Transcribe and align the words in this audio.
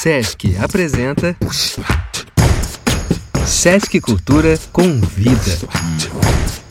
Sesc 0.00 0.44
apresenta 0.62 1.34
Sesc 3.44 4.00
Cultura 4.00 4.56
convida. 4.70 5.58
Hay 5.72 6.67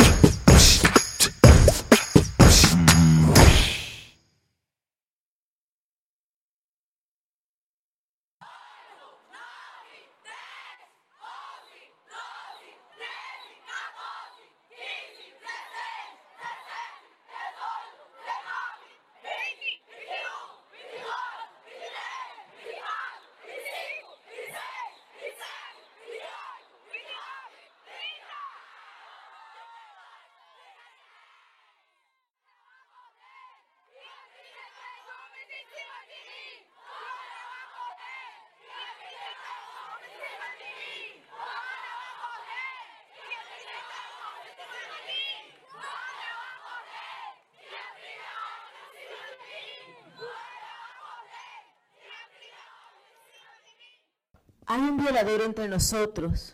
violador 55.23 55.41
entre 55.47 55.67
nosotros, 55.67 56.53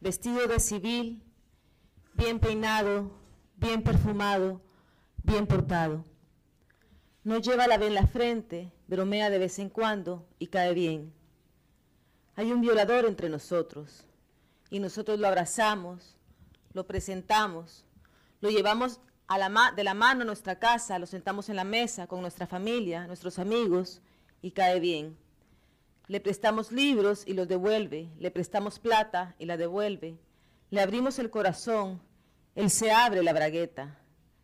vestido 0.00 0.48
de 0.48 0.58
civil, 0.58 1.22
bien 2.14 2.40
peinado, 2.40 3.12
bien 3.54 3.84
perfumado, 3.84 4.60
bien 5.22 5.46
portado. 5.46 6.04
No 7.22 7.38
lleva 7.38 7.68
la 7.68 7.78
vela 7.78 7.86
en 7.86 7.94
la 7.94 8.06
frente, 8.08 8.72
bromea 8.88 9.30
de 9.30 9.38
vez 9.38 9.60
en 9.60 9.68
cuando 9.70 10.26
y 10.40 10.48
cae 10.48 10.74
bien. 10.74 11.14
Hay 12.34 12.50
un 12.50 12.62
violador 12.62 13.04
entre 13.04 13.28
nosotros 13.28 14.04
y 14.70 14.80
nosotros 14.80 15.20
lo 15.20 15.28
abrazamos, 15.28 16.16
lo 16.72 16.84
presentamos, 16.84 17.84
lo 18.40 18.50
llevamos 18.50 18.98
a 19.28 19.38
la 19.38 19.72
de 19.76 19.84
la 19.84 19.94
mano 19.94 20.22
a 20.22 20.24
nuestra 20.24 20.58
casa, 20.58 20.98
lo 20.98 21.06
sentamos 21.06 21.48
en 21.48 21.54
la 21.54 21.64
mesa 21.64 22.08
con 22.08 22.22
nuestra 22.22 22.48
familia, 22.48 23.06
nuestros 23.06 23.38
amigos 23.38 24.00
y 24.42 24.50
cae 24.50 24.80
bien. 24.80 25.16
Le 26.08 26.20
prestamos 26.20 26.72
libros 26.72 27.22
y 27.26 27.34
los 27.34 27.46
devuelve, 27.46 28.08
le 28.18 28.30
prestamos 28.30 28.78
plata 28.78 29.34
y 29.38 29.46
la 29.46 29.56
devuelve, 29.56 30.18
le 30.70 30.80
abrimos 30.80 31.18
el 31.18 31.30
corazón, 31.30 32.00
él 32.54 32.70
se 32.70 32.90
abre 32.90 33.22
la 33.22 33.32
bragueta, 33.32 33.96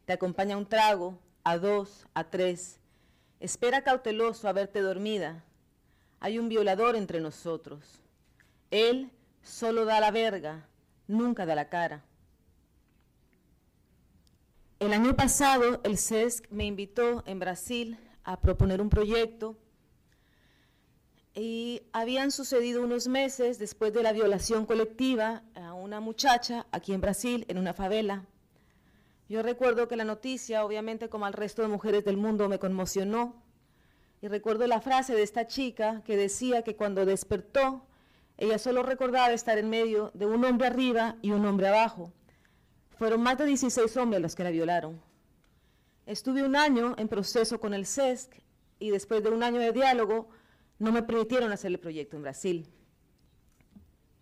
te 0.04 0.12
acompaña 0.12 0.56
un 0.56 0.66
trago, 0.66 1.18
a 1.42 1.58
dos, 1.58 2.06
a 2.14 2.24
tres, 2.24 2.80
espera 3.38 3.82
cauteloso 3.82 4.48
a 4.48 4.52
verte 4.52 4.80
dormida. 4.80 5.44
Hay 6.20 6.38
un 6.38 6.48
violador 6.48 6.96
entre 6.96 7.20
nosotros. 7.20 8.00
Él 8.70 9.10
solo 9.42 9.84
da 9.84 10.00
la 10.00 10.10
verga, 10.10 10.66
nunca 11.06 11.44
da 11.44 11.54
la 11.54 11.68
cara. 11.68 12.02
El 14.80 14.92
año 14.92 15.14
pasado 15.14 15.80
el 15.84 15.98
CESC 15.98 16.50
me 16.50 16.64
invitó 16.64 17.22
en 17.26 17.38
Brasil 17.38 17.98
a 18.24 18.40
proponer 18.40 18.80
un 18.80 18.88
proyecto 18.88 19.56
y 21.34 21.82
habían 21.92 22.30
sucedido 22.30 22.82
unos 22.82 23.08
meses 23.08 23.58
después 23.58 23.92
de 23.92 24.02
la 24.02 24.12
violación 24.12 24.66
colectiva 24.66 25.42
a 25.54 25.74
una 25.74 26.00
muchacha 26.00 26.66
aquí 26.70 26.92
en 26.92 27.00
Brasil, 27.00 27.44
en 27.48 27.58
una 27.58 27.74
favela. 27.74 28.24
Yo 29.28 29.42
recuerdo 29.42 29.88
que 29.88 29.96
la 29.96 30.04
noticia, 30.04 30.64
obviamente 30.64 31.08
como 31.08 31.26
al 31.26 31.32
resto 31.32 31.62
de 31.62 31.68
mujeres 31.68 32.04
del 32.04 32.16
mundo, 32.16 32.48
me 32.48 32.58
conmocionó. 32.58 33.42
Y 34.22 34.28
recuerdo 34.28 34.66
la 34.66 34.80
frase 34.80 35.14
de 35.14 35.22
esta 35.22 35.46
chica 35.46 36.02
que 36.04 36.16
decía 36.16 36.62
que 36.62 36.76
cuando 36.76 37.04
despertó, 37.04 37.84
ella 38.36 38.58
solo 38.58 38.82
recordaba 38.82 39.32
estar 39.32 39.58
en 39.58 39.70
medio 39.70 40.10
de 40.14 40.26
un 40.26 40.44
hombre 40.44 40.68
arriba 40.68 41.16
y 41.20 41.32
un 41.32 41.44
hombre 41.46 41.68
abajo. 41.68 42.12
Fueron 42.96 43.22
más 43.22 43.38
de 43.38 43.46
16 43.46 43.96
hombres 43.96 44.22
los 44.22 44.34
que 44.34 44.44
la 44.44 44.50
violaron. 44.50 45.00
Estuve 46.06 46.42
un 46.42 46.54
año 46.54 46.94
en 46.96 47.08
proceso 47.08 47.58
con 47.58 47.74
el 47.74 47.86
CESC 47.86 48.42
y 48.78 48.90
después 48.90 49.22
de 49.22 49.30
un 49.30 49.42
año 49.42 49.58
de 49.58 49.72
diálogo, 49.72 50.28
no 50.78 50.92
me 50.92 51.02
permitieron 51.02 51.52
hacer 51.52 51.70
el 51.70 51.78
proyecto 51.78 52.16
en 52.16 52.22
Brasil. 52.22 52.68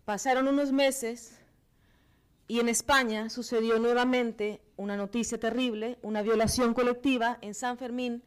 Pasaron 0.05 0.47
unos 0.47 0.71
meses 0.71 1.39
y 2.47 2.59
en 2.59 2.69
España 2.69 3.29
sucedió 3.29 3.79
nuevamente 3.79 4.61
una 4.75 4.97
noticia 4.97 5.39
terrible, 5.39 5.97
una 6.01 6.21
violación 6.21 6.73
colectiva 6.73 7.37
en 7.41 7.53
San 7.53 7.77
Fermín, 7.77 8.23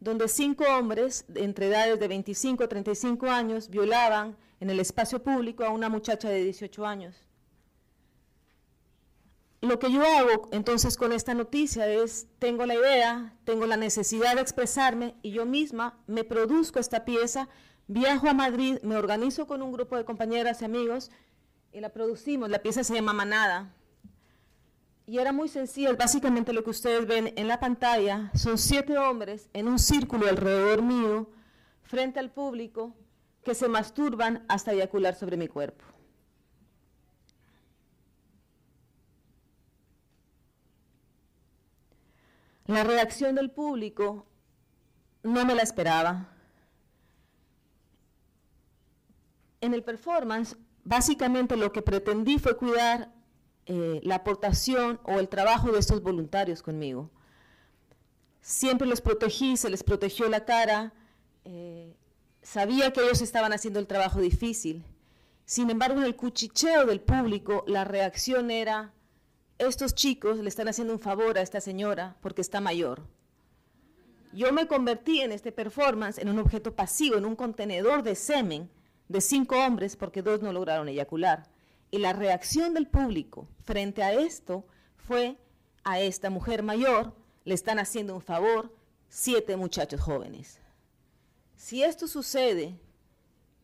donde 0.00 0.28
cinco 0.28 0.64
hombres 0.64 1.26
entre 1.34 1.66
edades 1.66 2.00
de 2.00 2.08
25 2.08 2.64
a 2.64 2.68
35 2.68 3.26
años 3.26 3.68
violaban 3.68 4.36
en 4.60 4.70
el 4.70 4.80
espacio 4.80 5.22
público 5.22 5.64
a 5.64 5.70
una 5.70 5.88
muchacha 5.88 6.28
de 6.28 6.42
18 6.42 6.86
años. 6.86 7.29
Lo 9.62 9.78
que 9.78 9.92
yo 9.92 10.02
hago 10.02 10.48
entonces 10.52 10.96
con 10.96 11.12
esta 11.12 11.34
noticia 11.34 11.86
es, 11.86 12.26
tengo 12.38 12.64
la 12.64 12.74
idea, 12.74 13.34
tengo 13.44 13.66
la 13.66 13.76
necesidad 13.76 14.34
de 14.34 14.40
expresarme 14.40 15.14
y 15.20 15.32
yo 15.32 15.44
misma 15.44 15.98
me 16.06 16.24
produzco 16.24 16.78
esta 16.78 17.04
pieza, 17.04 17.48
viajo 17.86 18.28
a 18.30 18.32
Madrid, 18.34 18.78
me 18.82 18.96
organizo 18.96 19.46
con 19.46 19.60
un 19.60 19.72
grupo 19.72 19.98
de 19.98 20.06
compañeras 20.06 20.62
y 20.62 20.64
amigos 20.64 21.10
y 21.72 21.80
la 21.80 21.90
producimos. 21.90 22.48
La 22.48 22.62
pieza 22.62 22.84
se 22.84 22.94
llama 22.94 23.12
Manada. 23.12 23.74
Y 25.06 25.18
era 25.18 25.32
muy 25.32 25.48
sencillo, 25.48 25.94
básicamente 25.94 26.54
lo 26.54 26.64
que 26.64 26.70
ustedes 26.70 27.06
ven 27.06 27.34
en 27.36 27.48
la 27.48 27.60
pantalla 27.60 28.30
son 28.34 28.56
siete 28.56 28.96
hombres 28.96 29.50
en 29.52 29.68
un 29.68 29.78
círculo 29.78 30.26
alrededor 30.26 30.82
mío, 30.82 31.28
frente 31.82 32.18
al 32.18 32.30
público, 32.30 32.94
que 33.44 33.54
se 33.54 33.68
masturban 33.68 34.44
hasta 34.48 34.72
eyacular 34.72 35.16
sobre 35.16 35.36
mi 35.36 35.48
cuerpo. 35.48 35.84
La 42.70 42.84
reacción 42.84 43.34
del 43.34 43.50
público 43.50 44.26
no 45.24 45.44
me 45.44 45.56
la 45.56 45.62
esperaba. 45.62 46.28
En 49.60 49.74
el 49.74 49.82
performance, 49.82 50.56
básicamente 50.84 51.56
lo 51.56 51.72
que 51.72 51.82
pretendí 51.82 52.38
fue 52.38 52.56
cuidar 52.56 53.12
eh, 53.66 54.00
la 54.04 54.14
aportación 54.14 55.00
o 55.02 55.18
el 55.18 55.28
trabajo 55.28 55.72
de 55.72 55.80
estos 55.80 56.00
voluntarios 56.00 56.62
conmigo. 56.62 57.10
Siempre 58.40 58.86
los 58.86 59.00
protegí, 59.00 59.56
se 59.56 59.68
les 59.68 59.82
protegió 59.82 60.28
la 60.28 60.44
cara, 60.44 60.92
eh, 61.44 61.96
sabía 62.40 62.92
que 62.92 63.02
ellos 63.02 63.20
estaban 63.20 63.52
haciendo 63.52 63.80
el 63.80 63.88
trabajo 63.88 64.20
difícil. 64.20 64.84
Sin 65.44 65.70
embargo, 65.70 65.98
en 65.98 66.06
el 66.06 66.14
cuchicheo 66.14 66.86
del 66.86 67.00
público, 67.00 67.64
la 67.66 67.82
reacción 67.82 68.52
era, 68.52 68.92
estos 69.68 69.94
chicos 69.94 70.38
le 70.38 70.48
están 70.48 70.68
haciendo 70.68 70.94
un 70.94 71.00
favor 71.00 71.36
a 71.36 71.42
esta 71.42 71.60
señora 71.60 72.16
porque 72.20 72.40
está 72.40 72.60
mayor. 72.60 73.02
Yo 74.32 74.52
me 74.52 74.66
convertí 74.66 75.20
en 75.20 75.32
este 75.32 75.52
performance 75.52 76.18
en 76.18 76.28
un 76.28 76.38
objeto 76.38 76.74
pasivo, 76.74 77.16
en 77.16 77.24
un 77.24 77.36
contenedor 77.36 78.02
de 78.02 78.14
semen 78.14 78.70
de 79.08 79.20
cinco 79.20 79.56
hombres 79.58 79.96
porque 79.96 80.22
dos 80.22 80.40
no 80.40 80.52
lograron 80.52 80.88
eyacular. 80.88 81.48
Y 81.90 81.98
la 81.98 82.12
reacción 82.12 82.74
del 82.74 82.86
público 82.86 83.48
frente 83.64 84.02
a 84.02 84.12
esto 84.12 84.64
fue 84.96 85.36
a 85.82 86.00
esta 86.00 86.30
mujer 86.30 86.62
mayor 86.62 87.14
le 87.44 87.54
están 87.54 87.78
haciendo 87.78 88.14
un 88.14 88.20
favor 88.20 88.72
siete 89.08 89.56
muchachos 89.56 90.00
jóvenes. 90.00 90.60
Si 91.56 91.82
esto 91.82 92.06
sucede 92.06 92.78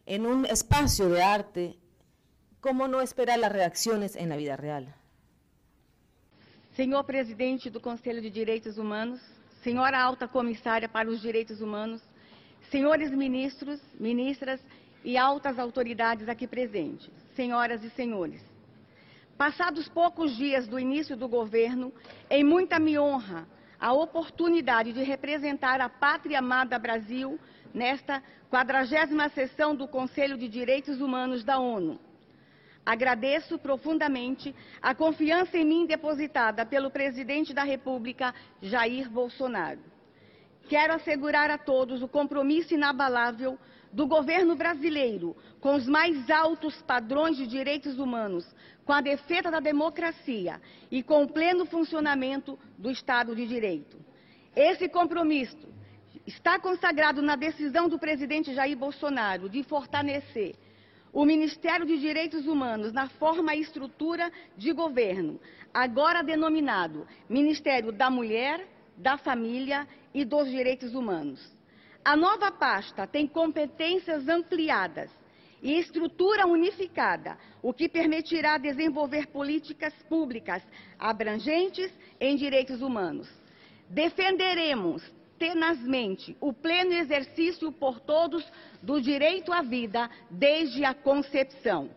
en 0.05 0.27
un 0.27 0.45
espacio 0.47 1.09
de 1.09 1.23
arte, 1.23 1.79
¿cómo 2.61 2.89
no 2.89 3.01
esperar 3.01 3.39
las 3.39 3.53
reacciones 3.53 4.17
en 4.17 4.29
la 4.29 4.37
vida 4.37 4.57
real? 4.57 4.95
Senhor 6.77 7.03
presidente 7.05 7.71
do 7.71 7.81
Conselho 7.81 8.21
de 8.21 8.29
Direitos 8.29 8.77
Humanos, 8.77 9.19
senhora 9.63 9.99
alta 9.99 10.29
comissária 10.29 10.87
para 10.87 11.09
os 11.09 11.23
direitos 11.23 11.63
humanos, 11.63 12.03
senhores 12.71 13.11
ministros, 13.13 13.81
ministras 13.99 14.61
e 15.03 15.17
altas 15.17 15.59
autoridades 15.59 16.29
aqui 16.29 16.47
presentes, 16.47 17.09
senhoras 17.35 17.83
e 17.83 17.89
senhores. 17.89 18.43
Passados 19.39 19.89
poucos 19.89 20.37
dias 20.37 20.69
do 20.69 20.79
início 20.79 21.17
do 21.17 21.27
governo, 21.27 21.91
em 22.29 22.45
muita 22.45 22.79
me 22.79 22.99
honra 22.99 23.49
a 23.81 23.95
oportunidade 23.95 24.93
de 24.93 25.03
representar 25.03 25.81
a 25.81 25.89
pátria 25.89 26.41
amada 26.41 26.79
Brasil 26.79 27.41
nesta 27.73 28.23
40 28.51 29.31
sessão 29.31 29.75
do 29.75 29.89
Conselho 29.89 30.37
de 30.37 30.47
Direitos 30.47 31.01
Humanos 31.01 31.43
da 31.43 31.59
ONU. 31.59 31.99
Agradeço 32.87 33.59
profundamente 33.59 34.55
a 34.81 34.95
confiança 34.95 35.59
em 35.59 35.65
mim 35.65 35.87
depositada 35.87 36.65
pelo 36.65 36.89
presidente 36.89 37.53
da 37.53 37.65
República, 37.65 38.33
Jair 38.63 39.11
Bolsonaro. 39.11 39.81
quero 40.69 40.95
assegurar 40.95 41.51
a 41.51 41.59
todos 41.59 42.01
o 42.01 42.07
compromisso 42.07 42.75
inabalável 42.75 43.59
do 43.93 44.07
governo 44.07 44.55
brasileiro 44.55 45.37
com 45.61 45.75
os 45.75 45.87
mais 45.89 46.31
altos 46.31 46.81
padrões 46.83 47.37
de 47.37 47.47
direitos 47.49 47.99
humanos, 47.99 48.47
com 48.85 48.93
a 48.93 49.01
defesa 49.01 49.51
da 49.51 49.59
democracia 49.59 50.61
e 50.89 51.03
com 51.03 51.25
o 51.25 51.29
pleno 51.29 51.67
funcionamento 51.67 52.57
do 52.79 52.89
Estado 52.89 53.35
de 53.35 53.49
Direito. 53.49 53.97
Esse 54.55 54.89
compromisso 54.89 55.69
está 56.25 56.57
consagrado 56.59 57.21
na 57.21 57.35
decisão 57.35 57.89
do 57.89 57.99
presidente 57.99 58.55
Jair 58.55 58.77
Bolsonaro 58.77 59.49
de 59.49 59.65
fortalecer 59.65 60.55
o 61.17 61.25
Ministério 61.25 61.87
de 61.87 61.99
Direitos 61.99 62.47
Humanos 62.47 62.93
na 62.93 63.09
forma 63.09 63.55
e 63.55 63.63
estrutura 63.63 64.31
de 64.55 64.71
governo, 64.71 65.41
agora 65.73 66.23
denominado 66.23 67.07
Ministério 67.27 67.91
da 67.91 68.11
Mulher, 68.11 68.69
da 68.99 69.17
Família 69.17 69.89
e 70.13 70.27
dos 70.27 70.47
Direitos 70.51 70.95
Humanos. 70.95 71.41
A 72.05 72.15
nova 72.15 72.51
pasta 72.51 73.07
tem 73.07 73.27
competências 73.27 74.29
ampliadas 74.29 75.11
e 75.63 75.79
estrutura 75.79 76.47
unificada, 76.47 77.39
o 77.63 77.73
que 77.73 77.89
permitirá 77.89 78.59
desenvolver 78.59 79.29
políticas 79.29 79.95
públicas 80.11 80.63
abrangentes 80.99 81.91
em 82.21 82.37
direitos 82.37 82.83
humanos. 82.83 83.27
Defenderemos 83.89 85.03
tenazmente 85.39 86.37
o 86.41 86.53
pleno 86.53 86.93
exercício 86.93 87.71
por 87.73 88.01
todos 88.01 88.45
do 88.83 89.01
direito 89.01 89.53
à 89.53 89.63
vida 89.63 90.11
desde 90.31 90.85
a 90.85 90.95
concepção. 90.95 91.91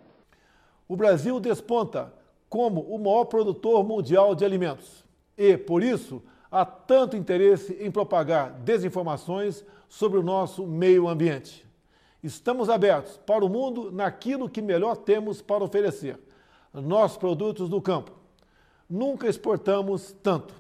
O 0.87 0.95
Brasil 0.95 1.39
desponta 1.39 2.13
como 2.49 2.81
o 2.81 2.97
maior 2.97 3.25
produtor 3.25 3.83
mundial 3.83 4.33
de 4.33 4.43
alimentos 4.43 5.05
e, 5.37 5.55
por 5.55 5.83
isso, 5.83 6.21
há 6.51 6.65
tanto 6.65 7.15
interesse 7.15 7.77
em 7.79 7.91
propagar 7.91 8.51
desinformações 8.51 9.63
sobre 9.87 10.19
o 10.19 10.23
nosso 10.23 10.65
meio 10.65 11.07
ambiente. 11.07 11.65
Estamos 12.21 12.69
abertos 12.69 13.17
para 13.25 13.45
o 13.45 13.49
mundo 13.49 13.91
naquilo 13.91 14.49
que 14.49 14.61
melhor 14.61 14.97
temos 14.97 15.41
para 15.41 15.63
oferecer, 15.63 16.19
nossos 16.73 17.17
produtos 17.17 17.69
do 17.69 17.81
campo. 17.81 18.11
Nunca 18.89 19.27
exportamos 19.27 20.11
tanto. 20.23 20.53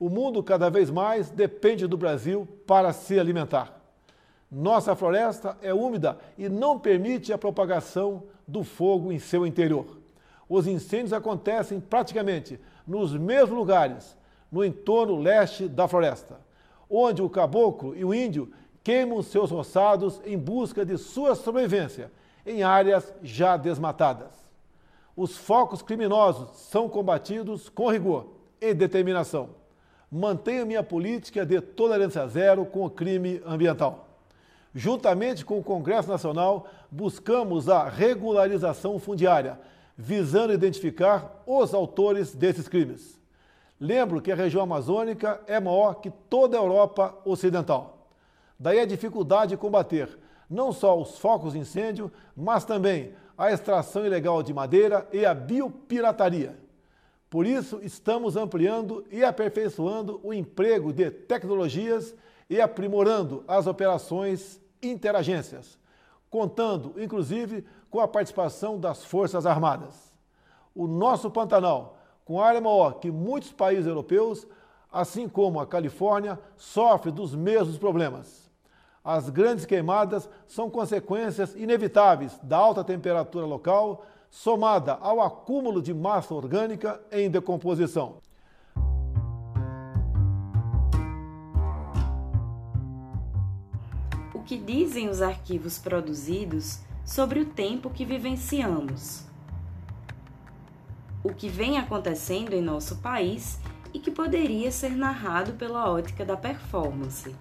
O 0.00 0.08
mundo 0.08 0.42
cada 0.42 0.70
vez 0.70 0.90
mais 0.90 1.28
depende 1.28 1.86
do 1.86 1.98
Brasil 1.98 2.48
para 2.66 2.90
se 2.90 3.20
alimentar. 3.20 3.78
Nossa 4.50 4.96
floresta 4.96 5.58
é 5.60 5.74
úmida 5.74 6.18
e 6.38 6.48
não 6.48 6.78
permite 6.78 7.34
a 7.34 7.38
propagação 7.38 8.22
do 8.48 8.64
fogo 8.64 9.12
em 9.12 9.18
seu 9.18 9.46
interior. 9.46 9.98
Os 10.48 10.66
incêndios 10.66 11.12
acontecem 11.12 11.78
praticamente 11.78 12.58
nos 12.86 13.12
mesmos 13.12 13.56
lugares 13.56 14.16
no 14.50 14.64
entorno 14.64 15.20
leste 15.20 15.68
da 15.68 15.86
floresta, 15.86 16.40
onde 16.88 17.20
o 17.20 17.28
caboclo 17.28 17.94
e 17.94 18.02
o 18.02 18.14
índio 18.14 18.50
queimam 18.82 19.22
seus 19.22 19.50
roçados 19.50 20.18
em 20.24 20.38
busca 20.38 20.82
de 20.82 20.96
sua 20.96 21.34
sobrevivência 21.34 22.10
em 22.46 22.62
áreas 22.62 23.12
já 23.22 23.54
desmatadas. 23.58 24.32
Os 25.14 25.36
focos 25.36 25.82
criminosos 25.82 26.56
são 26.56 26.88
combatidos 26.88 27.68
com 27.68 27.90
rigor 27.90 28.28
e 28.58 28.72
determinação. 28.72 29.59
Mantenho 30.10 30.66
minha 30.66 30.82
política 30.82 31.46
de 31.46 31.60
tolerância 31.60 32.26
zero 32.26 32.66
com 32.66 32.84
o 32.84 32.90
crime 32.90 33.40
ambiental. 33.46 34.08
Juntamente 34.74 35.44
com 35.44 35.58
o 35.58 35.62
Congresso 35.62 36.08
Nacional, 36.08 36.66
buscamos 36.90 37.68
a 37.68 37.88
regularização 37.88 38.98
fundiária, 38.98 39.58
visando 39.96 40.52
identificar 40.52 41.42
os 41.46 41.72
autores 41.72 42.34
desses 42.34 42.66
crimes. 42.66 43.20
Lembro 43.78 44.20
que 44.20 44.32
a 44.32 44.36
região 44.36 44.62
amazônica 44.62 45.40
é 45.46 45.60
maior 45.60 45.94
que 45.94 46.10
toda 46.10 46.56
a 46.56 46.60
Europa 46.60 47.16
Ocidental. 47.24 48.08
Daí 48.58 48.80
a 48.80 48.86
dificuldade 48.86 49.50
de 49.50 49.56
combater 49.56 50.18
não 50.50 50.72
só 50.72 51.00
os 51.00 51.18
focos 51.18 51.52
de 51.52 51.60
incêndio, 51.60 52.10
mas 52.36 52.64
também 52.64 53.14
a 53.38 53.52
extração 53.52 54.04
ilegal 54.04 54.42
de 54.42 54.52
madeira 54.52 55.06
e 55.12 55.24
a 55.24 55.32
biopirataria. 55.32 56.58
Por 57.30 57.46
isso, 57.46 57.78
estamos 57.82 58.36
ampliando 58.36 59.06
e 59.10 59.22
aperfeiçoando 59.22 60.20
o 60.24 60.34
emprego 60.34 60.92
de 60.92 61.10
tecnologias 61.10 62.12
e 62.50 62.60
aprimorando 62.60 63.44
as 63.46 63.68
operações 63.68 64.60
interagências, 64.82 65.78
contando, 66.28 67.00
inclusive, 67.00 67.64
com 67.88 68.00
a 68.00 68.08
participação 68.08 68.78
das 68.80 69.04
Forças 69.04 69.46
Armadas. 69.46 70.12
O 70.74 70.88
nosso 70.88 71.30
Pantanal 71.30 71.96
com 72.30 72.40
área 72.40 72.60
maior 72.60 73.00
que 73.00 73.10
muitos 73.10 73.52
países 73.52 73.86
europeus, 73.86 74.46
assim 74.92 75.28
como 75.28 75.58
a 75.58 75.66
Califórnia, 75.66 76.38
sofre 76.56 77.10
dos 77.10 77.34
mesmos 77.34 77.76
problemas. 77.76 78.48
As 79.02 79.28
grandes 79.30 79.66
queimadas 79.66 80.28
são 80.46 80.70
consequências 80.70 81.56
inevitáveis 81.56 82.38
da 82.42 82.56
alta 82.56 82.84
temperatura 82.84 83.46
local, 83.46 84.04
somada 84.30 84.94
ao 84.94 85.20
acúmulo 85.20 85.82
de 85.82 85.92
massa 85.92 86.32
orgânica 86.32 87.00
em 87.10 87.30
decomposição. 87.30 88.16
O 94.32 94.42
que 94.42 94.56
dizem 94.56 95.08
os 95.08 95.20
arquivos 95.20 95.78
produzidos 95.78 96.78
sobre 97.04 97.40
o 97.40 97.46
tempo 97.46 97.90
que 97.90 98.04
vivenciamos? 98.04 99.28
o 101.22 101.32
que 101.34 101.48
vem 101.48 101.78
acontecendo 101.78 102.54
em 102.54 102.62
nosso 102.62 102.96
país 102.96 103.58
e 103.92 103.98
que 103.98 104.10
poderia 104.10 104.70
ser 104.70 104.90
narrado 104.90 105.52
pela 105.54 105.90
ótica 105.90 106.24
da 106.24 106.36
performance. 106.36 107.34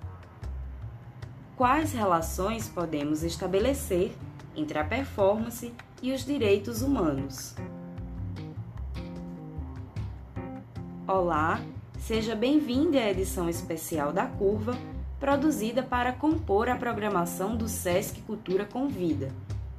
Quais 1.56 1.94
relações 1.94 2.68
podemos 2.68 3.24
estabelecer 3.24 4.16
entre 4.60 4.78
a 4.78 4.84
performance 4.84 5.74
e 6.02 6.12
os 6.12 6.26
direitos 6.26 6.82
humanos? 6.82 7.56
Olá, 11.08 11.62
seja 11.98 12.36
bem-vindo 12.36 12.98
à 12.98 13.10
edição 13.10 13.50
especial 13.50 14.12
da 14.12 14.26
Curva, 14.26 14.78
produzida 15.20 15.82
para 15.82 16.12
compor 16.12 16.68
a 16.68 16.76
programação 16.76 17.56
do 17.56 17.70
SESC 17.70 18.22
Cultura 18.22 18.66
Convida. 18.66 19.32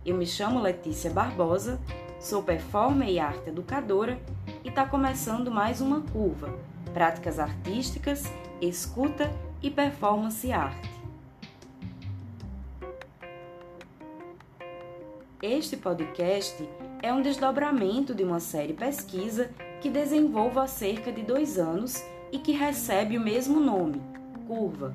Eu 0.05 0.17
me 0.17 0.27
chamo 0.27 0.61
Letícia 0.61 1.11
Barbosa 1.11 1.79
Sou 2.21 2.43
performer 2.43 3.09
e 3.09 3.19
arte 3.19 3.49
educadora 3.49 4.21
e 4.63 4.69
está 4.69 4.85
começando 4.85 5.51
mais 5.51 5.81
uma 5.81 6.03
curva: 6.03 6.55
práticas 6.93 7.39
artísticas, 7.39 8.25
escuta 8.61 9.31
e 9.63 9.71
performance 9.71 10.53
arte. 10.53 11.00
Este 15.43 15.75
podcast 15.75 16.69
é 17.03 17.11
um 17.11 17.23
desdobramento 17.23 18.15
de 18.15 18.23
uma 18.23 18.41
série 18.41 18.75
pesquisa 18.75 19.51
que 19.81 19.89
desenvolvo 19.89 20.61
há 20.61 20.67
cerca 20.67 21.11
de 21.11 21.23
dois 21.23 21.57
anos 21.59 22.05
e 22.31 22.39
que 22.39 22.53
recebe 22.53 23.17
o 23.17 23.21
mesmo 23.23 23.59
nome, 23.59 24.03
Curva. 24.47 24.93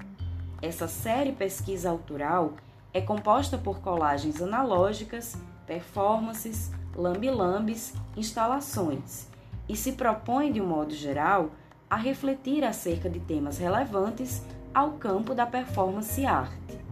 Essa 0.61 0.87
série 0.87 1.31
pesquisa 1.31 1.89
autoral 1.89 2.53
é 2.93 3.01
composta 3.01 3.57
por 3.57 3.79
colagens 3.79 4.39
analógicas, 4.39 5.35
performances, 5.65 6.71
lambilambes, 6.95 7.95
instalações, 8.15 9.27
e 9.67 9.75
se 9.75 9.93
propõe, 9.93 10.51
de 10.51 10.61
um 10.61 10.67
modo 10.67 10.93
geral, 10.93 11.49
a 11.89 11.95
refletir 11.95 12.63
acerca 12.63 13.09
de 13.09 13.19
temas 13.19 13.57
relevantes 13.57 14.43
ao 14.71 14.91
campo 14.91 15.33
da 15.33 15.47
performance 15.47 16.23
arte. 16.23 16.84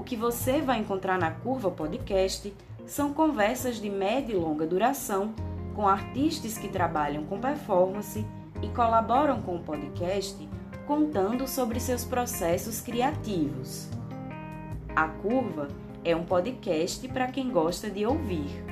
O 0.00 0.02
que 0.02 0.16
você 0.16 0.62
vai 0.62 0.78
encontrar 0.78 1.18
na 1.18 1.30
Curva 1.30 1.70
Podcast 1.70 2.54
são 2.86 3.12
conversas 3.12 3.76
de 3.76 3.90
média 3.90 4.32
e 4.32 4.36
longa 4.36 4.66
duração 4.66 5.34
com 5.74 5.86
artistas 5.86 6.56
que 6.56 6.68
trabalham 6.68 7.26
com 7.26 7.38
performance 7.38 8.24
e 8.62 8.68
colaboram 8.68 9.42
com 9.42 9.56
o 9.56 9.62
podcast 9.62 10.48
contando 10.86 11.46
sobre 11.46 11.78
seus 11.78 12.02
processos 12.02 12.80
criativos. 12.80 13.90
A 14.96 15.06
Curva 15.06 15.68
é 16.02 16.16
um 16.16 16.24
podcast 16.24 17.06
para 17.08 17.30
quem 17.30 17.50
gosta 17.50 17.90
de 17.90 18.06
ouvir. 18.06 18.69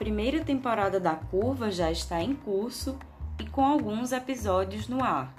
Primeira 0.00 0.42
temporada 0.42 0.98
da 0.98 1.14
Curva 1.14 1.70
já 1.70 1.90
está 1.90 2.22
em 2.22 2.34
curso 2.34 2.98
e 3.38 3.46
com 3.46 3.62
alguns 3.62 4.12
episódios 4.12 4.88
no 4.88 5.04
ar, 5.04 5.34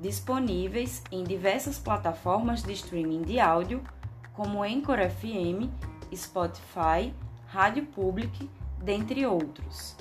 disponíveis 0.00 1.02
em 1.12 1.22
diversas 1.22 1.78
plataformas 1.78 2.62
de 2.62 2.72
streaming 2.72 3.20
de 3.20 3.38
áudio, 3.38 3.82
como 4.32 4.62
Anchor 4.62 4.96
FM, 4.98 5.70
Spotify, 6.16 7.12
Rádio 7.48 7.84
Public, 7.84 8.48
dentre 8.82 9.26
outros. 9.26 9.94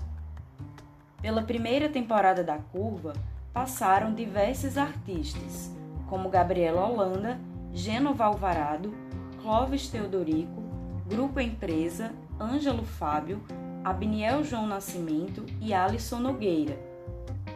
Pela 1.21 1.41
primeira 1.41 1.89
temporada 1.89 2.45
da 2.45 2.59
Curva, 2.59 3.11
passaram 3.51 4.13
diversos 4.13 4.77
artistas, 4.77 5.69
como 6.07 6.29
Gabriela 6.29 6.85
Holanda, 6.85 7.37
Geno 7.73 8.13
Valvarado, 8.13 8.93
Clóvis 9.41 9.89
Teodorico, 9.89 10.63
Grupo 11.09 11.41
Empresa, 11.41 12.13
Ângelo 12.39 12.85
Fábio, 12.85 13.43
Abniel 13.87 14.43
João 14.43 14.67
Nascimento 14.67 15.45
e 15.61 15.73
Alisson 15.73 16.19
Nogueira. 16.19 16.77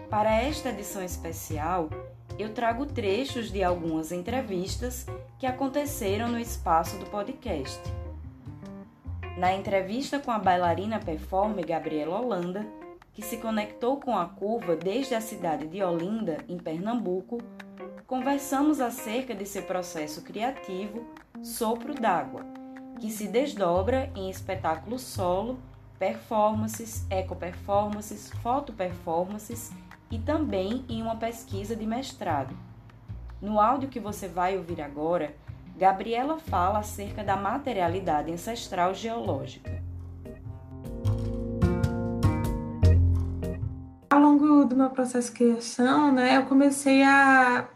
Para 0.09 0.41
esta 0.41 0.69
edição 0.69 1.03
especial, 1.03 1.89
eu 2.39 2.53
trago 2.53 2.85
trechos 2.85 3.51
de 3.51 3.61
algumas 3.61 4.13
entrevistas 4.13 5.05
que 5.38 5.45
aconteceram 5.45 6.29
no 6.29 6.39
espaço 6.39 6.97
do 7.00 7.05
podcast. 7.07 7.81
Na 9.38 9.53
entrevista 9.53 10.19
com 10.19 10.31
a 10.31 10.39
bailarina 10.39 11.00
performer 11.00 11.65
Gabriela 11.65 12.21
Holanda, 12.21 12.65
que 13.11 13.21
se 13.21 13.35
conectou 13.35 13.97
com 13.97 14.17
a 14.17 14.25
curva 14.25 14.77
desde 14.77 15.13
a 15.13 15.19
cidade 15.19 15.67
de 15.67 15.83
Olinda, 15.83 16.38
em 16.47 16.57
Pernambuco, 16.57 17.39
conversamos 18.07 18.79
acerca 18.79 19.35
de 19.35 19.45
seu 19.45 19.63
processo 19.63 20.21
criativo 20.21 21.05
Sopro 21.43 21.93
d'Água, 21.93 22.45
que 23.01 23.11
se 23.11 23.27
desdobra 23.27 24.09
em 24.15 24.29
espetáculo 24.29 24.97
solo, 24.97 25.59
performances, 26.01 27.05
eco-performances, 27.12 28.31
foto-performances 28.41 29.72
e 30.10 30.17
também 30.17 30.84
em 30.89 31.00
uma 31.00 31.15
pesquisa 31.15 31.75
de 31.75 31.86
mestrado. 31.86 32.58
No 33.39 33.60
áudio 33.60 33.88
que 33.88 34.00
você 34.00 34.27
vai 34.27 34.58
ouvir 34.58 34.81
agora, 34.81 35.36
Gabriela 35.77 36.39
fala 36.39 36.79
acerca 36.79 37.24
da 37.24 37.36
materialidade 37.36 38.31
ancestral 38.31 38.96
geológica. 38.96 39.79
Ao 44.10 44.20
longo 44.20 44.65
do 44.65 44.75
meu 44.75 44.89
processo 44.89 45.27
de 45.27 45.38
criação, 45.38 46.12
né, 46.12 46.38
eu 46.38 46.48
comecei 46.48 47.03
a, 47.03 47.70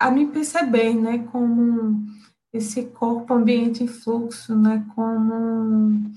a 0.00 0.10
me 0.10 0.26
perceber, 0.26 0.94
né, 0.94 1.24
como 1.30 2.04
esse 2.52 2.86
corpo 2.86 3.34
ambiente 3.34 3.84
em 3.84 3.86
fluxo, 3.86 4.56
né, 4.56 4.84
como 4.96 6.10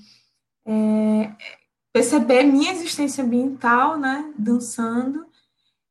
é, 0.66 1.32
perceber 1.92 2.44
minha 2.44 2.72
existência 2.72 3.24
ambiental, 3.24 3.98
né, 3.98 4.32
dançando, 4.38 5.26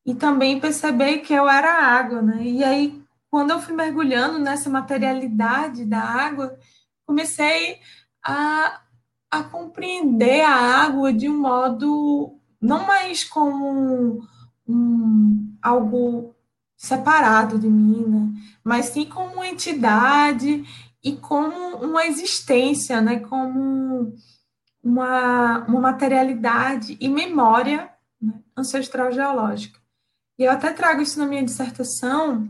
e 0.06 0.16
também 0.16 0.60
perceber 0.60 1.20
que 1.20 1.34
eu 1.34 1.48
era 1.48 1.84
água, 1.84 2.22
né? 2.22 2.44
E 2.44 2.63
aí, 2.63 3.01
quando 3.30 3.51
eu 3.51 3.60
fui 3.60 3.74
mergulhando 3.74 4.40
nessa 4.40 4.70
materialidade 4.70 5.86
da 5.86 6.01
água, 6.01 6.58
comecei 7.06 7.80
a, 8.24 8.82
a 9.30 9.44
compreender 9.44 10.42
a 10.42 10.56
água 10.56 11.13
de 11.13 11.30
um 11.30 11.40
modo 11.40 12.38
não 12.60 12.86
mais 12.86 13.24
como 13.24 14.22
um, 14.68 15.56
algo 15.62 16.36
separado 16.78 17.60
de 17.60 17.68
mim, 17.68 18.06
né? 18.08 18.30
mas 18.63 18.88
sim 18.88 19.06
como 19.06 19.34
uma 19.34 19.48
entidade 19.48 20.63
e 21.04 21.13
como 21.13 21.78
uma 21.78 22.06
existência, 22.06 23.01
né? 23.01 23.20
como 23.20 24.13
uma, 24.84 25.60
uma 25.66 25.80
materialidade 25.80 26.98
e 27.00 27.08
memória 27.08 27.92
né? 28.22 28.34
ancestral 28.56 29.12
geológica. 29.12 29.80
E 30.38 30.44
eu 30.44 30.52
até 30.52 30.74
trago 30.74 31.02
isso 31.02 31.20
na 31.20 31.26
minha 31.26 31.44
dissertação 31.44 32.48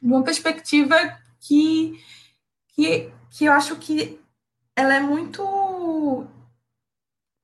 de 0.00 0.06
uma 0.06 0.22
perspectiva 0.22 0.94
que, 1.40 1.98
que, 2.68 3.10
que 3.30 3.44
eu 3.46 3.52
acho 3.52 3.76
que 3.76 4.20
ela 4.76 4.94
é 4.94 5.00
muito 5.00 6.26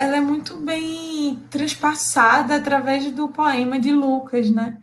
ela 0.01 0.17
é 0.17 0.21
muito 0.21 0.57
bem 0.59 1.37
transpassada 1.51 2.55
através 2.57 3.11
do 3.11 3.29
poema 3.29 3.81
de 3.81 3.91
Lucas, 3.91 4.49
né? 4.49 4.81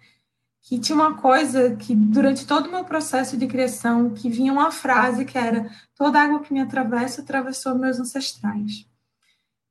Que 0.62 0.78
tinha 0.78 0.96
uma 0.96 1.16
coisa 1.16 1.76
que 1.76 1.96
durante 1.96 2.46
todo 2.46 2.66
o 2.66 2.72
meu 2.72 2.84
processo 2.84 3.38
de 3.38 3.48
criação 3.48 4.14
que 4.14 4.30
vinha 4.30 4.52
uma 4.52 4.72
frase 4.72 5.24
que 5.24 5.38
era 5.38 5.70
toda 5.96 6.20
água 6.20 6.42
que 6.42 6.54
me 6.54 6.60
atravessa 6.60 7.22
atravessou 7.22 7.76
meus 7.76 7.98
ancestrais. 7.98 8.86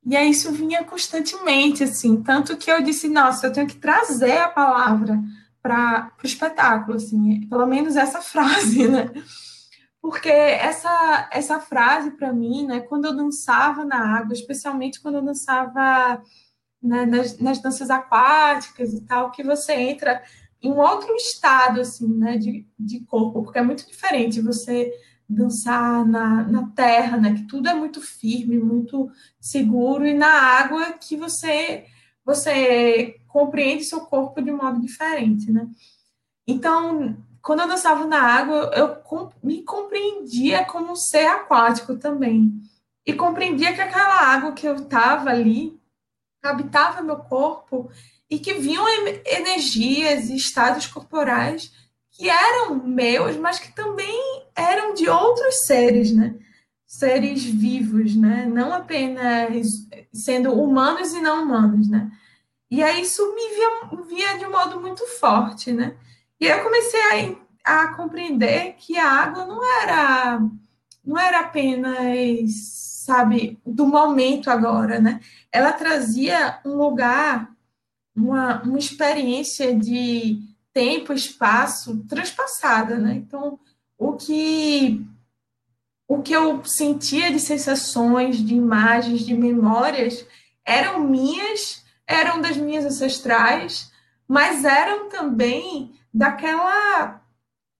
E 0.05 0.15
aí 0.15 0.29
isso 0.29 0.51
vinha 0.51 0.83
constantemente, 0.83 1.83
assim, 1.83 2.21
tanto 2.21 2.55
que 2.57 2.69
eu 2.69 2.81
disse, 2.81 3.07
nossa, 3.07 3.47
eu 3.47 3.53
tenho 3.53 3.67
que 3.67 3.77
trazer 3.77 4.37
a 4.37 4.49
palavra 4.49 5.19
para 5.61 6.11
o 6.23 6.27
espetáculo, 6.27 6.97
assim, 6.97 7.47
pelo 7.49 7.65
menos 7.65 7.95
essa 7.95 8.21
frase, 8.23 8.87
né? 8.87 9.11
Porque 9.99 10.29
essa, 10.29 11.27
essa 11.31 11.59
frase, 11.59 12.11
para 12.11 12.31
mim, 12.31 12.67
né, 12.67 12.81
quando 12.81 13.05
eu 13.05 13.15
dançava 13.15 13.83
na 13.83 14.17
água, 14.17 14.33
especialmente 14.33 15.01
quando 15.01 15.15
eu 15.15 15.23
dançava 15.23 16.21
né, 16.81 17.07
nas, 17.07 17.39
nas 17.39 17.59
danças 17.59 17.89
aquáticas 17.89 18.93
e 18.93 19.01
tal, 19.01 19.31
que 19.31 19.41
você 19.41 19.73
entra 19.73 20.21
em 20.61 20.69
um 20.69 20.77
outro 20.77 21.15
estado, 21.15 21.81
assim, 21.81 22.07
né, 22.07 22.37
de, 22.37 22.67
de 22.77 22.99
corpo, 23.05 23.41
porque 23.41 23.57
é 23.57 23.63
muito 23.63 23.87
diferente 23.87 24.39
você 24.39 24.91
dançar 25.27 26.05
na, 26.05 26.43
na 26.43 26.67
terra, 26.69 27.17
né? 27.17 27.33
Que 27.33 27.43
tudo 27.47 27.67
é 27.67 27.73
muito 27.73 28.01
firme, 28.01 28.57
muito 28.57 29.09
seguro, 29.39 30.05
e 30.05 30.13
na 30.13 30.27
água 30.27 30.93
que 30.93 31.15
você 31.15 31.85
você 32.23 33.19
compreende 33.27 33.83
seu 33.83 34.01
corpo 34.01 34.41
de 34.41 34.51
um 34.51 34.57
modo 34.57 34.81
diferente, 34.81 35.51
né? 35.51 35.67
Então, 36.47 37.15
quando 37.41 37.61
eu 37.61 37.67
dançava 37.67 38.05
na 38.07 38.19
água, 38.19 38.71
eu 38.75 38.97
me 39.43 39.61
compreendia 39.61 40.65
como 40.65 40.93
um 40.93 40.95
ser 40.95 41.27
aquático 41.27 41.95
também. 41.97 42.51
E 43.05 43.13
compreendia 43.13 43.73
que 43.73 43.81
aquela 43.81 44.33
água 44.33 44.53
que 44.53 44.67
eu 44.67 44.75
estava 44.75 45.29
ali 45.29 45.79
habitava 46.43 47.03
meu 47.03 47.17
corpo 47.17 47.89
e 48.29 48.39
que 48.39 48.53
vinham 48.55 48.85
energias 49.25 50.29
e 50.29 50.35
estados 50.35 50.87
corporais 50.87 51.71
que 52.11 52.29
eram 52.29 52.75
meus, 52.75 53.35
mas 53.37 53.59
que 53.59 53.71
também 53.73 54.44
eram 54.55 54.93
de 54.93 55.09
outros 55.09 55.65
seres, 55.65 56.13
né? 56.13 56.35
Seres 56.85 57.43
vivos, 57.43 58.15
né? 58.15 58.45
Não 58.45 58.73
apenas 58.73 59.67
sendo 60.13 60.53
humanos 60.53 61.13
e 61.13 61.21
não 61.21 61.43
humanos, 61.43 61.89
né? 61.89 62.11
E 62.69 62.83
aí 62.83 63.01
isso 63.01 63.21
me 63.35 63.49
via, 63.55 64.05
via 64.07 64.37
de 64.39 64.45
um 64.45 64.51
modo 64.51 64.79
muito 64.81 65.05
forte, 65.19 65.71
né? 65.71 65.95
E 66.39 66.47
eu 66.47 66.63
comecei 66.63 67.37
a, 67.63 67.83
a 67.83 67.95
compreender 67.95 68.75
que 68.77 68.97
a 68.97 69.09
água 69.09 69.45
não 69.45 69.63
era 69.81 70.39
não 71.05 71.19
era 71.19 71.41
apenas, 71.41 72.51
sabe, 73.05 73.59
do 73.65 73.85
momento 73.85 74.49
agora, 74.49 74.99
né? 74.99 75.19
Ela 75.51 75.71
trazia 75.71 76.59
um 76.65 76.75
lugar, 76.75 77.55
uma, 78.15 78.63
uma 78.63 78.79
experiência 78.79 79.75
de 79.75 80.41
tempo, 80.73 81.13
espaço 81.13 82.03
transpassada, 82.07 82.97
né? 82.97 83.13
Então, 83.13 83.59
o 83.97 84.13
que 84.13 85.05
o 86.07 86.21
que 86.21 86.33
eu 86.33 86.63
sentia 86.63 87.31
de 87.31 87.39
sensações, 87.39 88.37
de 88.37 88.53
imagens, 88.53 89.21
de 89.21 89.33
memórias 89.33 90.25
eram 90.63 90.99
minhas, 90.99 91.83
eram 92.07 92.39
das 92.41 92.57
minhas 92.57 92.85
ancestrais, 92.85 93.91
mas 94.27 94.63
eram 94.63 95.09
também 95.09 95.93
daquela 96.13 97.21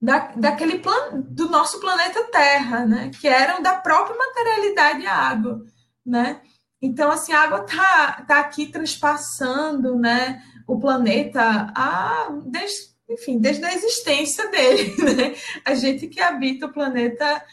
da, 0.00 0.18
daquele 0.36 0.78
plan, 0.78 1.20
do 1.20 1.48
nosso 1.48 1.80
planeta 1.80 2.24
Terra, 2.24 2.84
né? 2.84 3.10
Que 3.18 3.26
eram 3.26 3.62
da 3.62 3.74
própria 3.76 4.16
materialidade 4.16 5.06
água, 5.06 5.64
né? 6.04 6.40
Então 6.82 7.10
assim, 7.10 7.32
a 7.32 7.42
água 7.42 7.60
tá 7.60 8.24
tá 8.26 8.40
aqui 8.40 8.66
transpassando, 8.66 9.96
né? 9.96 10.42
O 10.66 10.78
planeta 10.78 11.72
a, 11.74 12.28
desde 12.44 12.95
enfim, 13.08 13.38
desde 13.38 13.64
a 13.64 13.74
existência 13.74 14.50
dele, 14.50 14.94
né? 15.02 15.34
A 15.64 15.74
gente 15.74 16.08
que 16.08 16.20
habita 16.20 16.66
o 16.66 16.72
planeta, 16.72 17.44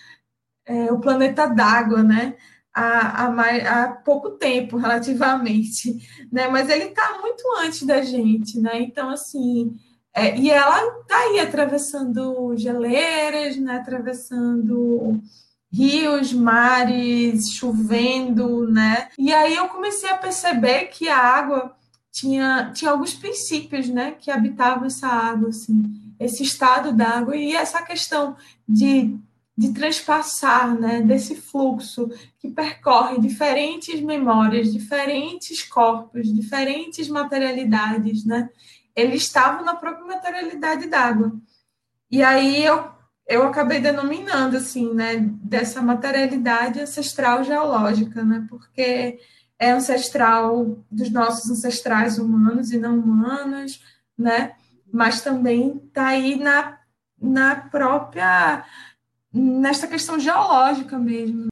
é, 0.66 0.92
o 0.92 1.00
planeta 1.00 1.46
d'água, 1.48 2.04
né? 2.04 2.36
Há, 2.74 3.26
há, 3.26 3.30
mais, 3.30 3.66
há 3.66 3.90
pouco 3.90 4.32
tempo, 4.32 4.78
relativamente, 4.78 5.96
né? 6.32 6.48
Mas 6.48 6.70
ele 6.70 6.86
está 6.86 7.20
muito 7.22 7.44
antes 7.60 7.84
da 7.84 8.02
gente, 8.02 8.60
né? 8.60 8.82
Então, 8.82 9.10
assim, 9.10 9.78
é, 10.14 10.36
e 10.38 10.50
ela 10.50 11.02
está 11.02 11.18
aí 11.18 11.40
atravessando 11.40 12.56
geleiras, 12.58 13.58
né? 13.58 13.78
Atravessando 13.78 15.22
rios, 15.72 16.34
mares, 16.34 17.52
chovendo, 17.52 18.68
né? 18.70 19.10
E 19.18 19.34
aí 19.34 19.56
eu 19.56 19.68
comecei 19.70 20.10
a 20.10 20.18
perceber 20.18 20.86
que 20.86 21.10
a 21.10 21.18
água 21.18 21.76
tinha, 22.14 22.72
tinha 22.72 22.92
alguns 22.92 23.16
princípios 23.16 23.90
né, 23.90 24.12
que 24.12 24.30
habitavam 24.30 24.86
essa 24.86 25.08
água, 25.08 25.50
assim, 25.50 26.14
esse 26.20 26.44
estado 26.44 26.94
d'água 26.94 27.36
e 27.36 27.56
essa 27.56 27.82
questão 27.82 28.38
de, 28.70 29.18
de 29.58 29.74
transpassar 29.74 30.80
né, 30.80 31.02
desse 31.02 31.36
fluxo 31.36 32.08
que 32.38 32.52
percorre 32.52 33.20
diferentes 33.20 34.00
memórias, 34.00 34.72
diferentes 34.72 35.64
corpos, 35.64 36.32
diferentes 36.32 37.10
materialidades. 37.10 38.24
Né? 38.24 38.48
Eles 38.96 39.24
estavam 39.24 39.66
na 39.66 39.76
própria 39.76 40.06
materialidade 40.06 40.88
d'água. 40.88 41.34
E 42.12 42.22
aí 42.22 42.64
eu, 42.64 42.92
eu 43.28 43.42
acabei 43.42 43.80
denominando 43.80 44.58
assim, 44.58 44.94
né, 44.94 45.18
dessa 45.18 45.82
materialidade 45.82 46.80
ancestral 46.80 47.44
geológica, 47.44 48.24
né, 48.24 48.46
porque 48.48 49.20
é 49.60 49.72
ancestral 49.72 50.78
dos 50.92 51.10
nossos 51.10 51.50
ancestrais 51.50 52.18
humanos 52.18 52.72
e 52.72 52.78
não 52.78 53.00
humanos, 53.00 53.84
né? 54.18 54.56
Mas 54.92 55.22
também 55.22 55.82
está 55.88 56.08
aí 56.08 56.36
na, 56.36 56.78
na 57.20 57.56
própria 57.56 58.66
nesta 59.34 59.88
questão 59.88 60.20
geológica 60.20 60.98
mesmo. 61.00 61.52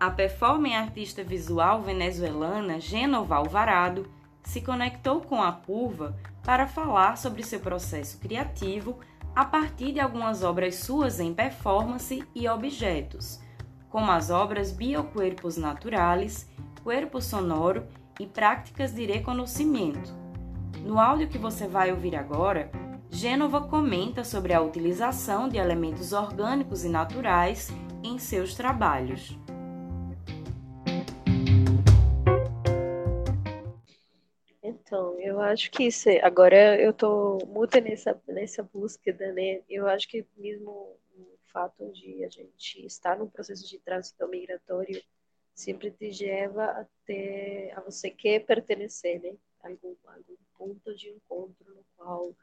A 0.00 0.10
performance 0.10 0.74
artista 0.74 1.24
visual 1.24 1.80
venezuelana 1.82 2.78
Genova 2.78 3.36
Alvarado 3.36 4.06
se 4.42 4.60
conectou 4.60 5.22
com 5.22 5.42
a 5.42 5.50
curva 5.50 6.14
para 6.42 6.66
falar 6.66 7.16
sobre 7.16 7.42
seu 7.42 7.58
processo 7.58 8.18
criativo 8.18 8.98
a 9.34 9.44
partir 9.44 9.92
de 9.92 10.00
algumas 10.00 10.42
obras 10.42 10.76
suas 10.76 11.18
em 11.18 11.34
performance 11.34 12.24
e 12.34 12.48
objetos, 12.48 13.40
como 13.90 14.10
as 14.10 14.30
obras 14.30 14.70
Biocuerpos 14.70 15.56
Naturales, 15.56 16.48
Cuerpo 16.82 17.20
Sonoro 17.20 17.86
e 18.20 18.26
Práticas 18.26 18.94
de 18.94 19.06
Reconhecimento. 19.06 20.14
No 20.84 21.00
áudio 21.00 21.28
que 21.28 21.38
você 21.38 21.66
vai 21.66 21.90
ouvir 21.90 22.14
agora, 22.14 22.70
Gênova 23.10 23.60
comenta 23.60 24.24
sobre 24.24 24.52
a 24.52 24.60
utilização 24.60 25.48
de 25.48 25.56
elementos 25.56 26.12
orgânicos 26.12 26.84
e 26.84 26.88
naturais 26.88 27.72
em 28.02 28.18
seus 28.18 28.54
trabalhos. 28.54 29.38
Então, 34.86 35.18
eu 35.18 35.40
acho 35.40 35.70
que 35.70 35.84
isso, 35.84 36.10
agora 36.22 36.78
eu 36.78 36.90
estou 36.90 37.38
muito 37.46 37.80
nessa, 37.80 38.20
nessa 38.28 38.62
búsqueda, 38.62 39.32
né? 39.32 39.62
Eu 39.66 39.88
acho 39.88 40.06
que 40.06 40.26
mesmo 40.36 40.70
o 41.16 41.38
fato 41.46 41.90
de 41.90 42.22
a 42.22 42.28
gente 42.28 42.84
estar 42.84 43.18
num 43.18 43.28
processo 43.28 43.66
de 43.66 43.78
trânsito 43.78 44.28
migratório 44.28 45.02
sempre 45.54 45.90
te 45.90 46.10
leva 46.26 46.64
até 46.66 47.72
a 47.74 47.80
você 47.80 48.10
quer 48.10 48.40
pertencer, 48.44 49.22
né? 49.22 49.34
Algum, 49.62 49.94
algum 50.04 50.36
ponto 50.58 50.94
de 50.94 51.08
encontro 51.08 51.74
no 51.74 51.82
qual 51.96 52.36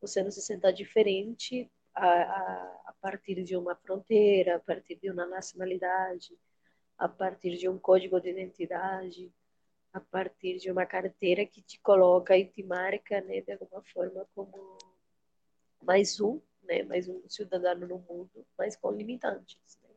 você 0.00 0.20
não 0.20 0.32
se 0.32 0.42
senta 0.42 0.72
diferente 0.72 1.70
a, 1.94 2.08
a, 2.08 2.82
a 2.86 2.94
partir 3.00 3.40
de 3.44 3.56
uma 3.56 3.76
fronteira, 3.76 4.56
a 4.56 4.60
partir 4.60 4.96
de 4.96 5.10
uma 5.10 5.26
nacionalidade, 5.26 6.36
a 6.98 7.08
partir 7.08 7.56
de 7.56 7.68
um 7.68 7.78
código 7.78 8.20
de 8.20 8.30
identidade 8.30 9.32
a 9.94 10.00
partir 10.00 10.58
de 10.58 10.72
uma 10.72 10.84
carteira 10.84 11.46
que 11.46 11.62
te 11.62 11.78
coloca 11.78 12.36
e 12.36 12.44
te 12.44 12.64
marca, 12.64 13.20
né, 13.20 13.40
de 13.40 13.52
alguma 13.52 13.80
forma 13.84 14.26
como 14.34 14.76
mais 15.80 16.20
um, 16.20 16.40
né, 16.64 16.82
mais 16.82 17.08
um 17.08 17.22
cidadão 17.28 17.76
no 17.76 17.98
mundo, 18.00 18.44
mas 18.58 18.74
com 18.74 18.90
limitantes. 18.90 19.78
Né? 19.84 19.90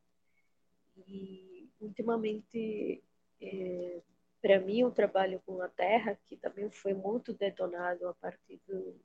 E 1.08 1.68
ultimamente, 1.82 3.04
é, 3.42 4.02
para 4.40 4.60
mim, 4.60 4.84
o 4.84 4.92
trabalho 4.92 5.42
com 5.44 5.60
a 5.64 5.68
terra, 5.68 6.16
que 6.28 6.38
também 6.38 6.70
foi 6.70 6.94
muito 6.94 7.34
detonado 7.34 8.08
a 8.08 8.14
partir 8.14 8.62
do, 8.68 8.96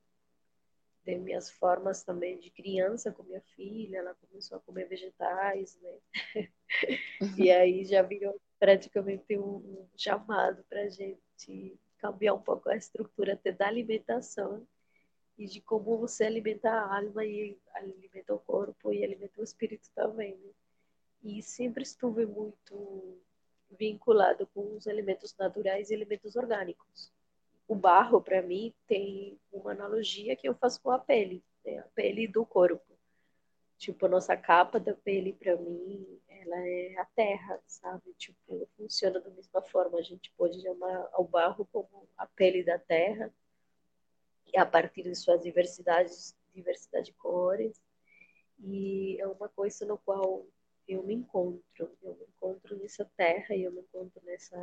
de 1.06 1.16
minhas 1.16 1.50
formas 1.50 2.04
também 2.04 2.38
de 2.38 2.50
criança 2.50 3.10
com 3.10 3.22
minha 3.22 3.40
filha, 3.56 3.96
ela 3.96 4.14
começou 4.16 4.58
a 4.58 4.60
comer 4.60 4.86
vegetais, 4.88 5.80
né? 5.80 5.98
e 7.38 7.50
aí 7.50 7.82
já 7.86 8.02
virou 8.02 8.38
praticamente 8.62 9.36
um, 9.36 9.88
chamado 9.96 10.62
para 10.70 10.82
a 10.82 10.88
gente 10.88 11.76
cambiar 11.98 12.34
um 12.34 12.40
pouco 12.40 12.68
a 12.68 12.76
estrutura 12.76 13.32
até 13.32 13.50
da 13.50 13.66
alimentação 13.66 14.64
e 15.36 15.46
de 15.46 15.60
como 15.60 15.98
você 15.98 16.22
alimenta 16.22 16.70
a 16.70 16.96
alma 16.98 17.24
e 17.24 17.58
alimenta 17.74 18.32
o 18.32 18.38
corpo 18.38 18.92
e 18.92 19.02
alimenta 19.02 19.40
o 19.40 19.42
espírito 19.42 19.90
também, 19.96 20.36
né? 20.36 20.50
E 21.24 21.42
sempre 21.42 21.82
estive 21.82 22.24
muito 22.24 23.18
vinculado 23.68 24.46
com 24.54 24.76
os 24.76 24.86
elementos 24.86 25.34
naturais 25.36 25.90
e 25.90 25.94
elementos 25.94 26.36
orgânicos. 26.36 27.12
O 27.66 27.74
barro, 27.74 28.20
para 28.20 28.42
mim, 28.42 28.72
tem 28.86 29.40
uma 29.52 29.72
analogia 29.72 30.36
que 30.36 30.48
eu 30.48 30.54
faço 30.54 30.80
com 30.80 30.92
a 30.92 31.00
pele, 31.00 31.42
né? 31.64 31.78
a 31.78 31.88
pele 31.96 32.28
do 32.28 32.46
corpo. 32.46 32.96
Tipo, 33.76 34.06
a 34.06 34.08
nossa 34.08 34.36
capa 34.36 34.78
da 34.78 34.94
pele, 34.94 35.32
para 35.32 35.56
mim, 35.56 36.06
ela 36.42 36.68
é 36.68 36.96
a 36.98 37.04
terra, 37.04 37.60
sabe? 37.66 38.12
Tipo, 38.14 38.68
funciona 38.76 39.20
da 39.20 39.30
mesma 39.30 39.62
forma. 39.62 39.98
A 39.98 40.02
gente 40.02 40.32
pode 40.36 40.60
chamar 40.60 41.10
o 41.18 41.24
barro 41.24 41.66
como 41.72 42.08
a 42.16 42.26
pele 42.26 42.64
da 42.64 42.78
terra, 42.78 43.32
e 44.52 44.58
a 44.58 44.66
partir 44.66 45.02
de 45.02 45.14
suas 45.14 45.42
diversidades, 45.42 46.36
diversidade 46.54 47.06
de 47.06 47.12
cores. 47.14 47.80
E 48.58 49.20
é 49.20 49.26
uma 49.26 49.48
coisa 49.48 49.86
no 49.86 49.98
qual 49.98 50.46
eu 50.86 51.02
me 51.02 51.14
encontro. 51.14 51.96
Eu 52.02 52.14
me 52.14 52.24
encontro 52.24 52.76
nessa 52.76 53.04
terra 53.16 53.54
e 53.54 53.62
eu 53.62 53.72
me 53.72 53.80
encontro 53.80 54.20
nessa 54.24 54.56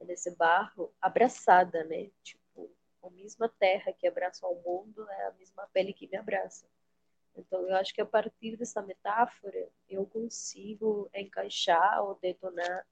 nesse 0.00 0.30
barro 0.36 0.92
abraçada, 1.00 1.82
né? 1.84 2.10
Tipo, 2.22 2.70
a 3.02 3.08
mesma 3.10 3.48
terra 3.48 3.92
que 3.92 4.06
abraça 4.06 4.46
o 4.46 4.60
mundo 4.62 5.08
é 5.10 5.26
a 5.28 5.32
mesma 5.32 5.66
pele 5.72 5.92
que 5.92 6.06
me 6.06 6.16
abraça. 6.16 6.66
Então, 7.36 7.68
eu 7.68 7.76
acho 7.76 7.92
que 7.92 8.00
a 8.00 8.06
partir 8.06 8.56
dessa 8.56 8.80
metáfora, 8.82 9.68
eu 9.88 10.06
consigo 10.06 11.08
encaixar 11.14 12.02
ou 12.04 12.18
detonar 12.20 12.86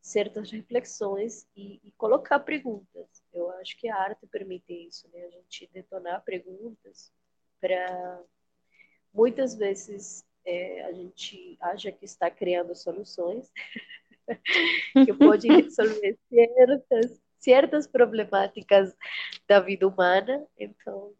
certas 0.00 0.50
reflexões 0.50 1.46
e, 1.56 1.80
e, 1.84 1.92
colocar 1.92 2.40
perguntas. 2.40 3.22
Eu 3.32 3.50
acho 3.52 3.76
que 3.78 3.88
a 3.88 3.96
arte 3.96 4.26
permite 4.26 4.72
isso, 4.72 5.08
né? 5.12 5.24
A 5.24 5.30
gente 5.30 5.68
detonar 5.72 6.22
perguntas 6.24 7.12
para 7.60 8.20
muitas 9.14 9.54
vezes 9.54 10.24
é, 10.44 10.84
a 10.84 10.92
gente 10.92 11.56
acha 11.60 11.92
que 11.92 12.04
está 12.04 12.28
criando 12.30 12.74
soluções 12.74 13.52
que 15.06 15.12
podem 15.14 15.62
resolver 15.62 16.18
certas 16.28 17.22
certas 17.42 17.86
problemáticas 17.86 18.96
da 19.48 19.60
vida 19.60 19.86
humana. 19.86 20.46
Então, 20.56 21.12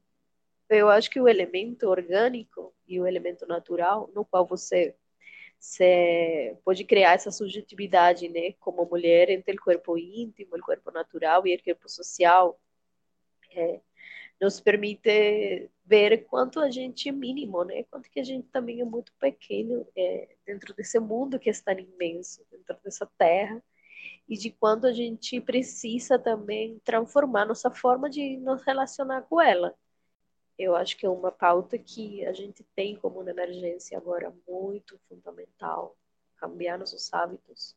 eu 0.74 0.88
acho 0.88 1.10
que 1.10 1.20
o 1.20 1.28
elemento 1.28 1.88
orgânico 1.88 2.74
e 2.86 3.00
o 3.00 3.06
elemento 3.06 3.46
natural, 3.46 4.10
no 4.14 4.24
qual 4.24 4.46
você, 4.46 4.94
pode 6.64 6.84
criar 6.84 7.12
essa 7.14 7.30
subjetividade, 7.30 8.28
né, 8.28 8.52
como 8.60 8.84
mulher, 8.84 9.30
entre 9.30 9.56
o 9.56 9.60
corpo 9.60 9.96
íntimo, 9.98 10.56
o 10.56 10.60
corpo 10.60 10.90
natural 10.90 11.46
e 11.46 11.54
o 11.54 11.64
corpo 11.64 11.88
social, 11.88 12.58
é, 13.54 13.80
nos 14.40 14.60
permite 14.60 15.70
ver 15.84 16.24
quanto 16.26 16.58
a 16.60 16.70
gente 16.70 17.08
é 17.08 17.12
mínimo, 17.12 17.64
né? 17.64 17.84
Quanto 17.84 18.10
que 18.10 18.18
a 18.18 18.24
gente 18.24 18.48
também 18.48 18.80
é 18.80 18.84
muito 18.84 19.12
pequeno 19.20 19.86
é, 19.96 20.36
dentro 20.44 20.74
desse 20.74 20.98
mundo 20.98 21.38
que 21.38 21.50
é 21.50 21.52
tão 21.52 21.78
imenso, 21.78 22.44
dentro 22.50 22.76
dessa 22.82 23.06
terra, 23.18 23.62
e 24.28 24.36
de 24.36 24.50
quanto 24.50 24.86
a 24.86 24.92
gente 24.92 25.40
precisa 25.40 26.18
também 26.18 26.80
transformar 26.84 27.44
nossa 27.46 27.70
forma 27.70 28.08
de 28.10 28.36
nos 28.38 28.62
relacionar 28.62 29.22
com 29.22 29.40
ela 29.40 29.74
eu 30.58 30.76
acho 30.76 30.96
que 30.96 31.06
é 31.06 31.08
uma 31.08 31.32
pauta 31.32 31.78
que 31.78 32.24
a 32.26 32.32
gente 32.32 32.64
tem 32.74 32.96
como 32.96 33.20
uma 33.20 33.30
emergência 33.30 33.96
agora 33.96 34.34
muito 34.46 34.98
fundamental, 35.08 35.96
cambiar 36.36 36.78
nossos 36.78 37.12
hábitos, 37.12 37.76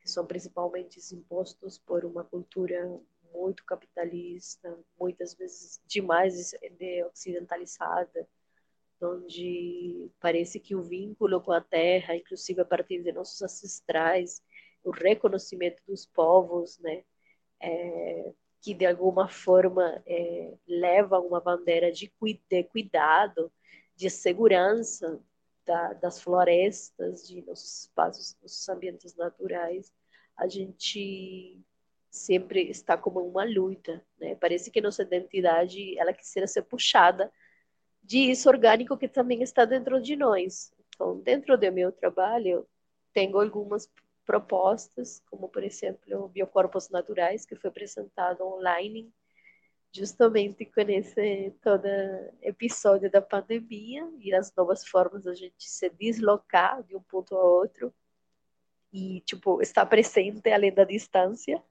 que 0.00 0.10
são 0.10 0.26
principalmente 0.26 0.98
impostos 1.14 1.78
por 1.78 2.04
uma 2.04 2.24
cultura 2.24 3.00
muito 3.32 3.64
capitalista, 3.64 4.78
muitas 4.98 5.34
vezes 5.34 5.80
demais 5.86 6.52
de 6.78 7.04
ocidentalizada, 7.04 8.28
onde 9.00 10.10
parece 10.20 10.60
que 10.60 10.74
o 10.74 10.82
vínculo 10.82 11.40
com 11.40 11.52
a 11.52 11.60
terra, 11.60 12.16
inclusive 12.16 12.60
a 12.60 12.64
partir 12.64 13.02
de 13.02 13.12
nossos 13.12 13.40
ancestrais, 13.40 14.42
o 14.82 14.90
reconhecimento 14.90 15.82
dos 15.86 16.06
povos, 16.06 16.78
né, 16.78 17.04
é, 17.60 18.32
que 18.60 18.74
de 18.74 18.86
alguma 18.86 19.28
forma 19.28 20.02
é, 20.06 20.54
leva 20.66 21.18
uma 21.18 21.40
bandeira 21.40 21.90
de, 21.90 22.12
de 22.48 22.64
cuidado, 22.64 23.50
de 23.96 24.10
segurança 24.10 25.20
da, 25.64 25.92
das 25.94 26.22
florestas, 26.22 27.26
de 27.26 27.42
nossos 27.42 27.82
espaços, 27.82 28.36
nossos 28.42 28.68
ambientes 28.68 29.14
naturais, 29.16 29.92
a 30.36 30.46
gente 30.48 31.58
sempre 32.10 32.68
está 32.68 32.96
como 32.96 33.20
uma 33.20 33.44
luta, 33.44 34.04
né? 34.18 34.34
Parece 34.34 34.70
que 34.70 34.80
nossa 34.80 35.02
identidade 35.02 35.96
ela 35.98 36.12
quisera 36.12 36.46
ser 36.46 36.62
puxada 36.62 37.32
de 38.02 38.30
isso 38.30 38.48
orgânico 38.48 38.96
que 38.96 39.06
também 39.06 39.42
está 39.42 39.64
dentro 39.64 40.00
de 40.02 40.16
nós. 40.16 40.72
Então, 40.88 41.18
dentro 41.20 41.56
do 41.56 41.72
meu 41.72 41.92
trabalho, 41.92 42.66
tenho 43.12 43.38
algumas 43.38 43.88
propostas, 44.24 45.22
como 45.30 45.48
por 45.48 45.62
exemplo 45.62 46.28
Biocorpos 46.28 46.88
Naturais, 46.88 47.44
que 47.44 47.56
foi 47.56 47.70
apresentado 47.70 48.46
online, 48.46 49.12
justamente 49.92 50.64
com 50.64 50.80
esse 50.82 51.52
todo 51.62 51.86
episódio 52.42 53.10
da 53.10 53.20
pandemia 53.20 54.08
e 54.18 54.32
as 54.32 54.54
novas 54.54 54.86
formas 54.86 55.24
da 55.24 55.34
gente 55.34 55.68
se 55.68 55.90
deslocar 55.90 56.82
de 56.84 56.96
um 56.96 57.02
ponto 57.02 57.36
a 57.36 57.42
outro 57.42 57.92
e 58.92 59.20
tipo 59.22 59.60
estar 59.62 59.86
presente 59.86 60.50
além 60.50 60.72
da 60.72 60.84
distância, 60.84 61.62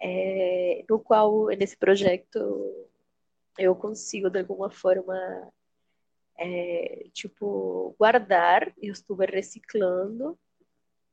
é, 0.00 0.84
no 0.88 0.98
qual 0.98 1.46
nesse 1.48 1.76
projeto 1.76 2.88
eu 3.58 3.74
consigo 3.76 4.30
de 4.30 4.40
alguma 4.40 4.70
forma 4.70 5.52
é, 6.36 7.08
tipo 7.12 7.94
guardar, 7.98 8.72
eu 8.78 8.92
estive 8.92 9.26
reciclando 9.26 10.38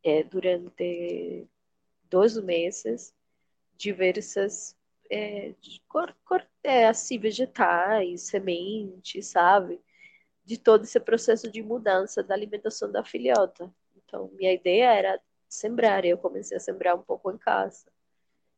é, 0.07 0.23
durante 0.23 1.47
dois 2.09 2.37
meses 2.37 3.13
diversas 3.75 4.75
é, 5.11 5.53
cor, 5.87 6.15
cor, 6.25 6.45
é, 6.63 6.87
assim, 6.87 7.17
vegetais, 7.19 8.23
sementes, 8.23 9.27
sabe? 9.27 9.79
De 10.45 10.57
todo 10.57 10.83
esse 10.83 10.99
processo 10.99 11.51
de 11.51 11.61
mudança 11.61 12.23
da 12.23 12.33
alimentação 12.33 12.91
da 12.91 13.03
filhota. 13.03 13.73
Então, 13.95 14.29
minha 14.33 14.53
ideia 14.53 14.93
era 14.93 15.21
sembrar, 15.49 16.05
eu 16.05 16.17
comecei 16.17 16.57
a 16.57 16.59
sembrar 16.59 16.95
um 16.95 17.01
pouco 17.03 17.31
em 17.31 17.37
casa. 17.37 17.85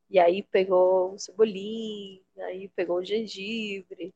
E 0.09 0.19
aí 0.19 0.43
pegou 0.43 1.13
um 1.13 1.17
cebolinho, 1.19 2.23
aí 2.39 2.67
pegou 2.69 2.99
um 2.99 3.05
gengibre, 3.05 4.13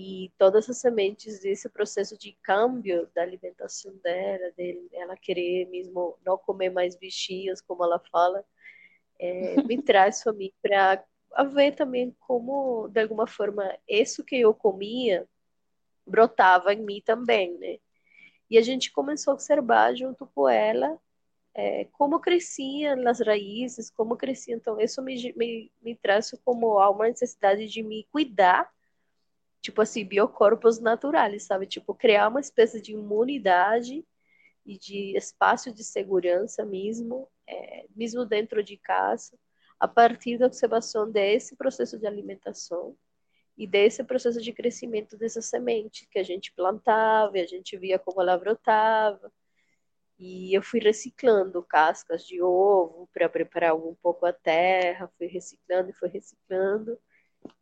e 0.00 0.30
todas 0.38 0.70
as 0.70 0.78
sementes 0.78 1.40
desse 1.40 1.68
processo 1.68 2.16
de 2.16 2.30
câmbio 2.40 3.10
da 3.12 3.22
alimentação 3.22 3.92
dela, 3.96 4.52
dele, 4.56 4.88
ela 4.92 5.16
querer 5.16 5.66
mesmo 5.66 6.16
não 6.24 6.38
comer 6.38 6.70
mais 6.70 6.94
bichinhos, 6.94 7.60
como 7.60 7.82
ela 7.82 7.98
fala, 8.12 8.44
é, 9.18 9.60
me 9.64 9.76
traz 9.82 10.22
para 10.22 10.32
mim 10.32 10.52
para 10.62 11.04
ver 11.52 11.74
também 11.74 12.14
como, 12.20 12.86
de 12.86 13.00
alguma 13.00 13.26
forma, 13.26 13.76
isso 13.88 14.22
que 14.22 14.36
eu 14.36 14.54
comia 14.54 15.28
brotava 16.06 16.72
em 16.72 16.80
mim 16.80 17.02
também, 17.04 17.58
né? 17.58 17.78
E 18.48 18.56
a 18.56 18.62
gente 18.62 18.92
começou 18.92 19.32
a 19.32 19.34
observar 19.34 19.96
junto 19.96 20.28
com 20.28 20.48
ela 20.48 20.96
é, 21.52 21.86
como 21.90 22.20
cresciam 22.20 23.04
as 23.08 23.18
raízes, 23.18 23.90
como 23.90 24.16
cresciam. 24.16 24.58
Então, 24.58 24.80
isso 24.80 25.02
me, 25.02 25.34
me, 25.36 25.72
me 25.82 25.96
traz 25.96 26.30
como 26.44 26.78
uma 26.78 27.08
necessidade 27.08 27.66
de 27.66 27.82
me 27.82 28.06
cuidar, 28.12 28.72
tipo 29.60 29.82
assim, 29.82 30.04
biocorpos 30.04 30.78
naturais, 30.80 31.44
sabe? 31.44 31.66
Tipo, 31.66 31.94
criar 31.94 32.28
uma 32.28 32.40
espécie 32.40 32.80
de 32.80 32.92
imunidade 32.92 34.04
e 34.64 34.78
de 34.78 35.16
espaço 35.16 35.72
de 35.72 35.84
segurança 35.84 36.64
mesmo, 36.64 37.28
é, 37.46 37.86
mesmo 37.96 38.24
dentro 38.26 38.62
de 38.62 38.76
casa, 38.76 39.38
a 39.80 39.88
partir 39.88 40.38
da 40.38 40.46
observação 40.46 41.10
desse 41.10 41.56
processo 41.56 41.98
de 41.98 42.06
alimentação 42.06 42.96
e 43.56 43.66
desse 43.66 44.04
processo 44.04 44.40
de 44.40 44.52
crescimento 44.52 45.16
dessa 45.16 45.42
semente 45.42 46.06
que 46.10 46.18
a 46.18 46.22
gente 46.22 46.52
plantava, 46.52 47.38
e 47.38 47.40
a 47.40 47.46
gente 47.46 47.76
via 47.76 47.98
como 47.98 48.20
ela 48.20 48.38
brotava. 48.38 49.32
E 50.18 50.52
eu 50.56 50.62
fui 50.62 50.80
reciclando 50.80 51.62
cascas 51.62 52.24
de 52.26 52.42
ovo 52.42 53.08
para 53.12 53.28
preparar 53.28 53.74
um 53.76 53.94
pouco 54.02 54.26
a 54.26 54.32
terra, 54.32 55.10
fui 55.16 55.26
reciclando 55.28 55.90
e 55.90 55.92
fui 55.94 56.08
reciclando. 56.08 56.98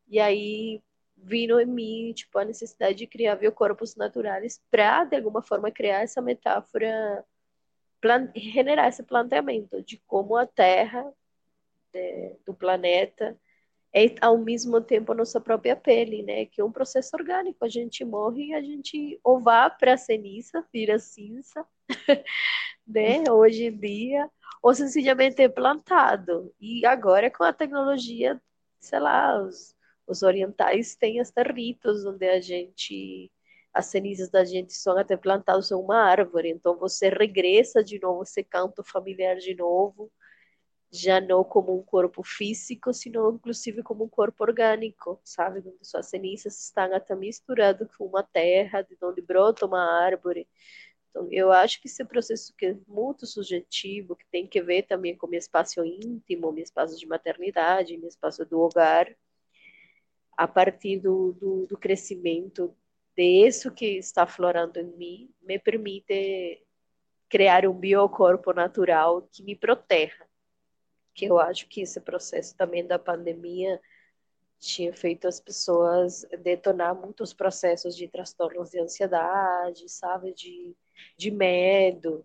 E 0.08 0.18
aí 0.20 0.82
vindo 1.16 1.60
em 1.60 1.66
mim, 1.66 2.12
tipo, 2.14 2.38
a 2.38 2.44
necessidade 2.44 2.98
de 2.98 3.06
criar 3.06 3.36
biocorpos 3.36 3.96
naturais 3.96 4.60
para, 4.70 5.04
de 5.04 5.16
alguma 5.16 5.42
forma, 5.42 5.70
criar 5.70 6.02
essa 6.02 6.20
metáfora, 6.20 7.24
generar 8.34 8.88
esse 8.88 9.02
planteamento 9.02 9.82
de 9.82 9.98
como 10.06 10.36
a 10.36 10.46
Terra 10.46 11.12
é, 11.94 12.36
do 12.44 12.54
planeta 12.54 13.36
é 13.92 14.14
ao 14.20 14.36
mesmo 14.36 14.80
tempo 14.80 15.12
a 15.12 15.14
nossa 15.14 15.40
própria 15.40 15.74
pele, 15.74 16.22
né? 16.22 16.44
Que 16.46 16.60
é 16.60 16.64
um 16.64 16.72
processo 16.72 17.16
orgânico. 17.16 17.64
A 17.64 17.68
gente 17.68 18.04
morre 18.04 18.48
e 18.48 18.54
a 18.54 18.60
gente 18.60 19.18
ou 19.24 19.40
vá 19.40 19.70
para 19.70 19.96
ceniza, 19.96 20.66
vira 20.72 20.98
cinza, 20.98 21.66
né? 22.86 23.24
Hoje 23.30 23.66
em 23.66 23.76
dia, 23.76 24.30
ou 24.62 24.74
sencillamente 24.74 25.40
é 25.40 25.48
plantado. 25.48 26.54
E 26.60 26.84
agora 26.84 27.30
com 27.30 27.44
a 27.44 27.52
tecnologia, 27.52 28.40
sei 28.80 28.98
lá, 29.00 29.40
os, 29.42 29.75
os 30.06 30.22
orientais 30.22 30.96
têm 30.96 31.20
até 31.20 31.42
ritos 31.42 32.04
onde 32.06 32.26
a 32.28 32.40
gente 32.40 33.30
as 33.72 33.86
cenizas 33.86 34.30
da 34.30 34.42
gente 34.42 34.72
são 34.72 34.96
até 34.96 35.18
plantadas 35.18 35.70
em 35.70 35.74
uma 35.74 35.98
árvore, 35.98 36.48
então 36.50 36.78
você 36.78 37.10
regressa 37.10 37.84
de 37.84 38.00
novo 38.00 38.22
esse 38.22 38.42
canto 38.42 38.82
familiar 38.82 39.36
de 39.36 39.54
novo 39.54 40.10
já 40.90 41.20
não 41.20 41.44
como 41.44 41.78
um 41.78 41.82
corpo 41.82 42.22
físico, 42.22 42.92
sino 42.92 43.30
inclusive 43.34 43.82
como 43.82 44.04
um 44.04 44.08
corpo 44.08 44.44
orgânico, 44.44 45.20
sabe? 45.24 45.60
Onde 45.60 45.84
suas 45.86 46.06
cenizas 46.06 46.58
estão 46.62 46.94
até 46.94 47.14
misturadas 47.14 47.88
com 47.96 48.06
uma 48.06 48.22
terra, 48.22 48.82
de 48.82 48.96
onde 49.02 49.20
brota 49.20 49.66
uma 49.66 49.82
árvore. 49.82 50.48
Então, 51.10 51.28
eu 51.30 51.52
acho 51.52 51.80
que 51.80 51.88
esse 51.88 52.04
processo 52.04 52.54
que 52.56 52.66
é 52.66 52.76
muito 52.86 53.26
subjetivo, 53.26 54.16
que 54.16 54.26
tem 54.30 54.46
que 54.46 54.62
ver 54.62 54.82
também 54.84 55.16
com 55.16 55.26
o 55.26 55.30
meu 55.30 55.38
espaço 55.38 55.84
íntimo, 55.84 56.52
meu 56.52 56.64
espaço 56.64 56.98
de 56.98 57.06
maternidade, 57.06 57.96
meu 57.98 58.08
espaço 58.08 58.44
do 58.44 58.60
hogar, 58.60 59.08
a 60.36 60.46
partir 60.46 60.98
do, 61.00 61.32
do, 61.32 61.66
do 61.66 61.78
crescimento 61.78 62.74
disso 63.16 63.70
que 63.70 63.96
está 63.96 64.26
florando 64.26 64.78
em 64.78 64.96
mim, 64.96 65.30
me 65.42 65.58
permite 65.58 66.62
criar 67.28 67.66
um 67.66 67.72
biocorpo 67.72 68.52
natural 68.52 69.22
que 69.32 69.42
me 69.42 69.56
proteja 69.56 70.26
que 71.16 71.24
eu 71.24 71.40
acho 71.40 71.66
que 71.66 71.80
esse 71.80 71.98
processo 71.98 72.54
também 72.54 72.86
da 72.86 72.98
pandemia 72.98 73.80
tinha 74.58 74.92
feito 74.92 75.26
as 75.26 75.40
pessoas 75.40 76.26
detonar 76.42 76.94
muitos 76.94 77.32
processos 77.32 77.96
de 77.96 78.06
transtornos 78.06 78.70
de 78.70 78.78
ansiedade, 78.78 79.88
sabe, 79.88 80.32
de, 80.34 80.76
de 81.16 81.30
medo. 81.30 82.24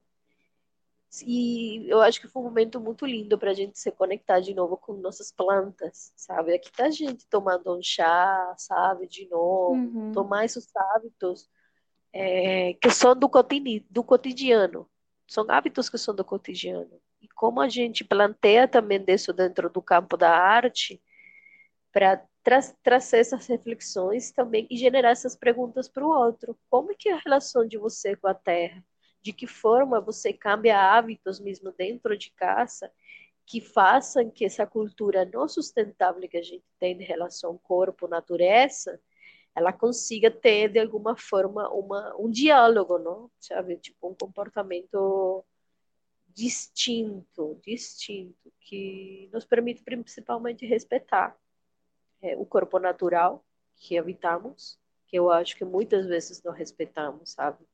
E 1.26 1.90
eu 1.90 2.02
acho 2.02 2.22
que 2.22 2.28
foi 2.28 2.42
um 2.42 2.46
momento 2.46 2.80
muito 2.80 3.06
lindo 3.06 3.38
para 3.38 3.52
a 3.52 3.54
gente 3.54 3.78
se 3.78 3.92
conectar 3.92 4.40
de 4.40 4.54
novo 4.54 4.78
com 4.78 4.94
nossas 4.94 5.32
plantas, 5.32 6.14
sabe? 6.16 6.54
Aqui 6.54 6.72
tá 6.72 6.86
a 6.86 6.90
gente 6.90 7.28
tomando 7.28 7.78
um 7.78 7.82
chá, 7.84 8.54
sabe, 8.58 9.08
de 9.08 9.28
novo, 9.28 9.74
uhum. 9.74 10.12
tomar 10.14 10.46
esses 10.46 10.70
hábitos 10.76 11.50
é, 12.14 12.74
que 12.76 12.90
são 12.90 13.16
do, 13.16 13.28
cotidiano, 13.28 13.86
do 13.90 14.04
cotidiano, 14.04 14.90
são 15.28 15.46
hábitos 15.50 15.90
que 15.90 15.98
são 15.98 16.16
do 16.16 16.24
cotidiano 16.24 17.02
e 17.22 17.28
como 17.28 17.62
a 17.62 17.70
gente 17.70 18.04
planteia 18.04 18.68
também 18.68 19.04
isso 19.08 19.34
dentro 19.34 19.70
do 19.70 19.82
campo 19.82 20.18
da 20.18 20.30
arte, 20.32 21.02
para 21.92 22.26
tra 22.44 22.60
trazer 22.82 23.20
essas 23.20 23.46
reflexões 23.48 24.32
também 24.32 24.66
e 24.70 24.78
generar 24.78 25.12
essas 25.12 25.36
perguntas 25.36 25.88
para 25.88 26.06
o 26.06 26.10
outro. 26.10 26.58
Como 26.70 26.92
é 26.92 26.96
que 26.98 27.10
é 27.10 27.14
a 27.14 27.20
relação 27.20 27.68
de 27.68 27.78
você 27.78 28.16
com 28.16 28.28
a 28.28 28.34
terra? 28.34 28.84
De 29.22 29.32
que 29.34 29.46
forma 29.46 30.02
você 30.02 30.34
cambia 30.34 30.80
hábitos 30.80 31.40
mesmo 31.40 31.72
dentro 31.72 32.18
de 32.18 32.32
casa 32.32 32.92
que 33.46 33.60
façam 33.60 34.30
que 34.30 34.46
essa 34.46 34.66
cultura 34.66 35.26
não 35.26 35.48
sustentável 35.48 36.28
que 36.30 36.38
a 36.38 36.42
gente 36.42 36.64
tem 36.80 37.00
em 37.00 37.04
relação 37.04 37.58
corpo-natureza, 37.58 39.00
ela 39.54 39.74
consiga 39.74 40.32
ter 40.32 40.70
de 40.70 40.80
alguma 40.80 41.16
forma 41.18 41.70
uma, 41.70 42.16
um 42.18 42.30
diálogo, 42.30 42.98
não? 42.98 43.30
Sabe? 43.40 43.78
Tipo 43.78 44.10
um 44.10 44.16
comportamento 44.16 45.44
distinto, 46.34 47.60
distinto, 47.66 48.52
que 48.62 49.30
nos 49.34 49.46
permite 49.46 49.84
principalmente 49.84 50.66
respeitar 50.66 51.38
é, 52.22 52.38
o 52.38 52.46
corpo 52.46 52.80
natural 52.80 53.44
que 53.76 53.98
habitamos, 53.98 54.80
que 55.08 55.18
eu 55.18 55.30
acho 55.30 55.58
que 55.58 55.66
muitas 55.66 56.06
vezes 56.06 56.42
não 56.42 56.54
respeitamos, 56.54 57.32
sabe? 57.32 57.66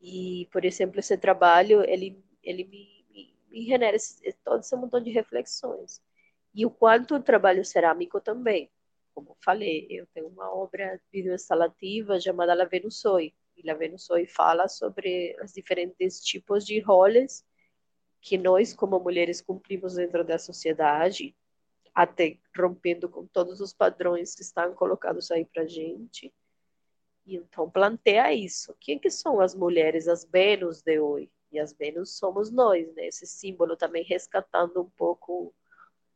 E, 0.00 0.48
por 0.52 0.64
exemplo, 0.64 0.98
esse 1.00 1.16
trabalho, 1.16 1.82
ele, 1.82 2.22
ele 2.42 2.64
me, 2.64 3.04
me, 3.10 3.36
me 3.50 3.66
genera 3.66 3.96
esse, 3.96 4.32
todo 4.44 4.60
esse 4.60 4.74
montão 4.76 5.02
de 5.02 5.10
reflexões. 5.10 6.00
E 6.54 6.64
o 6.66 6.70
quanto 6.70 7.16
o 7.16 7.22
trabalho 7.22 7.64
cerâmico 7.64 8.20
também. 8.20 8.70
Como 9.14 9.36
falei, 9.44 9.86
eu 9.90 10.06
tenho 10.14 10.28
uma 10.28 10.52
obra 10.54 11.00
videoinstalativa 11.12 12.18
chamada 12.20 12.54
La 12.54 12.64
Venusoi, 12.64 13.34
e 13.56 13.66
La 13.66 13.74
Venusoi 13.74 14.26
fala 14.26 14.68
sobre 14.68 15.36
os 15.42 15.52
diferentes 15.52 16.20
tipos 16.24 16.64
de 16.64 16.80
roles 16.80 17.44
que 18.20 18.38
nós, 18.38 18.74
como 18.74 19.00
mulheres, 19.00 19.40
cumprimos 19.40 19.94
dentro 19.94 20.24
da 20.24 20.38
sociedade, 20.38 21.34
até 21.94 22.38
rompendo 22.56 23.08
com 23.08 23.26
todos 23.26 23.60
os 23.60 23.72
padrões 23.72 24.34
que 24.34 24.42
estão 24.42 24.74
colocados 24.74 25.30
aí 25.30 25.44
para 25.44 25.66
gente. 25.66 26.32
Então 27.36 27.70
planteia 27.70 28.32
isso. 28.32 28.74
Quem 28.80 28.98
que 28.98 29.10
são 29.10 29.40
as 29.40 29.54
mulheres, 29.54 30.08
as 30.08 30.24
Vênus 30.24 30.82
de 30.82 30.98
hoje? 31.00 31.30
E 31.52 31.58
as 31.58 31.72
Vênus 31.72 32.16
somos 32.16 32.50
nós, 32.50 32.92
né? 32.94 33.08
Esse 33.08 33.26
símbolo 33.26 33.76
também 33.76 34.04
resgatando 34.04 34.82
um 34.82 34.90
pouco 34.90 35.54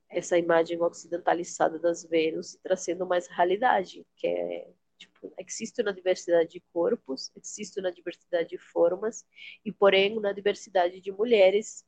essa 0.08 0.38
imagem 0.38 0.80
ocidentalizada 0.80 1.78
das 1.78 2.04
Vênus 2.04 2.56
trazendo 2.62 3.06
mais 3.06 3.26
realidade, 3.26 4.06
que 4.16 4.26
é 4.26 4.68
Tipo, 4.96 5.32
existe 5.38 5.82
uma 5.82 5.92
diversidade 5.92 6.50
de 6.50 6.60
corpos, 6.72 7.30
existe 7.36 7.80
uma 7.80 7.92
diversidade 7.92 8.50
de 8.50 8.58
formas, 8.58 9.26
e 9.64 9.72
porém 9.72 10.16
uma 10.16 10.32
diversidade 10.32 11.00
de 11.00 11.12
mulheres 11.12 11.84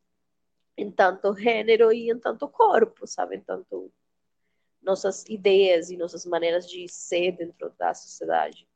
em 0.76 0.90
tanto 0.90 1.34
gênero 1.36 1.92
e 1.92 2.10
em 2.10 2.18
tanto 2.18 2.48
corpo, 2.48 3.06
sabe? 3.06 3.36
Em 3.36 3.40
tanto 3.40 3.92
nossas 4.82 5.24
ideias 5.28 5.90
e 5.90 5.96
nossas 5.96 6.26
maneiras 6.26 6.68
de 6.68 6.86
ser 6.88 7.32
dentro 7.32 7.70
da 7.78 7.94
sociedade. 7.94 8.68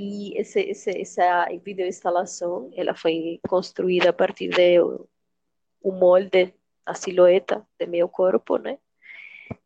E 0.00 0.38
esse, 0.38 0.60
esse, 0.60 0.90
essa 0.96 1.46
videoinstalação, 1.60 2.70
ela 2.76 2.94
foi 2.94 3.40
construída 3.48 4.10
a 4.10 4.12
partir 4.12 4.48
de 4.48 4.78
o 4.78 5.90
molde, 5.90 6.54
a 6.86 6.94
silhueta 6.94 7.66
do 7.80 7.88
meu 7.88 8.08
corpo, 8.08 8.58
né? 8.58 8.78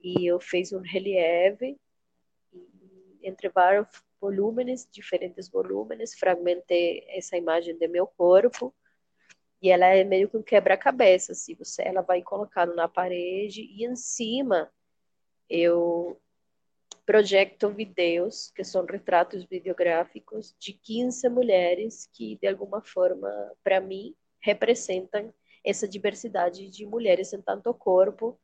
E 0.03 0.25
eu 0.27 0.41
fiz 0.41 0.73
um 0.73 0.81
relieve 0.81 1.79
entre 3.23 3.51
vários 3.51 3.87
volumes, 4.19 4.89
diferentes 4.91 5.51
volumes, 5.51 6.15
fragmentei 6.19 7.05
essa 7.09 7.37
imagem 7.37 7.77
do 7.77 7.89
meu 7.91 8.07
corpo 8.07 8.75
e 9.61 9.69
ela 9.69 9.85
é 9.85 10.03
meio 10.03 10.31
que 10.31 10.39
um 10.39 10.43
quebra-cabeça, 10.43 11.33
assim, 11.33 11.55
você 11.57 11.83
ela 11.83 12.01
vai 12.01 12.23
colocando 12.23 12.75
na 12.75 12.89
parede 12.89 13.61
e 13.61 13.85
em 13.85 13.95
cima 13.95 14.73
eu 15.47 16.19
projeto 17.05 17.71
vídeos, 17.71 18.51
que 18.55 18.65
são 18.65 18.85
retratos 18.85 19.45
videográficos 19.45 20.55
de 20.59 20.73
15 20.73 21.29
mulheres 21.29 22.09
que, 22.13 22.37
de 22.41 22.47
alguma 22.47 22.81
forma, 22.83 23.29
para 23.63 23.81
mim, 23.81 24.15
representam 24.41 25.33
essa 25.65 25.87
diversidade 25.87 26.69
de 26.69 26.87
mulheres 26.87 27.33
em 27.33 27.41
tanto 27.41 27.73
corpo 27.75 28.39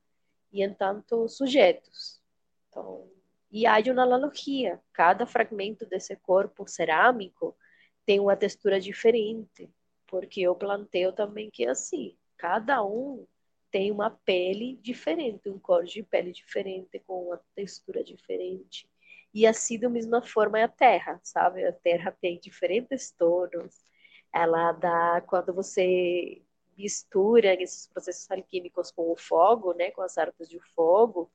e 0.53 0.62
em 0.62 0.73
tanto 0.73 1.29
sujeitos. 1.29 2.21
Então, 2.68 3.09
e 3.51 3.66
há 3.66 3.79
uma 3.87 4.03
analogia, 4.03 4.81
cada 4.92 5.27
fragmento 5.27 5.87
desse 5.87 6.14
corpo 6.16 6.66
cerâmico 6.68 7.57
tem 8.05 8.21
uma 8.21 8.37
textura 8.37 8.81
diferente, 8.81 9.71
porque 10.07 10.40
eu 10.40 10.55
planteio 10.55 11.12
também 11.12 11.51
que 11.51 11.64
é 11.64 11.71
assim, 11.71 12.16
cada 12.37 12.85
um 12.85 13.27
tem 13.70 13.90
uma 13.90 14.11
pele 14.11 14.76
diferente, 14.83 15.48
um 15.48 15.59
cor 15.59 15.85
de 15.85 16.02
pele 16.02 16.33
diferente, 16.33 16.98
com 17.07 17.28
uma 17.28 17.40
textura 17.54 18.02
diferente. 18.02 18.88
E 19.33 19.46
assim, 19.46 19.78
da 19.78 19.88
mesma 19.88 20.22
forma, 20.22 20.59
é 20.59 20.64
a 20.64 20.68
Terra, 20.68 21.20
sabe? 21.22 21.64
A 21.64 21.72
Terra 21.72 22.16
tem 22.20 22.38
diferentes 22.40 23.11
tons. 23.11 23.85
Ela 24.33 24.72
dá, 24.72 25.22
quando 25.26 25.52
você 25.52 26.42
mistura 26.76 27.61
esses 27.61 27.87
processos 27.88 28.31
alquímicos 28.31 28.90
com 28.90 29.11
o 29.11 29.16
fogo, 29.16 29.74
né, 29.74 29.90
com 29.90 30.02
as 30.02 30.16
artes 30.16 30.48
de 30.48 30.61
fogo, 30.74 31.31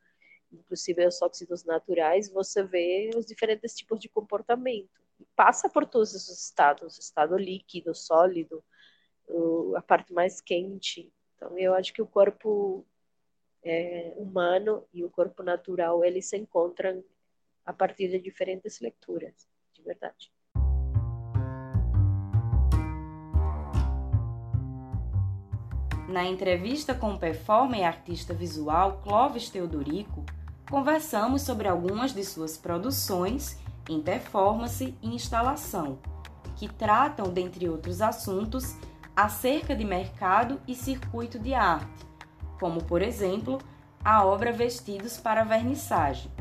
inclusive 0.52 1.06
os 1.06 1.22
óxidos 1.22 1.66
naturais, 1.66 2.30
você 2.32 2.64
vê 2.64 3.10
os 3.16 3.26
diferentes 3.26 3.76
tipos 3.76 4.00
de 4.00 4.08
comportamento. 4.08 5.02
Passa 5.36 5.70
por 5.70 5.86
todos 5.86 6.14
esses 6.14 6.46
estados, 6.46 6.98
estado 6.98 7.38
líquido, 7.38 7.94
sólido, 7.94 8.64
a 9.76 9.82
parte 9.82 10.14
mais 10.14 10.42
quente. 10.42 11.12
Então, 11.44 11.60
eu 11.60 11.74
acho 11.74 11.92
que 11.92 12.02
o 12.02 12.08
corpo 12.08 12.86
é, 13.62 14.14
humano 14.16 14.86
e 14.94 15.04
o 15.04 15.10
corpo 15.10 15.44
natural, 15.44 16.04
eles 16.04 16.26
se 16.28 16.38
encontram 16.38 17.04
a 17.66 17.74
partir 17.74 18.08
de 18.08 18.20
diferentes 18.20 18.80
leituras, 18.80 19.34
de 19.74 19.82
verdade. 19.82 20.32
Na 26.08 26.24
entrevista 26.24 26.94
com 26.94 27.14
o 27.14 27.20
performer 27.20 27.82
e 27.82 27.84
artista 27.84 28.34
visual 28.34 29.02
Clóvis 29.02 29.50
Teodorico, 29.50 30.24
conversamos 30.70 31.42
sobre 31.42 31.68
algumas 31.68 32.14
de 32.14 32.24
suas 32.24 32.58
produções 32.58 33.60
em 33.90 34.02
performance 34.02 34.96
e 35.02 35.08
instalação, 35.08 36.00
que 36.56 36.72
tratam, 36.72 37.34
dentre 37.34 37.68
outros 37.68 38.02
assuntos, 38.02 38.78
acerca 39.16 39.76
de 39.76 39.86
mercado 39.86 40.60
e 40.68 40.76
circuito 40.76 41.38
de 41.38 41.54
arte, 41.54 42.06
como, 42.60 42.84
por 42.84 43.02
exemplo, 43.02 43.60
a 44.04 44.26
obra 44.26 44.52
Vestidos 44.52 45.18
para 45.18 45.44
Vernissagem. 45.44 46.32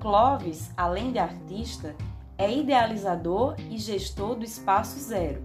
Clovis, 0.00 0.70
além 0.76 1.10
de 1.10 1.18
artista, 1.18 1.96
é 2.38 2.52
idealizador 2.52 3.56
e 3.70 3.78
gestor 3.78 4.36
do 4.36 4.44
Espaço 4.44 4.98
Zero, 5.00 5.42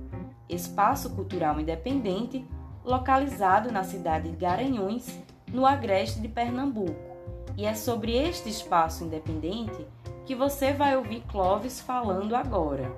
espaço 0.50 1.10
cultural 1.12 1.60
independente 1.60 2.46
localizado 2.84 3.72
na 3.72 3.84
cidade 3.84 4.30
de 4.30 4.36
Garanhuns, 4.36 5.18
no 5.48 5.66
agreste 5.66 6.20
de 6.20 6.28
Pernambuco. 6.28 7.12
E 7.58 7.66
é 7.66 7.74
sobre 7.74 8.16
este 8.16 8.50
espaço 8.50 9.04
independente 9.04 9.86
que 10.26 10.36
você 10.36 10.74
vai 10.74 10.96
ouvir 10.96 11.22
Clovis 11.30 11.80
falando 11.80 12.36
agora. 12.36 12.92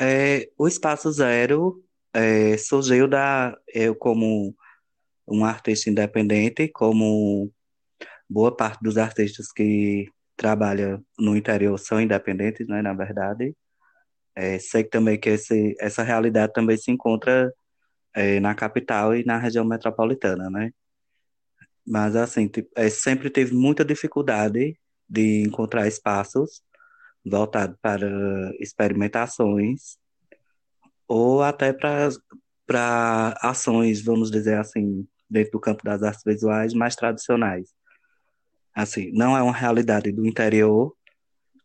É, 0.00 0.48
o 0.56 0.66
Espaço 0.66 1.12
Zero 1.12 1.84
é, 2.14 2.56
surgiu 2.56 3.06
da 3.06 3.56
eu 3.68 3.94
como 3.94 4.54
um 5.28 5.44
artista 5.44 5.90
independente, 5.90 6.68
como 6.68 7.52
boa 8.28 8.56
parte 8.56 8.82
dos 8.82 8.96
artistas 8.96 9.52
que 9.52 10.08
trabalham 10.36 11.04
no 11.18 11.36
interior 11.36 11.78
são 11.78 12.00
independentes, 12.00 12.66
né, 12.66 12.80
na 12.82 12.94
verdade. 12.94 13.54
É, 14.34 14.58
sei 14.58 14.84
também 14.84 15.20
que 15.20 15.30
esse, 15.30 15.76
essa 15.80 16.02
realidade 16.02 16.52
também 16.54 16.76
se 16.78 16.90
encontra 16.90 17.52
é, 18.14 18.40
na 18.40 18.54
capital 18.54 19.14
e 19.14 19.24
na 19.24 19.38
região 19.38 19.64
metropolitana, 19.64 20.48
né? 20.50 20.72
Mas, 21.86 22.16
assim, 22.16 22.50
é, 22.76 22.88
sempre 22.88 23.30
teve 23.30 23.54
muita 23.54 23.84
dificuldade 23.84 24.78
de 25.08 25.42
encontrar 25.42 25.86
espaços 25.88 26.62
voltados 27.24 27.76
para 27.80 28.08
experimentações 28.58 29.98
ou 31.06 31.42
até 31.42 31.72
para 31.72 33.34
ações, 33.42 34.02
vamos 34.02 34.30
dizer 34.30 34.58
assim, 34.58 35.06
dentro 35.28 35.52
do 35.52 35.60
campo 35.60 35.84
das 35.84 36.02
artes 36.02 36.22
visuais 36.24 36.72
mais 36.72 36.94
tradicionais. 36.94 37.74
Assim, 38.74 39.10
não 39.12 39.36
é 39.36 39.42
uma 39.42 39.52
realidade 39.52 40.12
do 40.12 40.26
interior 40.26 40.94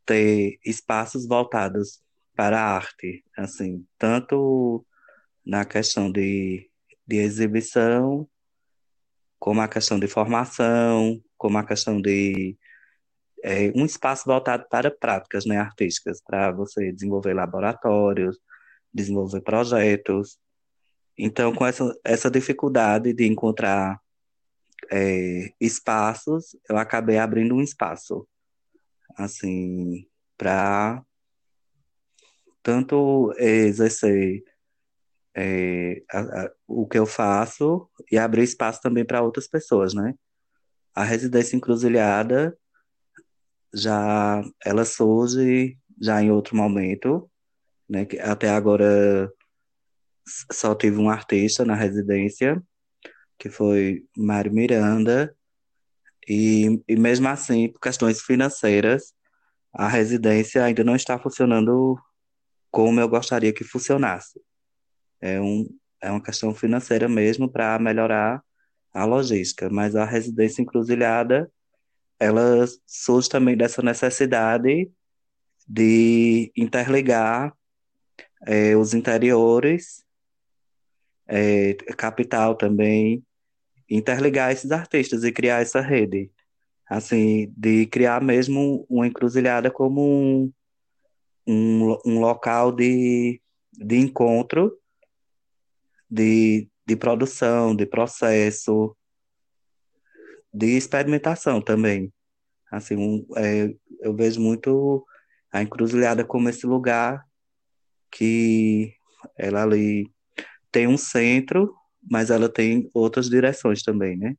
ter 0.05 0.59
espaços 0.65 1.27
voltados 1.27 2.01
para 2.35 2.59
a 2.59 2.75
arte, 2.75 3.23
assim, 3.37 3.85
tanto 3.97 4.85
na 5.45 5.63
questão 5.63 6.11
de, 6.11 6.69
de 7.07 7.17
exibição, 7.17 8.27
como 9.39 9.61
a 9.61 9.67
questão 9.67 9.99
de 9.99 10.07
formação, 10.07 11.21
como 11.37 11.57
a 11.57 11.65
questão 11.65 12.01
de 12.01 12.57
é, 13.43 13.71
um 13.75 13.85
espaço 13.85 14.23
voltado 14.25 14.65
para 14.69 14.89
práticas 14.91 15.45
né, 15.45 15.57
artísticas, 15.57 16.21
para 16.21 16.51
você 16.51 16.91
desenvolver 16.91 17.33
laboratórios, 17.33 18.39
desenvolver 18.93 19.41
projetos. 19.41 20.37
Então, 21.17 21.53
com 21.53 21.65
essa, 21.65 21.95
essa 22.03 22.31
dificuldade 22.31 23.13
de 23.13 23.25
encontrar 23.25 23.99
é, 24.91 25.51
espaços, 25.59 26.55
eu 26.69 26.77
acabei 26.77 27.17
abrindo 27.17 27.55
um 27.55 27.61
espaço, 27.61 28.27
assim, 29.17 30.07
para 30.37 31.03
tanto 32.61 33.33
exercer 33.37 34.43
é, 35.35 36.01
a, 36.11 36.19
a, 36.19 36.51
o 36.67 36.87
que 36.87 36.97
eu 36.97 37.05
faço 37.05 37.87
e 38.11 38.17
abrir 38.17 38.43
espaço 38.43 38.81
também 38.81 39.05
para 39.05 39.21
outras 39.21 39.47
pessoas, 39.47 39.93
né? 39.93 40.15
A 40.93 41.03
residência 41.03 41.55
encruzilhada 41.55 42.57
já 43.75 44.41
ela 44.65 44.85
surge 44.85 45.77
já 46.01 46.21
em 46.21 46.31
outro 46.31 46.55
momento, 46.55 47.29
né? 47.89 48.05
Que 48.05 48.19
até 48.19 48.49
agora 48.49 49.31
só 50.51 50.73
tive 50.73 50.97
um 50.97 51.09
artista 51.09 51.65
na 51.65 51.75
residência, 51.75 52.61
que 53.37 53.49
foi 53.49 54.05
Mário 54.17 54.53
Miranda, 54.53 55.35
e, 56.27 56.81
e 56.87 56.95
mesmo 56.95 57.27
assim, 57.27 57.69
por 57.69 57.79
questões 57.79 58.21
financeiras, 58.21 59.13
a 59.73 59.87
residência 59.87 60.63
ainda 60.63 60.83
não 60.83 60.95
está 60.95 61.19
funcionando 61.19 61.97
como 62.71 62.99
eu 62.99 63.07
gostaria 63.07 63.53
que 63.53 63.63
funcionasse. 63.63 64.41
É, 65.21 65.39
um, 65.39 65.67
é 66.01 66.09
uma 66.09 66.21
questão 66.21 66.53
financeira 66.53 67.07
mesmo 67.07 67.49
para 67.51 67.77
melhorar 67.79 68.41
a 68.93 69.05
logística, 69.05 69.69
mas 69.69 69.95
a 69.95 70.05
residência 70.05 70.61
encruzilhada, 70.61 71.51
ela 72.19 72.65
surge 72.85 73.29
também 73.29 73.57
dessa 73.57 73.81
necessidade 73.81 74.91
de 75.67 76.51
interligar 76.55 77.55
é, 78.45 78.75
os 78.75 78.93
interiores, 78.93 80.03
é, 81.27 81.73
capital 81.97 82.55
também, 82.55 83.23
interligar 83.89 84.51
esses 84.51 84.71
artistas 84.71 85.23
e 85.23 85.31
criar 85.31 85.61
essa 85.61 85.81
rede, 85.81 86.31
assim, 86.87 87.51
de 87.57 87.85
criar 87.87 88.21
mesmo 88.21 88.85
uma 88.89 89.07
encruzilhada 89.07 89.71
como 89.71 90.01
um, 90.01 90.53
um, 91.47 91.97
um 92.05 92.19
local 92.19 92.71
de, 92.71 93.41
de 93.73 93.97
encontro 93.97 94.77
de, 96.09 96.69
de 96.85 96.95
produção, 96.95 97.75
de 97.75 97.85
processo, 97.85 98.95
de 100.55 100.77
experimentação 100.77 101.61
também. 101.61 102.11
Assim, 102.71 102.95
um, 102.95 103.25
é, 103.37 103.75
eu 103.99 104.15
vejo 104.15 104.39
muito 104.39 105.05
a 105.51 105.61
encruzilhada 105.61 106.23
como 106.23 106.49
esse 106.49 106.65
lugar 106.65 107.25
que 108.09 108.93
ela 109.37 109.63
ali 109.63 110.09
tem 110.71 110.87
um 110.87 110.97
centro, 110.97 111.75
mas 112.09 112.29
ela 112.29 112.47
tem 112.47 112.89
outras 112.93 113.29
direções 113.29 113.83
também, 113.83 114.17
né? 114.17 114.35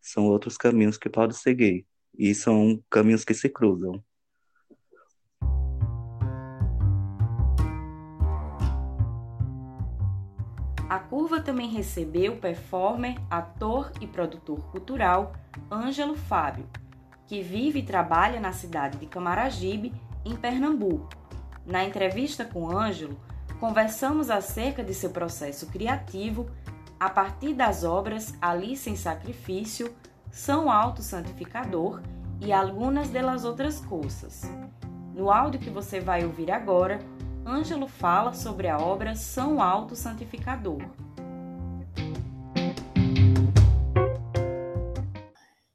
São 0.00 0.26
outros 0.26 0.56
caminhos 0.56 0.96
que 0.96 1.08
pode 1.08 1.36
seguir 1.36 1.86
e 2.18 2.34
são 2.34 2.82
caminhos 2.90 3.24
que 3.24 3.34
se 3.34 3.48
cruzam. 3.48 4.02
A 10.92 10.98
curva 10.98 11.40
também 11.40 11.70
recebeu 11.70 12.34
o 12.34 12.36
performer, 12.36 13.16
ator 13.30 13.90
e 13.98 14.06
produtor 14.06 14.60
cultural 14.70 15.32
Ângelo 15.70 16.14
Fábio, 16.14 16.68
que 17.26 17.40
vive 17.40 17.78
e 17.78 17.82
trabalha 17.82 18.38
na 18.38 18.52
cidade 18.52 18.98
de 18.98 19.06
Camaragibe, 19.06 19.90
em 20.22 20.36
Pernambuco. 20.36 21.08
Na 21.64 21.82
entrevista 21.82 22.44
com 22.44 22.70
Ângelo, 22.70 23.18
conversamos 23.58 24.28
acerca 24.28 24.84
de 24.84 24.92
seu 24.92 25.08
processo 25.08 25.66
criativo, 25.68 26.50
a 27.00 27.08
partir 27.08 27.54
das 27.54 27.84
obras 27.84 28.34
Ali 28.38 28.76
sem 28.76 28.94
Sacrifício, 28.94 29.96
São 30.30 30.70
Alto 30.70 31.00
Santificador 31.00 32.02
e 32.38 32.52
algumas 32.52 33.08
delas 33.08 33.46
outras 33.46 33.80
coisas. 33.80 34.42
No 35.14 35.30
áudio 35.30 35.58
que 35.58 35.70
você 35.70 36.00
vai 36.00 36.22
ouvir 36.22 36.50
agora, 36.50 36.98
Ângelo 37.44 37.88
fala 37.88 38.32
sobre 38.32 38.68
a 38.68 38.78
obra 38.78 39.16
São 39.16 39.60
Alto 39.60 39.96
Santificador. 39.96 40.80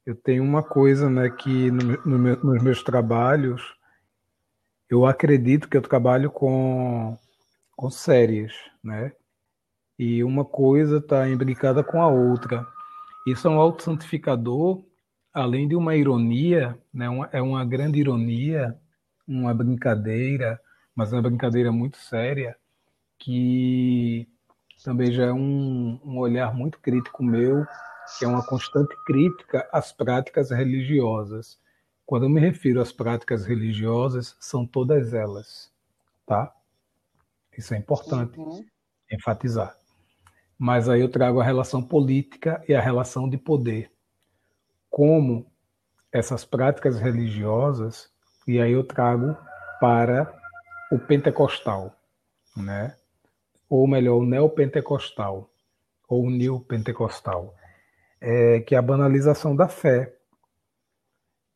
Eu 0.04 0.14
tenho 0.16 0.42
uma 0.42 0.62
coisa, 0.62 1.10
né, 1.10 1.28
que 1.28 1.70
no, 1.70 1.98
no 2.06 2.18
meu, 2.18 2.42
nos 2.42 2.62
meus 2.62 2.82
trabalhos, 2.82 3.62
eu 4.88 5.04
acredito 5.04 5.68
que 5.68 5.76
eu 5.76 5.82
trabalho 5.82 6.30
com, 6.30 7.18
com 7.76 7.90
séries, 7.90 8.54
né? 8.82 9.12
E 9.98 10.24
uma 10.24 10.46
coisa 10.46 10.96
está 10.96 11.28
imbricada 11.28 11.84
com 11.84 12.00
a 12.00 12.08
outra. 12.08 12.66
E 13.26 13.36
São 13.36 13.60
Alto 13.60 13.82
Santificador, 13.82 14.82
além 15.34 15.68
de 15.68 15.76
uma 15.76 15.94
ironia, 15.94 16.78
né, 16.92 17.10
uma, 17.10 17.28
é 17.30 17.42
uma 17.42 17.62
grande 17.66 18.00
ironia, 18.00 18.74
uma 19.26 19.52
brincadeira, 19.52 20.58
mas 20.98 21.12
uma 21.12 21.22
brincadeira 21.22 21.70
muito 21.70 21.96
séria, 21.96 22.56
que 23.20 24.28
também 24.82 25.12
já 25.12 25.26
é 25.26 25.32
um, 25.32 26.00
um 26.04 26.18
olhar 26.18 26.52
muito 26.52 26.80
crítico 26.80 27.22
meu, 27.22 27.64
que 28.18 28.24
é 28.24 28.28
uma 28.28 28.44
constante 28.44 28.96
crítica 29.06 29.68
às 29.72 29.92
práticas 29.92 30.50
religiosas. 30.50 31.56
Quando 32.04 32.24
eu 32.24 32.28
me 32.28 32.40
refiro 32.40 32.80
às 32.80 32.90
práticas 32.90 33.46
religiosas, 33.46 34.36
são 34.40 34.66
todas 34.66 35.14
elas, 35.14 35.72
tá? 36.26 36.52
Isso 37.56 37.74
é 37.74 37.78
importante 37.78 38.36
uhum. 38.36 38.66
enfatizar. 39.08 39.76
Mas 40.58 40.88
aí 40.88 41.00
eu 41.00 41.08
trago 41.08 41.40
a 41.40 41.44
relação 41.44 41.80
política 41.80 42.60
e 42.68 42.74
a 42.74 42.80
relação 42.80 43.30
de 43.30 43.38
poder. 43.38 43.88
Como 44.90 45.46
essas 46.10 46.44
práticas 46.44 46.98
religiosas, 46.98 48.10
e 48.48 48.60
aí 48.60 48.72
eu 48.72 48.82
trago 48.82 49.36
para 49.80 50.37
o 50.90 50.98
pentecostal, 50.98 51.94
né? 52.56 52.94
ou 53.68 53.86
melhor, 53.86 54.16
o 54.16 54.26
neopentecostal, 54.26 55.50
ou 56.08 56.24
o 56.24 56.30
neopentecostal, 56.30 57.54
é, 58.20 58.60
que 58.60 58.74
é 58.74 58.78
a 58.78 58.82
banalização 58.82 59.54
da 59.54 59.68
fé. 59.68 60.14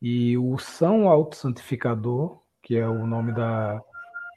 E 0.01 0.37
o 0.37 0.57
São 0.59 1.09
Auto-Santificador, 1.09 2.41
que 2.61 2.77
é 2.77 2.87
o 2.87 3.07
nome 3.07 3.33
da, 3.33 3.81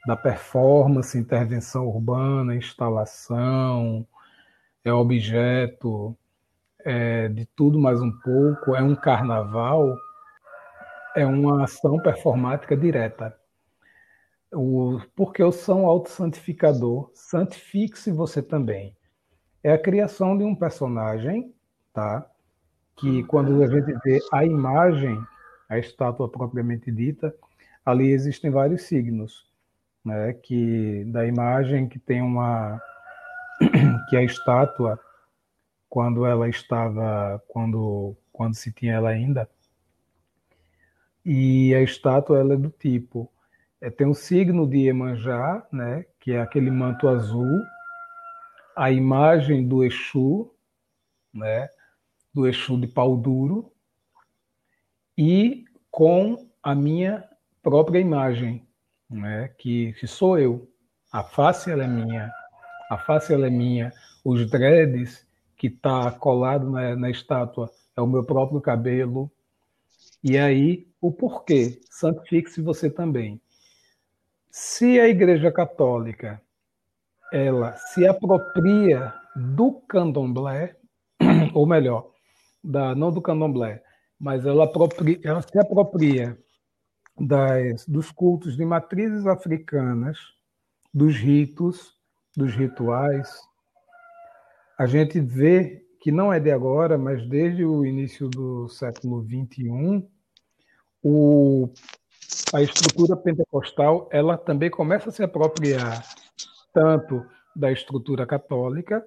da 0.07 0.15
performance, 0.15 1.17
intervenção 1.17 1.87
urbana, 1.87 2.55
instalação, 2.55 4.07
é 4.83 4.91
objeto 4.91 6.17
é, 6.79 7.27
de 7.27 7.45
tudo 7.45 7.79
mais 7.79 8.01
um 8.01 8.11
pouco, 8.11 8.75
é 8.75 8.81
um 8.81 8.95
carnaval, 8.95 9.93
é 11.15 11.25
uma 11.25 11.65
ação 11.65 11.99
performática 11.99 12.75
direta 12.75 13.37
o, 14.53 14.99
porque 15.15 15.43
o 15.43 15.51
São 15.51 15.85
Auto-Santificador, 15.85 17.11
santifique-se 17.13 18.11
você 18.11 18.41
também. 18.41 18.95
É 19.63 19.71
a 19.71 19.81
criação 19.81 20.37
de 20.37 20.43
um 20.43 20.55
personagem, 20.55 21.53
tá? 21.93 22.25
Que 22.95 23.23
quando 23.23 23.61
a 23.61 23.67
gente 23.67 23.93
vê 24.03 24.19
a 24.31 24.45
imagem, 24.45 25.19
a 25.69 25.77
estátua 25.77 26.29
propriamente 26.29 26.91
dita, 26.91 27.35
ali 27.85 28.11
existem 28.11 28.49
vários 28.49 28.83
signos, 28.83 29.45
né? 30.03 30.33
Que 30.33 31.03
da 31.05 31.25
imagem 31.25 31.87
que 31.87 31.99
tem 31.99 32.21
uma 32.21 32.81
que 34.09 34.15
a 34.15 34.23
estátua 34.23 34.99
quando 35.89 36.25
ela 36.25 36.47
estava 36.49 37.41
quando 37.47 38.15
quando 38.31 38.55
se 38.55 38.71
tinha 38.71 38.95
ela 38.95 39.09
ainda 39.09 39.49
e 41.25 41.73
a 41.73 41.81
estátua 41.81 42.39
ela 42.39 42.53
é 42.53 42.57
do 42.57 42.69
tipo 42.69 43.31
é, 43.81 43.89
tem 43.89 44.07
o 44.07 44.13
signo 44.13 44.67
de 44.67 44.77
Iemanjá, 44.77 45.65
né, 45.71 46.05
que 46.19 46.31
é 46.31 46.41
aquele 46.41 46.71
manto 46.71 47.07
azul, 47.07 47.61
a 48.75 48.91
imagem 48.91 49.67
do 49.67 49.83
Exu, 49.83 50.51
né, 51.33 51.69
do 52.33 52.47
Exu 52.47 52.79
de 52.79 52.87
pau 52.87 53.15
duro, 53.15 53.71
e 55.17 55.65
com 55.89 56.47
a 56.61 56.75
minha 56.75 57.27
própria 57.61 57.99
imagem, 57.99 58.67
né, 59.09 59.49
que, 59.57 59.93
que 59.93 60.07
sou 60.07 60.37
eu. 60.37 60.69
A 61.11 61.23
face 61.23 61.71
ela 61.71 61.83
é 61.83 61.87
minha, 61.87 62.31
a 62.89 62.97
face 62.97 63.33
ela 63.33 63.47
é 63.47 63.49
minha, 63.49 63.91
os 64.23 64.49
dreads 64.49 65.25
que 65.55 65.67
está 65.67 66.11
colado 66.11 66.69
na, 66.69 66.95
na 66.95 67.09
estátua 67.09 67.71
é 67.95 68.01
o 68.01 68.07
meu 68.07 68.23
próprio 68.23 68.61
cabelo. 68.61 69.31
E 70.23 70.37
aí, 70.37 70.87
o 71.01 71.11
porquê? 71.11 71.81
Santifique-se 71.89 72.61
você 72.61 72.89
também. 72.89 73.41
Se 74.59 74.99
a 74.99 75.07
Igreja 75.07 75.51
Católica 75.51 76.41
ela 77.31 77.75
se 77.75 78.07
apropria 78.07 79.13
do 79.35 79.71
candomblé, 79.87 80.75
ou 81.53 81.67
melhor, 81.67 82.09
da, 82.63 82.95
não 82.95 83.11
do 83.11 83.21
candomblé, 83.21 83.83
mas 84.19 84.47
ela, 84.47 84.63
apropria, 84.63 85.19
ela 85.23 85.43
se 85.43 85.59
apropria 85.59 86.35
das, 87.19 87.87
dos 87.87 88.11
cultos 88.11 88.57
de 88.57 88.65
matrizes 88.65 89.27
africanas, 89.27 90.17
dos 90.91 91.15
ritos, 91.15 91.93
dos 92.35 92.55
rituais. 92.55 93.39
A 94.75 94.87
gente 94.87 95.19
vê 95.19 95.85
que 96.01 96.11
não 96.11 96.33
é 96.33 96.39
de 96.39 96.49
agora, 96.49 96.97
mas 96.97 97.23
desde 97.29 97.63
o 97.63 97.85
início 97.85 98.27
do 98.27 98.67
século 98.69 99.23
XXI, 99.23 100.03
o 101.03 101.69
a 102.53 102.61
estrutura 102.61 103.15
pentecostal 103.15 104.07
ela 104.11 104.37
também 104.37 104.69
começa 104.69 105.09
a 105.09 105.11
se 105.11 105.23
apropriar 105.23 106.03
tanto 106.73 107.25
da 107.55 107.71
estrutura 107.71 108.25
católica 108.25 109.05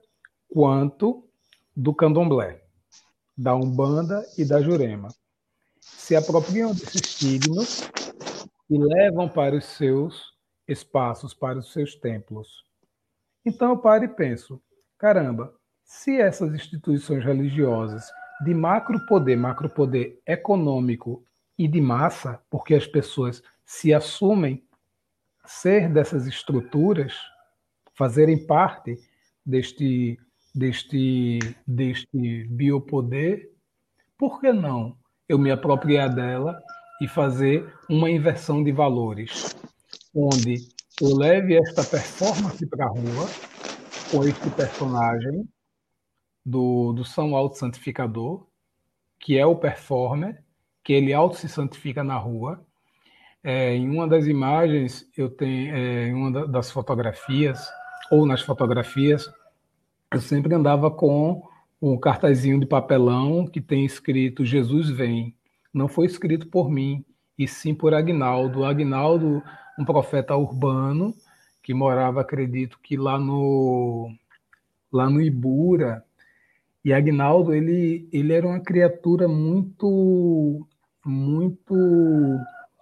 quanto 0.48 1.24
do 1.76 1.94
candomblé, 1.94 2.62
da 3.36 3.54
umbanda 3.54 4.26
e 4.36 4.44
da 4.44 4.60
jurema. 4.60 5.08
Se 5.80 6.16
apropriam 6.16 6.72
desses 6.72 7.06
signos 7.12 7.88
e 8.68 8.78
levam 8.78 9.28
para 9.28 9.56
os 9.56 9.64
seus 9.64 10.34
espaços, 10.66 11.32
para 11.32 11.58
os 11.58 11.72
seus 11.72 11.94
templos. 11.94 12.64
Então 13.44 13.70
eu 13.70 13.78
paro 13.78 14.04
e 14.04 14.08
penso, 14.08 14.60
caramba, 14.98 15.54
se 15.84 16.20
essas 16.20 16.52
instituições 16.52 17.24
religiosas 17.24 18.10
de 18.44 18.54
macro 18.54 19.04
poder, 19.06 19.36
macro 19.36 19.68
poder 19.68 20.20
econômico 20.26 21.24
e 21.60 21.68
de 21.68 21.78
massa, 21.78 22.40
porque 22.48 22.74
as 22.74 22.86
pessoas 22.86 23.42
se 23.66 23.92
assumem 23.92 24.64
ser 25.44 25.92
dessas 25.92 26.26
estruturas, 26.26 27.14
fazerem 27.92 28.46
parte 28.46 28.98
deste, 29.44 30.18
deste, 30.54 31.38
deste 31.66 32.44
biopoder, 32.48 33.52
por 34.16 34.40
que 34.40 34.50
não 34.50 34.96
eu 35.28 35.38
me 35.38 35.50
apropriar 35.50 36.08
dela 36.14 36.58
e 36.98 37.06
fazer 37.06 37.70
uma 37.90 38.10
inversão 38.10 38.64
de 38.64 38.72
valores, 38.72 39.54
onde 40.14 40.66
eu 40.98 41.14
leve 41.14 41.58
esta 41.58 41.84
performance 41.84 42.66
para 42.68 42.86
a 42.86 42.88
rua 42.88 43.28
com 44.10 44.24
este 44.24 44.48
personagem 44.48 45.46
do, 46.42 46.94
do 46.94 47.04
São 47.04 47.36
Alto 47.36 47.58
Santificador, 47.58 48.46
que 49.18 49.36
é 49.36 49.44
o 49.44 49.56
performer, 49.56 50.42
que 50.82 50.92
ele 50.92 51.12
auto 51.12 51.36
se 51.36 51.48
santifica 51.48 52.02
na 52.02 52.16
rua. 52.16 52.64
É, 53.42 53.74
em 53.74 53.88
uma 53.88 54.06
das 54.06 54.26
imagens, 54.26 55.08
eu 55.16 55.30
tenho, 55.30 55.74
é, 55.74 56.08
em 56.08 56.14
uma 56.14 56.46
das 56.46 56.70
fotografias, 56.70 57.68
ou 58.10 58.26
nas 58.26 58.42
fotografias, 58.42 59.30
eu 60.12 60.20
sempre 60.20 60.54
andava 60.54 60.90
com 60.90 61.42
um 61.80 61.98
cartazinho 61.98 62.60
de 62.60 62.66
papelão 62.66 63.46
que 63.46 63.60
tem 63.60 63.84
escrito 63.84 64.44
Jesus 64.44 64.90
vem. 64.90 65.34
Não 65.72 65.88
foi 65.88 66.06
escrito 66.06 66.48
por 66.48 66.70
mim, 66.70 67.04
e 67.38 67.48
sim 67.48 67.74
por 67.74 67.94
Agnaldo. 67.94 68.64
Agnaldo, 68.64 69.42
um 69.78 69.84
profeta 69.84 70.36
urbano, 70.36 71.14
que 71.62 71.72
morava, 71.72 72.20
acredito 72.20 72.78
que 72.82 72.96
lá 72.96 73.18
no, 73.18 74.12
lá 74.92 75.08
no 75.08 75.22
Ibura. 75.22 76.04
E 76.84 76.92
Agnaldo, 76.92 77.54
ele, 77.54 78.08
ele 78.12 78.32
era 78.32 78.46
uma 78.46 78.60
criatura 78.60 79.26
muito 79.28 80.66
muito 81.04 81.74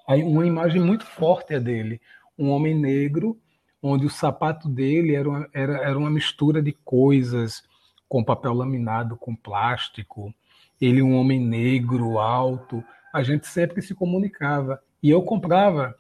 uma 0.08 0.46
imagem 0.46 0.80
muito 0.80 1.04
forte 1.04 1.52
é 1.52 1.60
dele, 1.60 2.00
um 2.38 2.50
homem 2.50 2.74
negro, 2.74 3.38
onde 3.82 4.06
o 4.06 4.10
sapato 4.10 4.68
dele 4.68 5.14
era 5.14 5.28
uma, 5.28 5.48
era, 5.52 5.76
era 5.78 5.98
uma 5.98 6.10
mistura 6.10 6.62
de 6.62 6.72
coisas, 6.72 7.62
com 8.08 8.24
papel 8.24 8.54
laminado, 8.54 9.16
com 9.16 9.36
plástico. 9.36 10.32
Ele 10.80 11.02
um 11.02 11.16
homem 11.16 11.38
negro, 11.38 12.18
alto. 12.18 12.82
A 13.12 13.22
gente 13.22 13.46
sempre 13.46 13.82
se 13.82 13.94
comunicava 13.94 14.82
e 15.02 15.10
eu 15.10 15.22
comprava 15.22 15.94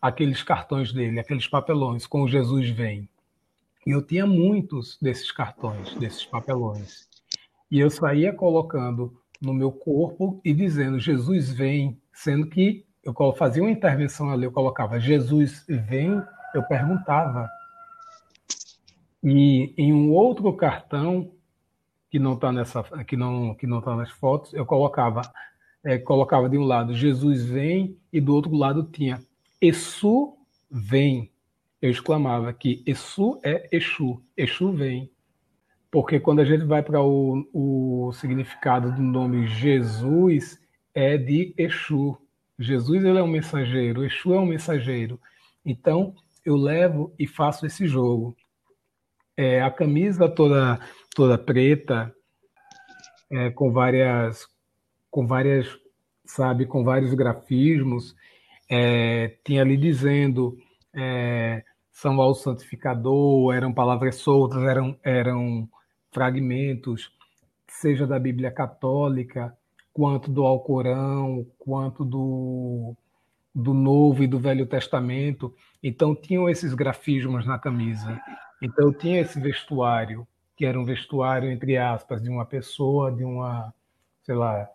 aqueles 0.00 0.42
cartões 0.42 0.92
dele, 0.92 1.18
aqueles 1.18 1.48
papelões 1.48 2.06
com 2.06 2.22
o 2.22 2.28
Jesus 2.28 2.68
vem. 2.68 3.08
E 3.86 3.90
eu 3.90 4.02
tinha 4.02 4.26
muitos 4.26 4.98
desses 5.00 5.32
cartões, 5.32 5.94
desses 5.94 6.24
papelões. 6.24 7.08
E 7.70 7.80
eu 7.80 7.90
saía 7.90 8.32
colocando 8.32 9.18
no 9.44 9.54
meu 9.54 9.70
corpo 9.70 10.40
e 10.44 10.52
dizendo: 10.52 10.98
Jesus 10.98 11.52
vem, 11.52 12.00
sendo 12.12 12.46
que 12.48 12.84
eu 13.04 13.14
fazia 13.34 13.62
uma 13.62 13.70
intervenção 13.70 14.30
ali, 14.30 14.44
eu 14.44 14.52
colocava 14.52 14.98
Jesus 14.98 15.64
vem, 15.68 16.22
eu 16.54 16.62
perguntava. 16.62 17.48
E 19.22 19.74
em 19.76 19.92
um 19.92 20.12
outro 20.12 20.52
cartão 20.54 21.30
que 22.10 22.18
não 22.18 22.34
está 22.34 22.52
nessa, 22.52 22.82
que 23.04 23.16
não 23.16 23.54
que 23.54 23.66
não 23.66 23.78
está 23.78 23.94
nas 23.96 24.10
fotos, 24.10 24.54
eu 24.54 24.64
colocava 24.64 25.22
é, 25.84 25.98
colocava 25.98 26.48
de 26.48 26.56
um 26.56 26.64
lado 26.64 26.94
Jesus 26.94 27.44
vem 27.44 27.98
e 28.12 28.20
do 28.20 28.34
outro 28.34 28.54
lado 28.54 28.84
tinha 28.84 29.20
Exu 29.60 30.36
vem. 30.70 31.30
Eu 31.80 31.90
exclamava 31.90 32.52
que 32.52 32.82
Exu 32.86 33.38
é 33.42 33.68
Exu, 33.70 34.22
Exu 34.36 34.72
vem. 34.72 35.10
Porque 35.94 36.18
quando 36.18 36.40
a 36.40 36.44
gente 36.44 36.64
vai 36.64 36.82
para 36.82 37.00
o, 37.00 37.48
o 37.52 38.12
significado 38.14 38.90
do 38.90 39.00
nome 39.00 39.46
Jesus, 39.46 40.60
é 40.92 41.16
de 41.16 41.54
Exu. 41.56 42.18
Jesus 42.58 43.04
ele 43.04 43.16
é 43.16 43.22
um 43.22 43.28
mensageiro, 43.28 44.04
Exu 44.04 44.34
é 44.34 44.40
um 44.40 44.44
mensageiro. 44.44 45.20
Então, 45.64 46.12
eu 46.44 46.56
levo 46.56 47.14
e 47.16 47.28
faço 47.28 47.64
esse 47.64 47.86
jogo. 47.86 48.36
É, 49.36 49.62
a 49.62 49.70
camisa 49.70 50.28
toda, 50.28 50.80
toda 51.14 51.38
preta, 51.38 52.12
é, 53.30 53.50
com 53.50 53.70
várias, 53.70 54.48
com 55.08 55.28
várias, 55.28 55.78
sabe, 56.24 56.66
com 56.66 56.82
vários 56.82 57.14
grafismos, 57.14 58.16
é, 58.68 59.36
tinha 59.44 59.62
ali 59.62 59.76
dizendo 59.76 60.58
é, 60.92 61.62
São 61.92 62.16
Paulo 62.16 62.34
Santificador, 62.34 63.54
eram 63.54 63.72
palavras 63.72 64.16
soltas, 64.16 64.60
eram, 64.64 64.98
eram 65.04 65.68
fragmentos, 66.14 67.10
seja 67.66 68.06
da 68.06 68.18
Bíblia 68.18 68.52
Católica, 68.52 69.54
quanto 69.92 70.30
do 70.30 70.44
Alcorão, 70.44 71.44
quanto 71.58 72.04
do, 72.04 72.94
do 73.52 73.74
Novo 73.74 74.22
e 74.22 74.26
do 74.28 74.38
Velho 74.38 74.64
Testamento. 74.64 75.52
Então, 75.82 76.14
tinham 76.14 76.48
esses 76.48 76.72
grafismos 76.72 77.44
na 77.44 77.58
camisa. 77.58 78.20
Então, 78.62 78.92
tinha 78.92 79.20
esse 79.20 79.40
vestuário, 79.40 80.26
que 80.56 80.64
era 80.64 80.78
um 80.78 80.84
vestuário, 80.84 81.50
entre 81.50 81.76
aspas, 81.76 82.22
de 82.22 82.30
uma 82.30 82.46
pessoa, 82.46 83.10
de 83.10 83.24
uma, 83.24 83.74
sei 84.22 84.36
lá, 84.36 84.68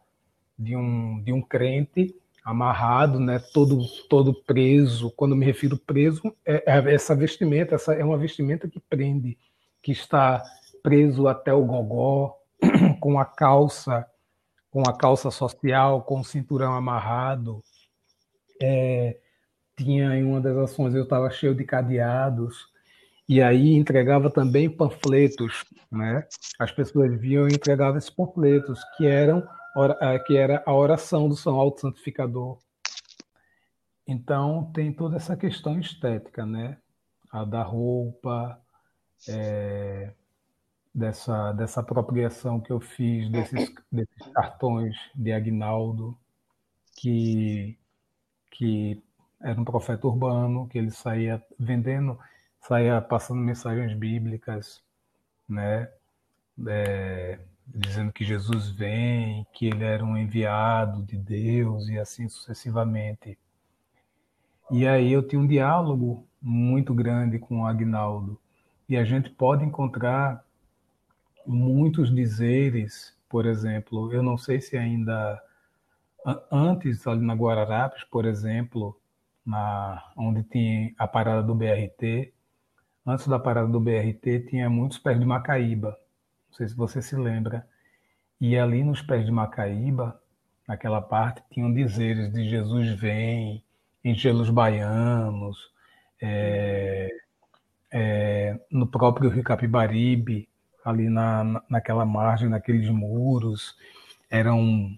de 0.57 0.75
um, 0.75 1.21
de 1.23 1.31
um 1.31 1.41
crente 1.41 2.13
amarrado, 2.43 3.19
né, 3.19 3.39
todo, 3.53 3.79
todo 4.09 4.33
preso. 4.33 5.11
Quando 5.11 5.35
me 5.35 5.45
refiro 5.45 5.77
preso, 5.77 6.35
é, 6.45 6.63
é 6.65 6.93
essa 6.93 7.15
vestimenta, 7.15 7.75
essa 7.75 7.93
é 7.93 8.03
uma 8.03 8.17
vestimenta 8.17 8.67
que 8.67 8.79
prende, 8.79 9.37
que 9.81 9.91
está 9.91 10.43
preso 10.81 11.27
até 11.27 11.53
o 11.53 11.65
gogó, 11.65 12.37
com 12.99 13.19
a 13.19 13.25
calça 13.25 14.05
com 14.71 14.87
a 14.87 14.95
calça 14.95 15.31
social, 15.31 16.03
com 16.03 16.19
o 16.19 16.23
cinturão 16.23 16.73
amarrado. 16.73 17.63
É, 18.61 19.17
tinha 19.77 20.15
em 20.15 20.23
uma 20.23 20.41
das 20.41 20.55
ações, 20.57 20.93
eu 20.93 21.03
estava 21.03 21.29
cheio 21.31 21.55
de 21.55 21.63
cadeados, 21.63 22.67
e 23.27 23.41
aí 23.41 23.73
entregava 23.75 24.29
também 24.29 24.69
panfletos, 24.69 25.65
né? 25.91 26.27
As 26.59 26.71
pessoas 26.71 27.19
viam 27.19 27.47
e 27.47 27.53
entregavam 27.53 27.97
esses 27.97 28.09
panfletos, 28.09 28.81
que 28.97 29.05
eram 29.05 29.47
é, 30.01 30.19
que 30.19 30.35
era 30.35 30.63
a 30.65 30.73
oração 30.73 31.29
do 31.29 31.35
São 31.35 31.55
Alto 31.55 31.81
Santificador. 31.81 32.57
Então 34.05 34.71
tem 34.73 34.91
toda 34.91 35.15
essa 35.15 35.37
questão 35.37 35.79
estética, 35.79 36.45
né? 36.45 36.77
A 37.31 37.45
da 37.45 37.61
roupa, 37.61 38.59
é, 39.27 40.11
dessa, 40.93 41.51
dessa 41.53 41.79
apropriação 41.81 42.59
que 42.59 42.71
eu 42.71 42.79
fiz 42.79 43.29
desses, 43.29 43.73
desses 43.91 44.27
cartões 44.33 44.95
de 45.15 45.31
Agnaldo, 45.31 46.17
que, 46.95 47.77
que 48.51 49.01
era 49.41 49.59
um 49.59 49.63
profeta 49.63 50.07
urbano, 50.07 50.67
que 50.67 50.77
ele 50.77 50.91
saía 50.91 51.43
vendendo, 51.57 52.19
saía 52.59 53.01
passando 53.01 53.39
mensagens 53.39 53.93
bíblicas, 53.93 54.83
né? 55.47 55.89
É, 56.67 57.39
dizendo 57.73 58.11
que 58.11 58.25
Jesus 58.25 58.69
vem, 58.69 59.45
que 59.53 59.67
ele 59.67 59.83
era 59.83 60.03
um 60.03 60.17
enviado 60.17 61.03
de 61.03 61.17
Deus 61.17 61.87
e 61.87 61.97
assim 61.97 62.27
sucessivamente. 62.27 63.37
E 64.71 64.87
aí 64.87 65.11
eu 65.11 65.25
tinha 65.25 65.41
um 65.41 65.47
diálogo 65.47 66.27
muito 66.41 66.93
grande 66.93 67.39
com 67.39 67.61
o 67.61 67.65
Agnaldo. 67.65 68.39
E 68.87 68.97
a 68.97 69.03
gente 69.03 69.29
pode 69.29 69.63
encontrar 69.63 70.43
muitos 71.49 72.13
dizeres, 72.13 73.15
por 73.27 73.45
exemplo, 73.45 74.13
eu 74.13 74.21
não 74.21 74.37
sei 74.37 74.61
se 74.61 74.77
ainda 74.77 75.41
antes 76.51 77.07
ali 77.07 77.25
na 77.25 77.33
Guararapes, 77.33 78.03
por 78.03 78.25
exemplo, 78.25 78.99
na 79.45 80.11
onde 80.15 80.43
tinha 80.43 80.93
a 80.97 81.07
parada 81.07 81.41
do 81.41 81.55
BRT, 81.55 82.33
antes 83.05 83.27
da 83.27 83.39
parada 83.39 83.67
do 83.67 83.79
BRT 83.79 84.47
tinha 84.49 84.69
muitos 84.69 84.99
pés 84.99 85.19
de 85.19 85.25
Macaíba. 85.25 85.97
Não 86.49 86.57
sei 86.57 86.67
se 86.67 86.75
você 86.75 87.01
se 87.01 87.15
lembra. 87.15 87.67
E 88.39 88.57
ali 88.57 88.83
nos 88.83 89.01
pés 89.01 89.25
de 89.25 89.31
Macaíba, 89.31 90.21
naquela 90.67 91.01
parte, 91.01 91.43
tinham 91.51 91.73
dizeres 91.73 92.31
de 92.31 92.47
Jesus 92.47 92.91
vem, 92.99 93.63
engelos 94.03 94.49
baianos, 94.49 95.71
é, 96.21 97.09
é, 97.91 98.59
no 98.71 98.87
próprio 98.87 99.29
Rio 99.29 99.43
Capibaribe, 99.43 100.48
ali 100.89 101.09
na, 101.09 101.61
naquela 101.69 102.05
margem, 102.05 102.49
naqueles 102.49 102.89
muros, 102.89 103.77
eram, 104.29 104.97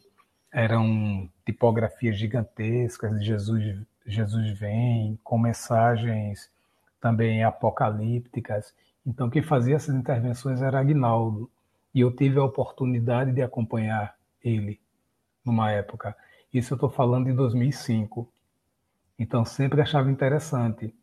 eram 0.51 1.29
tipografias 1.45 2.17
gigantescas 2.17 3.19
de 3.19 3.25
Jesus, 3.25 3.79
Jesus 4.05 4.59
vem, 4.59 5.19
com 5.23 5.37
mensagens 5.37 6.49
também 6.99 7.43
apocalípticas. 7.43 8.73
Então, 9.05 9.29
quem 9.29 9.41
fazia 9.41 9.75
essas 9.75 9.95
intervenções 9.95 10.61
era 10.61 10.79
Agnaldo, 10.79 11.49
e 11.93 11.99
eu 11.99 12.15
tive 12.15 12.39
a 12.39 12.43
oportunidade 12.43 13.31
de 13.31 13.41
acompanhar 13.41 14.15
ele 14.43 14.79
numa 15.43 15.71
época. 15.71 16.15
Isso 16.53 16.73
eu 16.73 16.75
estou 16.75 16.89
falando 16.89 17.25
de 17.25 17.33
2005. 17.33 18.27
Então, 19.17 19.43
sempre 19.43 19.81
achava 19.81 20.11
interessante. 20.11 20.93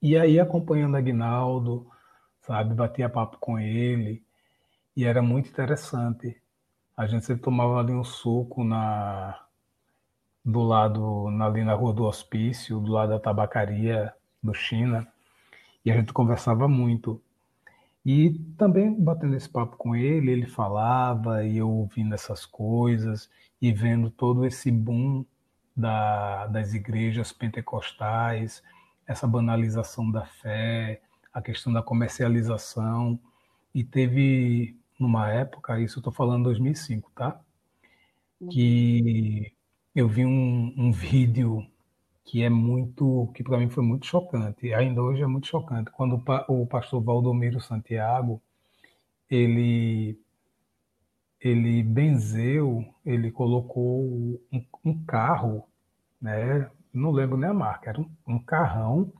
E 0.00 0.16
aí, 0.16 0.40
acompanhando 0.40 0.96
Agnaldo, 0.96 1.86
sabe? 2.50 2.74
Batia 2.74 3.08
papo 3.08 3.38
com 3.38 3.60
ele 3.60 4.24
e 4.96 5.04
era 5.04 5.22
muito 5.22 5.48
interessante. 5.48 6.36
A 6.96 7.06
gente 7.06 7.24
sempre 7.24 7.44
tomava 7.44 7.78
ali 7.78 7.92
um 7.92 8.02
suco 8.02 8.64
na 8.64 9.38
do 10.44 10.60
lado 10.62 11.28
ali 11.28 11.62
na 11.62 11.74
rua 11.74 11.92
do 11.92 12.04
hospício, 12.04 12.80
do 12.80 12.90
lado 12.90 13.10
da 13.10 13.20
tabacaria 13.20 14.12
do 14.42 14.52
China, 14.52 15.06
e 15.84 15.92
a 15.92 15.94
gente 15.94 16.12
conversava 16.12 16.66
muito. 16.66 17.22
E 18.04 18.30
também 18.58 18.92
batendo 18.92 19.36
esse 19.36 19.48
papo 19.48 19.76
com 19.76 19.94
ele, 19.94 20.32
ele 20.32 20.46
falava 20.46 21.44
e 21.44 21.58
eu 21.58 21.70
ouvindo 21.70 22.14
essas 22.14 22.44
coisas 22.44 23.30
e 23.62 23.70
vendo 23.70 24.10
todo 24.10 24.44
esse 24.44 24.72
boom 24.72 25.24
da, 25.76 26.48
das 26.48 26.74
igrejas 26.74 27.32
pentecostais, 27.32 28.60
essa 29.06 29.26
banalização 29.26 30.10
da 30.10 30.24
fé, 30.26 31.00
a 31.32 31.40
questão 31.42 31.72
da 31.72 31.82
comercialização, 31.82 33.18
e 33.74 33.84
teve 33.84 34.76
numa 34.98 35.28
época, 35.30 35.80
isso 35.80 35.98
eu 35.98 36.00
estou 36.00 36.12
falando 36.12 36.44
2005, 36.44 37.10
tá? 37.14 37.40
Que 38.50 39.52
eu 39.94 40.08
vi 40.08 40.24
um, 40.24 40.74
um 40.76 40.92
vídeo 40.92 41.66
que 42.24 42.42
é 42.42 42.50
muito, 42.50 43.30
que 43.34 43.42
para 43.42 43.58
mim 43.58 43.68
foi 43.68 43.82
muito 43.84 44.06
chocante, 44.06 44.72
ainda 44.72 45.02
hoje 45.02 45.22
é 45.22 45.26
muito 45.26 45.46
chocante, 45.46 45.90
quando 45.90 46.22
o, 46.48 46.66
pastor 46.66 47.02
Valdomiro 47.02 47.60
Santiago, 47.60 48.40
ele 49.28 50.18
ele 51.40 51.82
benzeu, 51.82 52.84
ele 53.04 53.30
colocou 53.30 54.04
um, 54.52 54.64
um 54.84 55.04
carro, 55.04 55.66
né? 56.20 56.70
Não 56.92 57.10
lembro 57.10 57.38
nem 57.38 57.48
a 57.48 57.54
marca, 57.54 57.90
era 57.90 58.00
um, 58.00 58.10
um 58.26 58.38
carrão 58.38 59.10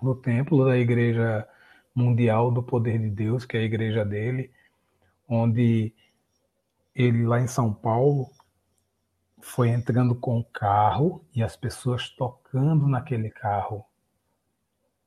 no 0.00 0.14
templo 0.14 0.64
da 0.64 0.76
Igreja 0.76 1.46
Mundial 1.94 2.50
do 2.50 2.62
Poder 2.62 2.98
de 2.98 3.10
Deus, 3.10 3.44
que 3.44 3.56
é 3.56 3.60
a 3.60 3.64
igreja 3.64 4.04
dele, 4.04 4.50
onde 5.28 5.92
ele 6.94 7.26
lá 7.26 7.40
em 7.40 7.46
São 7.46 7.72
Paulo 7.72 8.30
foi 9.40 9.68
entrando 9.68 10.14
com 10.14 10.38
o 10.38 10.44
carro 10.44 11.24
e 11.34 11.42
as 11.42 11.56
pessoas 11.56 12.08
tocando 12.10 12.86
naquele 12.88 13.30
carro, 13.30 13.84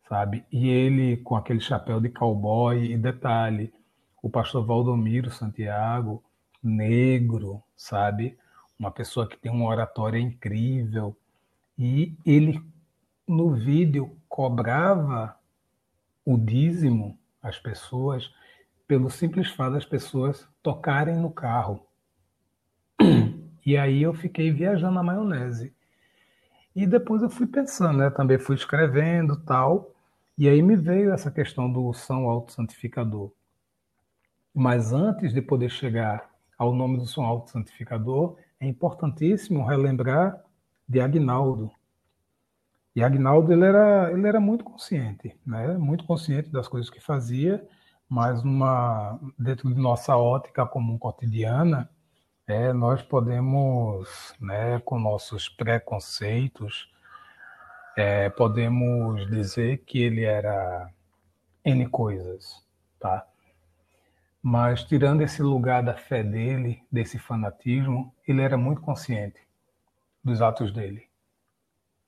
sabe? 0.08 0.46
E 0.52 0.70
ele 0.70 1.18
com 1.18 1.36
aquele 1.36 1.60
chapéu 1.60 2.00
de 2.00 2.10
cowboy 2.10 2.92
e 2.92 2.98
detalhe, 2.98 3.74
o 4.22 4.30
pastor 4.30 4.66
Valdomiro 4.66 5.32
Santiago, 5.32 6.24
negro, 6.62 7.64
sabe? 7.76 8.38
Uma 8.78 8.92
pessoa 8.92 9.28
que 9.28 9.38
tem 9.38 9.52
uma 9.52 9.68
oratória 9.68 10.20
incrível 10.20 11.16
e 11.78 12.16
ele 12.26 12.62
no 13.28 13.54
vídeo 13.54 14.16
cobrava 14.32 15.38
o 16.26 16.38
dízimo 16.38 17.20
as 17.44 17.60
pessoas 17.60 18.34
pelo 18.88 19.10
simples 19.10 19.50
fato 19.50 19.74
das 19.74 19.86
pessoas 19.86 20.48
tocarem 20.64 21.18
no 21.18 21.30
carro. 21.30 21.86
E 23.64 23.78
aí 23.78 24.02
eu 24.02 24.14
fiquei 24.14 24.50
viajando 24.50 24.96
na 24.96 25.04
maionese. 25.04 25.76
E 26.74 26.88
depois 26.88 27.22
eu 27.22 27.30
fui 27.30 27.46
pensando, 27.46 28.00
né? 28.00 28.10
Também 28.10 28.40
fui 28.40 28.56
escrevendo 28.56 29.36
tal. 29.44 29.94
E 30.38 30.50
aí 30.50 30.62
me 30.62 30.76
veio 30.76 31.14
essa 31.14 31.30
questão 31.30 31.72
do 31.72 31.94
São 31.94 32.28
Alto 32.28 32.54
Santificador. 32.54 33.32
Mas 34.52 34.94
antes 34.94 35.34
de 35.34 35.42
poder 35.42 35.70
chegar 35.70 36.28
ao 36.58 36.74
nome 36.74 36.98
do 36.98 37.06
São 37.06 37.24
Alto 37.26 37.52
Santificador, 37.52 38.38
é 38.60 38.66
importantíssimo 38.66 39.64
relembrar 39.64 40.42
de 40.88 41.02
Agnaldo. 41.02 41.70
E 42.96 43.04
Agnaldo 43.04 43.54
ele 43.54 43.66
era, 43.66 44.12
ele 44.12 44.28
era 44.28 44.40
muito 44.40 44.64
consciente, 44.64 45.38
né? 45.46 45.78
muito 45.78 46.06
consciente 46.06 46.50
das 46.50 46.68
coisas 46.68 46.90
que 46.90 47.00
fazia, 47.00 47.66
mas 48.10 48.44
uma, 48.44 49.18
dentro 49.40 49.74
de 49.74 49.80
nossa 49.80 50.18
ótica 50.18 50.66
comum 50.66 50.98
cotidiana, 50.98 51.90
é, 52.46 52.74
nós 52.74 53.02
podemos, 53.02 54.36
né, 54.40 54.80
com 54.82 55.00
nossos 55.00 55.48
preconceitos, 55.48 56.92
é, 57.96 58.30
podemos 58.30 59.26
dizer 59.30 59.78
que 59.86 60.02
ele 60.02 60.26
era 60.26 60.90
N 61.64 61.88
coisas, 61.88 62.66
tá? 63.00 63.26
Mas 64.42 64.84
tirando 64.84 65.22
esse 65.22 65.42
lugar 65.42 65.84
da 65.84 65.94
fé 65.94 66.24
dele, 66.24 66.84
desse 66.92 67.20
fanatismo, 67.20 68.14
ele 68.28 68.42
era 68.42 68.58
muito 68.58 68.82
consciente 68.82 69.40
dos 70.24 70.42
atos 70.42 70.74
dele. 70.74 71.11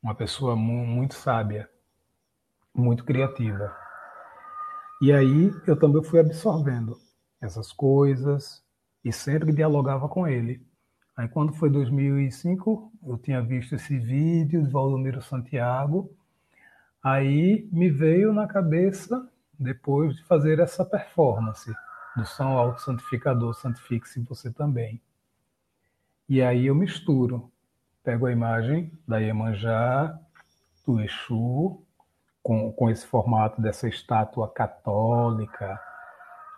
Uma 0.03 0.13
pessoa 0.13 0.53
muito 0.53 1.13
sábia, 1.13 1.69
muito 2.75 3.05
criativa. 3.05 3.73
E 5.01 5.13
aí 5.13 5.49
eu 5.65 5.79
também 5.79 6.03
fui 6.03 6.19
absorvendo 6.19 6.99
essas 7.39 7.71
coisas 7.71 8.61
e 9.01 9.13
sempre 9.13 9.53
dialogava 9.53 10.09
com 10.09 10.27
ele. 10.27 10.61
Aí 11.15 11.29
quando 11.29 11.53
foi 11.53 11.69
2005, 11.69 12.91
eu 13.01 13.17
tinha 13.17 13.41
visto 13.41 13.75
esse 13.75 13.97
vídeo 13.97 14.61
de 14.61 14.69
Valdomiro 14.69 15.21
Santiago, 15.21 16.13
aí 17.01 17.69
me 17.71 17.89
veio 17.89 18.33
na 18.33 18.45
cabeça, 18.45 19.25
depois 19.57 20.17
de 20.17 20.23
fazer 20.25 20.59
essa 20.59 20.83
performance 20.83 21.73
do 22.17 22.25
São 22.25 22.57
Alto 22.57 22.81
Santificador, 22.81 23.53
santifique-se 23.53 24.19
você 24.19 24.51
também. 24.51 25.01
E 26.27 26.41
aí 26.41 26.65
eu 26.65 26.75
misturo, 26.75 27.52
pego 28.03 28.25
a 28.25 28.31
imagem 28.31 28.91
da 29.07 29.17
Iemanjá, 29.17 30.19
do 30.85 31.01
Exu, 31.01 31.81
com, 32.41 32.71
com 32.73 32.89
esse 32.89 33.07
formato 33.07 33.61
dessa 33.61 33.87
estátua 33.87 34.51
católica 34.51 35.79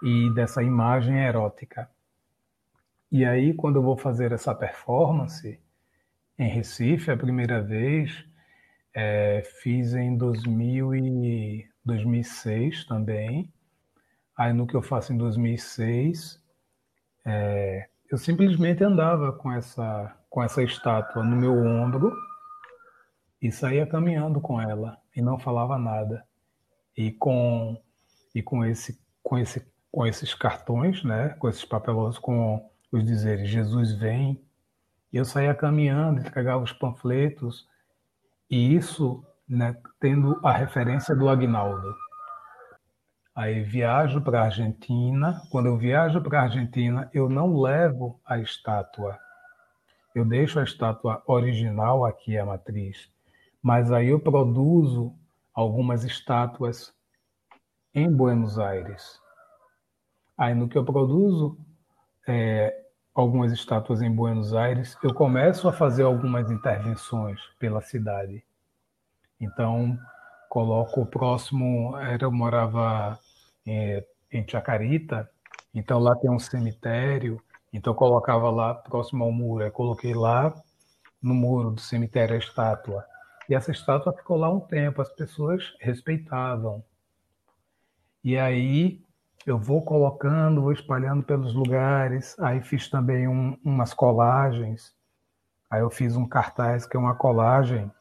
e 0.02 0.34
dessa 0.34 0.64
imagem 0.64 1.20
erótica. 1.20 1.90
E 3.12 3.24
aí, 3.24 3.54
quando 3.54 3.78
eu 3.78 3.84
vou 3.84 3.96
fazer 3.96 4.32
essa 4.32 4.54
performance 4.54 5.60
em 6.38 6.50
Recife, 6.50 7.12
a 7.12 7.18
primeira 7.18 7.62
vez, 7.62 8.26
é, 8.94 9.44
fiz 9.62 9.94
em 9.94 10.18
2000 10.18 10.96
e 10.96 11.70
2006 11.86 12.86
também. 12.86 13.54
Aí, 14.36 14.52
no 14.52 14.66
que 14.66 14.76
eu 14.76 14.82
faço 14.82 15.14
em 15.14 15.18
2006, 15.18 16.44
é, 17.24 17.88
eu 18.10 18.18
simplesmente 18.18 18.84
andava 18.84 19.32
com 19.32 19.52
essa, 19.52 20.16
com 20.36 20.44
essa 20.44 20.62
estátua 20.62 21.24
no 21.24 21.34
meu 21.34 21.54
ombro 21.54 22.14
e 23.42 23.50
saía 23.54 23.88
caminhando 23.88 24.42
com 24.42 24.60
ela 24.60 24.98
e 25.16 25.22
não 25.22 25.40
falava 25.40 25.78
nada. 25.78 26.28
E 26.98 27.10
com, 27.10 27.82
e 28.34 28.44
com, 28.44 28.66
esse, 28.66 29.00
com, 29.24 29.38
esse, 29.38 29.66
com 29.90 30.06
esses 30.06 30.34
cartões, 30.34 31.06
né, 31.06 31.30
com 31.40 31.48
esses 31.48 31.64
papelosos 31.64 32.20
com 32.20 32.70
os 32.92 33.06
dizeres 33.06 33.48
Jesus 33.48 33.94
vem. 33.94 34.46
Eu 35.12 35.24
saía 35.24 35.56
caminhando, 35.56 36.20
entregava 36.20 36.62
os 36.62 36.74
panfletos, 36.74 37.66
e 38.50 38.76
isso 38.76 39.26
né, 39.48 39.74
tendo 40.02 40.38
a 40.44 40.52
referência 40.52 41.16
do 41.16 41.30
Agnaldo. 41.30 41.96
Aí 43.34 43.64
viajo 43.64 44.20
para 44.20 44.42
a 44.42 44.46
Argentina. 44.46 45.42
Quando 45.50 45.68
eu 45.68 45.78
viajo 45.78 46.22
para 46.22 46.42
a 46.42 46.44
Argentina, 46.44 47.10
eu 47.14 47.30
não 47.30 47.58
levo 47.58 48.20
a 48.26 48.38
estátua. 48.38 49.18
Eu 50.16 50.24
deixo 50.24 50.62
a 50.62 50.64
estátua 50.64 51.22
original 51.28 52.06
aqui, 52.06 52.38
a 52.38 52.46
matriz. 52.46 53.12
Mas 53.62 53.92
aí 53.92 54.08
eu 54.08 54.20
produzo 54.20 55.14
algumas 55.54 56.06
estátuas 56.06 56.94
em 57.94 58.10
Buenos 58.10 58.58
Aires. 58.58 59.20
Aí 60.38 60.56
no 60.56 60.70
que 60.70 60.78
eu 60.78 60.86
produzo, 60.86 61.58
é, 62.26 62.86
algumas 63.14 63.52
estátuas 63.52 64.02
em 64.02 64.10
Buenos 64.10 64.54
Aires, 64.54 64.98
eu 65.04 65.14
começo 65.14 65.68
a 65.68 65.74
fazer 65.74 66.04
algumas 66.04 66.50
intervenções 66.50 67.42
pela 67.60 67.82
cidade. 67.82 68.42
Então, 69.40 70.00
coloco 70.50 71.02
o 71.02 71.06
próximo, 71.06 71.94
eu 72.22 72.32
morava 72.32 73.20
em, 73.66 74.02
em 74.32 74.48
Chacarita, 74.48 75.30
então 75.74 76.00
lá 76.00 76.16
tem 76.16 76.32
um 76.32 76.40
cemitério, 76.40 77.42
então 77.76 77.92
eu 77.92 77.98
colocava 77.98 78.50
lá 78.50 78.74
próximo 78.74 79.24
ao 79.24 79.32
muro, 79.32 79.64
eu 79.64 79.72
coloquei 79.72 80.14
lá 80.14 80.54
no 81.22 81.34
muro 81.34 81.72
do 81.72 81.82
cemitério 81.82 82.36
a 82.36 82.40
estátua. 82.40 83.06
E 83.50 83.56
essa 83.56 83.72
estátua 83.72 84.14
ficou 84.14 84.38
lá 84.38 84.52
um 84.52 84.60
tempo, 84.60 85.02
as 85.02 85.10
pessoas 85.10 85.76
respeitavam. 85.80 86.84
E 88.24 88.38
aí 88.38 89.02
eu 89.46 89.60
vou 89.60 89.84
colocando, 89.84 90.62
vou 90.62 90.72
espalhando 90.72 91.24
pelos 91.24 91.54
lugares. 91.54 92.36
Aí 92.40 92.62
fiz 92.62 92.90
também 92.90 93.28
um, 93.28 93.58
umas 93.64 93.94
colagens. 93.94 94.96
Aí 95.70 95.82
eu 95.82 95.90
fiz 95.90 96.16
um 96.16 96.28
cartaz 96.28 96.86
que 96.86 96.98
é 96.98 97.00
uma 97.00 97.16
colagem 97.16 97.92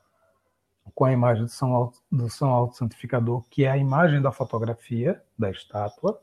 com 0.95 1.05
a 1.05 1.13
imagem 1.13 1.45
do 1.45 1.51
São, 1.51 1.75
Alto, 1.75 1.99
do 2.11 2.31
São 2.31 2.51
Alto 2.51 2.77
Santificador, 2.77 3.43
que 3.51 3.65
é 3.65 3.71
a 3.71 3.77
imagem 3.77 4.21
da 4.23 4.31
fotografia 4.31 5.23
da 5.39 5.51
estátua, 5.51 6.21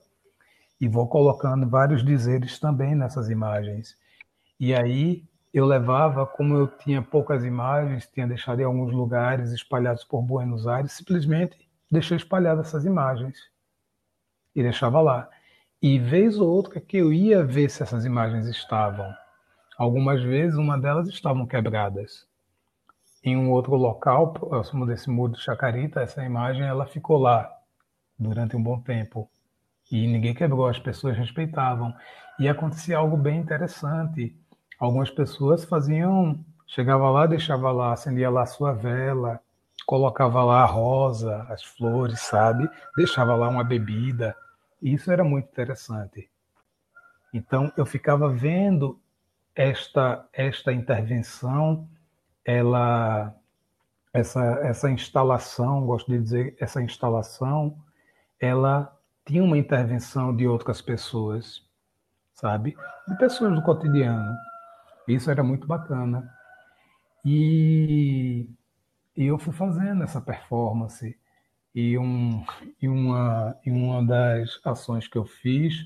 e 0.81 0.87
vou 0.87 1.07
colocando 1.07 1.69
vários 1.69 2.03
dizeres 2.03 2.59
também 2.59 2.95
nessas 2.95 3.29
imagens. 3.29 3.95
E 4.59 4.73
aí 4.73 5.23
eu 5.53 5.63
levava, 5.65 6.25
como 6.25 6.55
eu 6.55 6.67
tinha 6.67 7.03
poucas 7.03 7.45
imagens, 7.45 8.07
tinha 8.07 8.25
deixado 8.25 8.61
em 8.61 8.63
alguns 8.63 8.91
lugares 8.91 9.51
espalhados 9.51 10.03
por 10.03 10.23
Buenos 10.23 10.65
Aires, 10.65 10.93
simplesmente 10.93 11.55
deixei 11.89 12.17
espalhadas 12.17 12.67
essas 12.67 12.83
imagens 12.83 13.37
e 14.55 14.63
deixava 14.63 14.99
lá. 15.01 15.29
E 15.79 15.99
vez 15.99 16.39
ou 16.39 16.49
outra 16.49 16.81
que 16.81 16.97
eu 16.97 17.13
ia 17.13 17.43
ver 17.43 17.69
se 17.69 17.83
essas 17.83 18.03
imagens 18.03 18.47
estavam. 18.47 19.13
Algumas 19.77 20.23
vezes 20.23 20.57
uma 20.57 20.79
delas 20.79 21.07
estavam 21.09 21.45
quebradas. 21.45 22.27
Em 23.23 23.37
um 23.37 23.51
outro 23.51 23.75
local, 23.75 24.33
próximo 24.33 24.85
desse 24.87 25.11
muro 25.11 25.33
de 25.33 25.41
Chacarita, 25.41 26.01
essa 26.01 26.23
imagem 26.23 26.63
ela 26.63 26.87
ficou 26.87 27.17
lá 27.19 27.51
durante 28.17 28.55
um 28.55 28.63
bom 28.63 28.79
tempo. 28.81 29.30
E 29.91 30.07
ninguém 30.07 30.33
quebrou, 30.33 30.67
as 30.67 30.79
pessoas 30.79 31.17
respeitavam. 31.17 31.93
E 32.39 32.47
acontecia 32.47 32.97
algo 32.97 33.17
bem 33.17 33.39
interessante. 33.39 34.35
Algumas 34.79 35.09
pessoas 35.11 35.65
faziam, 35.65 36.43
chegava 36.65 37.09
lá, 37.09 37.27
deixava 37.27 37.71
lá, 37.71 37.93
acendia 37.93 38.29
lá 38.29 38.43
a 38.43 38.47
sua 38.47 38.71
vela, 38.71 39.39
colocava 39.85 40.43
lá 40.43 40.61
a 40.61 40.65
rosa, 40.65 41.45
as 41.49 41.63
flores, 41.63 42.21
sabe? 42.21 42.69
Deixava 42.95 43.35
lá 43.35 43.49
uma 43.49 43.63
bebida. 43.63 44.35
E 44.81 44.93
isso 44.93 45.11
era 45.11 45.23
muito 45.23 45.49
interessante. 45.49 46.29
Então 47.33 47.71
eu 47.77 47.85
ficava 47.85 48.29
vendo 48.29 48.99
esta 49.55 50.25
esta 50.33 50.71
intervenção, 50.71 51.87
ela 52.45 53.35
essa 54.13 54.41
essa 54.63 54.89
instalação, 54.89 55.85
gosto 55.85 56.11
de 56.11 56.19
dizer 56.19 56.55
essa 56.59 56.81
instalação, 56.81 57.77
ela 58.39 58.97
tinha 59.25 59.43
uma 59.43 59.57
intervenção 59.57 60.35
de 60.35 60.47
outras 60.47 60.81
pessoas, 60.81 61.63
sabe? 62.33 62.75
De 63.07 63.17
pessoas 63.17 63.53
do 63.53 63.61
cotidiano. 63.61 64.35
Isso 65.07 65.29
era 65.29 65.43
muito 65.43 65.67
bacana. 65.67 66.29
E 67.23 68.47
e 69.15 69.25
eu 69.25 69.37
fui 69.37 69.53
fazendo 69.53 70.03
essa 70.03 70.21
performance. 70.21 71.17
E, 71.73 71.97
um, 71.97 72.43
e, 72.81 72.87
uma, 72.87 73.57
e 73.65 73.71
uma 73.71 74.05
das 74.05 74.59
ações 74.65 75.07
que 75.07 75.17
eu 75.17 75.25
fiz 75.25 75.85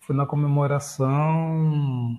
foi 0.00 0.14
na 0.14 0.26
comemoração 0.26 2.18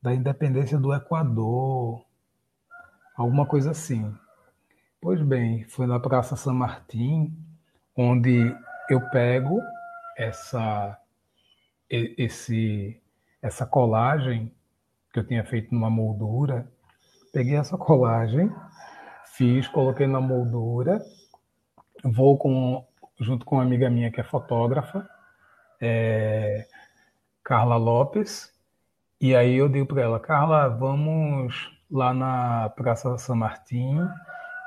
da 0.00 0.14
independência 0.14 0.78
do 0.78 0.94
Equador, 0.94 2.04
alguma 3.16 3.44
coisa 3.44 3.72
assim. 3.72 4.14
Pois 5.00 5.20
bem, 5.20 5.64
foi 5.64 5.86
na 5.86 5.98
Praça 5.98 6.36
San 6.36 6.54
Martín, 6.54 7.36
onde 7.96 8.54
eu 8.94 9.00
pego 9.10 9.60
essa, 10.16 10.98
esse, 11.88 13.00
essa 13.42 13.66
colagem 13.66 14.52
que 15.12 15.18
eu 15.18 15.26
tinha 15.26 15.44
feito 15.44 15.74
numa 15.74 15.90
moldura, 15.90 16.70
peguei 17.32 17.56
essa 17.56 17.76
colagem 17.76 18.50
Fiz, 19.40 19.66
coloquei 19.68 20.06
na 20.06 20.20
moldura, 20.20 21.00
vou 22.04 22.36
com 22.36 22.86
junto 23.18 23.46
com 23.46 23.56
uma 23.56 23.62
amiga 23.62 23.88
minha 23.88 24.10
que 24.10 24.20
é 24.20 24.22
fotógrafa, 24.22 25.08
é, 25.80 26.66
Carla 27.42 27.76
Lopes. 27.76 28.52
E 29.18 29.34
aí 29.34 29.56
eu 29.56 29.66
digo 29.66 29.86
para 29.86 30.02
ela, 30.02 30.20
Carla, 30.20 30.68
vamos 30.68 31.70
lá 31.90 32.12
na 32.12 32.68
Praça 32.76 33.16
São 33.16 33.34
Martim, 33.34 34.06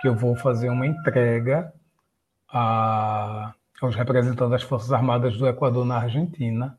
que 0.02 0.08
eu 0.08 0.16
vou 0.16 0.36
fazer 0.36 0.70
uma 0.70 0.88
entrega 0.88 1.72
a, 2.52 3.54
aos 3.82 3.96
representantes 3.96 4.52
das 4.52 4.64
Forças 4.64 4.92
Armadas 4.92 5.38
do 5.38 5.48
Equador 5.48 5.86
na 5.86 5.98
Argentina. 5.98 6.78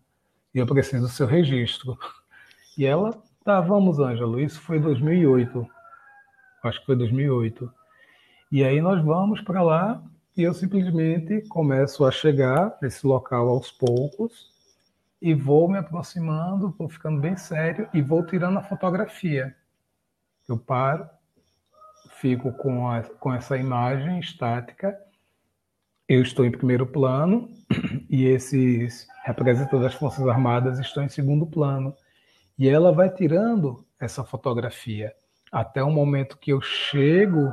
E 0.55 0.59
eu 0.59 0.67
preciso 0.67 1.07
do 1.07 1.13
seu 1.13 1.27
registro. 1.27 1.99
E 2.77 2.87
ela, 2.87 3.23
tá, 3.45 3.61
vamos, 3.61 3.99
Ângelo. 3.99 4.41
Isso 4.41 4.61
foi 4.61 4.79
2008. 4.79 5.67
Acho 6.63 6.81
que 6.81 6.87
foi 6.87 6.97
2008. 6.97 7.71
E 8.51 8.63
aí 8.63 8.81
nós 8.81 9.05
vamos 9.05 9.41
para 9.41 9.63
lá 9.63 10.03
e 10.37 10.43
eu 10.43 10.55
simplesmente 10.55 11.43
começo 11.49 12.05
a 12.05 12.11
chegar 12.11 12.77
nesse 12.81 13.07
local 13.07 13.49
aos 13.49 13.71
poucos 13.71 14.53
e 15.21 15.33
vou 15.33 15.69
me 15.69 15.79
aproximando, 15.79 16.75
vou 16.77 16.89
ficando 16.89 17.21
bem 17.21 17.37
sério 17.37 17.89
e 17.95 18.03
vou 18.03 18.25
tirando 18.27 18.59
a 18.59 18.63
fotografia. 18.63 19.57
Eu 20.49 20.59
paro, 20.59 21.09
fico 22.21 22.53
com, 22.53 22.89
a, 22.89 23.03
com 23.03 23.33
essa 23.33 23.57
imagem 23.57 24.19
estática, 24.21 24.99
eu 26.09 26.23
estou 26.23 26.45
em 26.45 26.51
primeiro 26.51 26.87
plano 26.87 27.49
e 28.11 28.27
esses 28.27 29.07
representantes 29.25 29.81
das 29.81 29.95
Forças 29.95 30.27
Armadas 30.27 30.79
estão 30.79 31.03
em 31.03 31.09
segundo 31.09 31.47
plano. 31.47 31.95
E 32.59 32.69
ela 32.69 32.93
vai 32.93 33.11
tirando 33.11 33.85
essa 33.99 34.23
fotografia 34.23 35.13
até 35.51 35.83
o 35.83 35.91
momento 35.91 36.39
que 36.39 36.53
eu 36.53 36.61
chego 36.61 37.53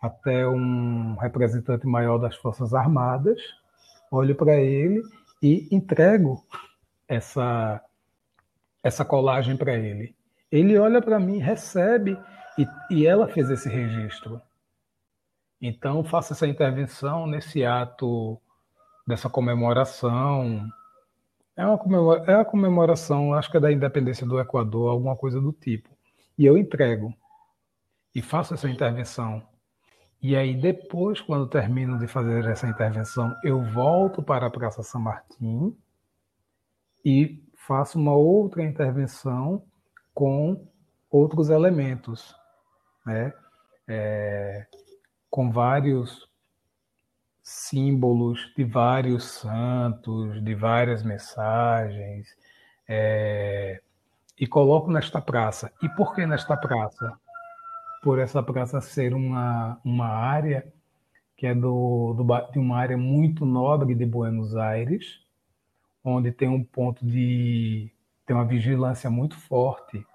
até 0.00 0.46
um 0.46 1.14
representante 1.16 1.86
maior 1.86 2.16
das 2.16 2.34
Forças 2.36 2.72
Armadas, 2.72 3.40
olho 4.10 4.34
para 4.34 4.56
ele 4.56 5.02
e 5.42 5.68
entrego 5.70 6.42
essa 7.06 7.82
essa 8.82 9.04
colagem 9.04 9.58
para 9.58 9.74
ele. 9.74 10.16
Ele 10.50 10.78
olha 10.78 11.02
para 11.02 11.20
mim, 11.20 11.38
recebe 11.38 12.18
e, 12.56 12.66
e 12.90 13.06
ela 13.06 13.28
fez 13.28 13.50
esse 13.50 13.68
registro. 13.68 14.40
Então 15.60 16.02
faço 16.04 16.32
essa 16.32 16.46
intervenção 16.46 17.26
nesse 17.26 17.64
ato 17.64 18.40
dessa 19.06 19.28
comemoração. 19.28 20.66
É 21.56 21.66
uma, 21.66 21.76
comemora, 21.76 22.24
é 22.30 22.34
a 22.34 22.44
comemoração, 22.44 23.34
acho 23.34 23.50
que 23.50 23.56
é 23.56 23.60
da 23.60 23.72
independência 23.72 24.26
do 24.26 24.40
Equador, 24.40 24.90
alguma 24.90 25.16
coisa 25.16 25.40
do 25.40 25.52
tipo. 25.52 25.90
E 26.38 26.46
eu 26.46 26.56
entrego 26.56 27.14
e 28.14 28.22
faço 28.22 28.54
essa 28.54 28.68
intervenção 28.68 29.42
e 30.22 30.36
aí, 30.36 30.54
depois, 30.54 31.18
quando 31.20 31.48
termino 31.48 31.98
de 31.98 32.06
fazer 32.06 32.44
essa 32.44 32.68
intervenção, 32.68 33.34
eu 33.42 33.62
volto 33.62 34.22
para 34.22 34.46
a 34.46 34.50
Praça 34.50 34.82
São 34.82 35.00
Martim 35.00 35.74
e 37.02 37.42
faço 37.66 37.98
uma 37.98 38.14
outra 38.14 38.62
intervenção 38.62 39.64
com 40.12 40.68
outros 41.10 41.48
elementos, 41.48 42.34
né? 43.06 43.32
É, 43.88 44.66
com 45.30 45.50
vários 45.50 46.28
símbolos 47.42 48.52
de 48.56 48.64
vários 48.64 49.24
santos, 49.24 50.42
de 50.42 50.54
várias 50.54 51.02
mensagens, 51.02 52.28
é, 52.88 53.80
e 54.38 54.46
coloco 54.46 54.90
nesta 54.90 55.20
praça. 55.20 55.72
E 55.82 55.88
por 55.88 56.14
que 56.14 56.26
nesta 56.26 56.56
praça? 56.56 57.18
por 58.00 58.18
essa 58.18 58.42
praça 58.42 58.80
ser 58.80 59.14
uma, 59.14 59.78
uma 59.84 60.06
área 60.06 60.72
que 61.36 61.46
é 61.46 61.54
do, 61.54 62.14
do, 62.14 62.50
de 62.50 62.58
uma 62.58 62.78
área 62.78 62.96
muito 62.96 63.44
nobre 63.46 63.94
de 63.94 64.04
Buenos 64.04 64.56
Aires, 64.56 65.20
onde 66.04 66.32
tem 66.32 66.48
um 66.48 66.62
ponto 66.62 67.04
de 67.04 67.90
tem 68.26 68.36
uma 68.36 68.44
vigilância 68.44 69.10
muito 69.10 69.36
forte, 69.36 70.06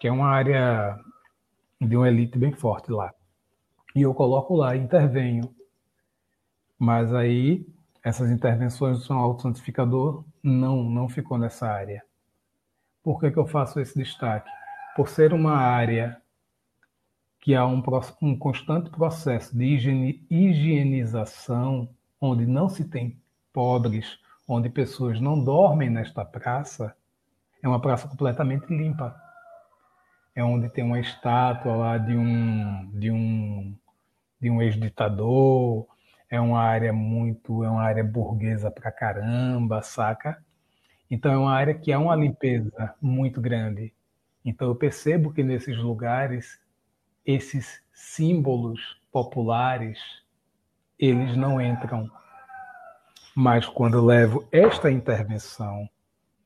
que 0.00 0.08
é 0.08 0.12
uma 0.12 0.26
área 0.26 0.98
de 1.80 1.96
uma 1.96 2.08
elite 2.08 2.38
bem 2.38 2.52
forte 2.52 2.90
lá. 2.90 3.12
E 3.94 4.02
eu 4.02 4.12
coloco 4.12 4.56
lá, 4.56 4.76
intervenho. 4.76 5.54
Mas 6.78 7.14
aí 7.14 7.66
essas 8.02 8.30
intervenções 8.30 8.98
do 8.98 9.04
São 9.04 9.18
Alto 9.18 9.42
Santificador 9.42 10.24
não 10.42 10.82
não 10.82 11.08
ficou 11.08 11.38
nessa 11.38 11.66
área. 11.66 12.02
Por 13.02 13.20
que, 13.20 13.30
que 13.30 13.38
eu 13.38 13.46
faço 13.46 13.80
esse 13.80 13.98
destaque? 13.98 14.50
Por 14.96 15.08
ser 15.08 15.32
uma 15.32 15.54
área 15.54 16.20
que 17.40 17.54
há 17.54 17.66
um, 17.66 17.82
um 18.22 18.38
constante 18.38 18.90
processo 18.90 19.56
de 19.56 19.64
higiene, 19.64 20.26
higienização, 20.30 21.88
onde 22.20 22.46
não 22.46 22.68
se 22.70 22.88
tem 22.88 23.20
pobres, 23.52 24.18
onde 24.48 24.70
pessoas 24.70 25.20
não 25.20 25.42
dormem 25.42 25.90
nesta 25.90 26.24
praça, 26.24 26.96
é 27.62 27.68
uma 27.68 27.80
praça 27.80 28.08
completamente 28.08 28.66
limpa. 28.74 29.14
É 30.34 30.42
onde 30.42 30.68
tem 30.70 30.82
uma 30.82 30.98
estátua 30.98 31.76
lá 31.76 31.98
de 31.98 32.16
um 32.16 32.90
de 32.98 33.10
um 33.10 33.76
de 34.44 34.50
um 34.50 34.60
ex-ditador, 34.60 35.86
é 36.28 36.38
uma 36.38 36.60
área 36.60 36.92
muito, 36.92 37.64
é 37.64 37.70
uma 37.70 37.82
área 37.82 38.04
burguesa 38.04 38.70
pra 38.70 38.92
caramba, 38.92 39.80
saca? 39.80 40.44
Então 41.10 41.32
é 41.32 41.38
uma 41.38 41.54
área 41.54 41.72
que 41.72 41.90
há 41.90 41.98
uma 41.98 42.14
limpeza 42.14 42.94
muito 43.00 43.40
grande. 43.40 43.94
Então 44.44 44.68
eu 44.68 44.74
percebo 44.74 45.32
que 45.32 45.42
nesses 45.42 45.78
lugares 45.78 46.60
esses 47.24 47.82
símbolos 47.90 49.00
populares, 49.10 49.98
eles 50.98 51.34
não 51.34 51.58
entram. 51.58 52.10
Mas 53.34 53.64
quando 53.64 53.94
eu 53.94 54.04
levo 54.04 54.46
esta 54.52 54.90
intervenção, 54.90 55.88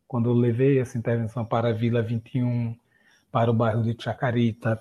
quando 0.07 0.31
eu 0.31 0.35
levei 0.35 0.79
essa 0.79 0.97
intervenção 0.97 1.45
para 1.45 1.71
a 1.71 1.73
Vila 1.73 2.01
21, 2.01 2.77
para 3.33 3.51
o 3.51 3.55
bairro 3.55 3.83
de 3.83 4.01
Chacarita, 4.01 4.81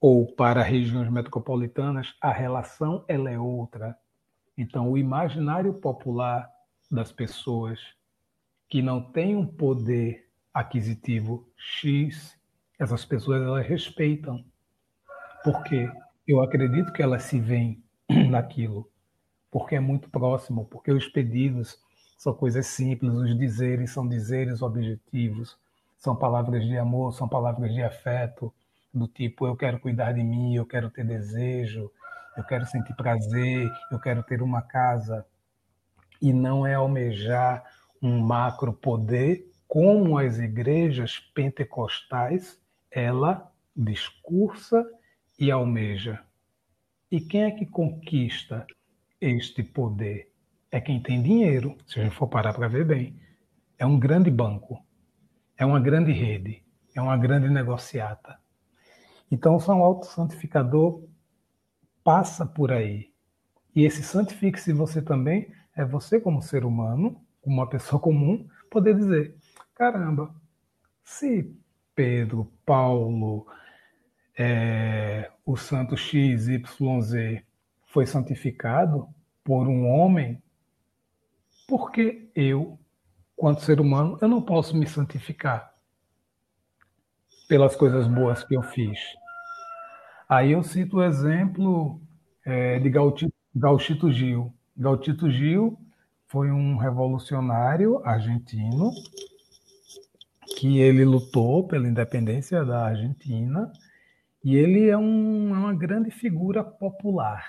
ou 0.00 0.26
para 0.34 0.62
regiões 0.62 1.10
metropolitanas, 1.10 2.14
a 2.20 2.32
relação 2.32 3.04
ela 3.08 3.30
é 3.30 3.38
outra. 3.38 3.96
Então, 4.56 4.90
o 4.90 4.98
imaginário 4.98 5.74
popular 5.74 6.48
das 6.90 7.12
pessoas 7.12 7.80
que 8.68 8.82
não 8.82 9.00
têm 9.00 9.36
um 9.36 9.46
poder 9.46 10.28
aquisitivo 10.52 11.48
X, 11.56 12.38
essas 12.78 13.04
pessoas 13.04 13.42
elas 13.42 13.66
respeitam 13.66 14.44
porque 15.42 15.90
eu 16.26 16.40
acredito 16.42 16.92
que 16.92 17.02
elas 17.02 17.22
se 17.24 17.40
veem 17.40 17.82
naquilo, 18.28 18.90
porque 19.50 19.76
é 19.76 19.80
muito 19.80 20.10
próximo, 20.10 20.66
porque 20.66 20.92
os 20.92 21.08
pedidos 21.08 21.78
são 22.18 22.34
coisas 22.34 22.66
simples, 22.66 23.14
os 23.14 23.36
dizeres 23.38 23.92
são 23.92 24.08
dizeres 24.08 24.60
objetivos, 24.60 25.56
são 25.96 26.14
palavras 26.14 26.64
de 26.64 26.76
amor, 26.76 27.12
são 27.14 27.28
palavras 27.28 27.72
de 27.72 27.82
afeto, 27.82 28.52
do 28.92 29.06
tipo 29.06 29.46
eu 29.46 29.56
quero 29.56 29.78
cuidar 29.78 30.12
de 30.12 30.22
mim, 30.22 30.54
eu 30.54 30.66
quero 30.66 30.90
ter 30.90 31.04
desejo, 31.04 31.90
eu 32.36 32.44
quero 32.44 32.66
sentir 32.66 32.94
prazer, 32.94 33.70
eu 33.90 33.98
quero 33.98 34.22
ter 34.22 34.42
uma 34.42 34.62
casa. 34.62 35.26
E 36.20 36.32
não 36.32 36.66
é 36.66 36.74
almejar 36.74 37.64
um 38.02 38.20
macro 38.20 38.72
poder 38.72 39.48
como 39.68 40.18
as 40.18 40.38
igrejas 40.38 41.18
pentecostais, 41.34 42.58
ela 42.90 43.52
discursa 43.76 44.84
e 45.38 45.50
almeja. 45.50 46.20
E 47.10 47.20
quem 47.20 47.44
é 47.44 47.50
que 47.50 47.66
conquista 47.66 48.66
este 49.20 49.62
poder? 49.62 50.32
É 50.70 50.80
quem 50.80 51.02
tem 51.02 51.22
dinheiro, 51.22 51.76
se 51.86 52.00
a 52.00 52.04
gente 52.04 52.14
for 52.14 52.28
parar 52.28 52.52
para 52.54 52.68
ver 52.68 52.84
bem. 52.84 53.20
É 53.78 53.86
um 53.86 53.98
grande 53.98 54.30
banco, 54.30 54.82
é 55.56 55.64
uma 55.64 55.80
grande 55.80 56.12
rede, 56.12 56.62
é 56.94 57.00
uma 57.00 57.16
grande 57.16 57.48
negociata. 57.48 58.38
Então, 59.30 59.58
São 59.60 59.82
Alto 59.82 60.06
Santificador 60.06 61.02
passa 62.02 62.46
por 62.46 62.72
aí. 62.72 63.12
E 63.74 63.84
esse 63.84 64.02
santifique-se 64.02 64.72
você 64.72 65.02
também 65.02 65.52
é 65.76 65.84
você, 65.84 66.18
como 66.18 66.42
ser 66.42 66.64
humano, 66.64 67.20
como 67.40 67.56
uma 67.56 67.68
pessoa 67.68 68.00
comum, 68.00 68.48
poder 68.70 68.96
dizer: 68.96 69.36
caramba, 69.74 70.34
se 71.04 71.54
Pedro, 71.94 72.50
Paulo, 72.64 73.46
é, 74.38 75.30
o 75.44 75.56
santo 75.56 75.96
XYZ 75.96 76.62
foi 77.86 78.06
santificado 78.06 79.08
por 79.44 79.66
um 79.66 79.88
homem, 79.88 80.42
porque 81.66 82.30
eu, 82.34 82.78
quanto 83.36 83.62
ser 83.62 83.80
humano, 83.80 84.18
eu 84.20 84.28
não 84.28 84.40
posso 84.40 84.76
me 84.76 84.86
santificar 84.86 85.67
pelas 87.48 87.74
coisas 87.74 88.06
boas 88.06 88.44
que 88.44 88.54
eu 88.54 88.62
fiz. 88.62 88.98
Aí 90.28 90.52
eu 90.52 90.62
cito 90.62 90.98
o 90.98 91.02
exemplo 91.02 92.00
é, 92.44 92.78
de 92.78 92.90
Gauchito 93.54 94.12
Gil. 94.12 94.52
Gauchito 94.76 95.30
Gil 95.30 95.78
foi 96.26 96.50
um 96.50 96.76
revolucionário 96.76 98.04
argentino 98.04 98.92
que 100.58 100.78
ele 100.78 101.04
lutou 101.04 101.66
pela 101.66 101.88
independência 101.88 102.64
da 102.64 102.84
Argentina 102.84 103.72
e 104.44 104.56
ele 104.56 104.88
é, 104.88 104.96
um, 104.96 105.54
é 105.54 105.58
uma 105.58 105.74
grande 105.74 106.10
figura 106.10 106.62
popular, 106.62 107.44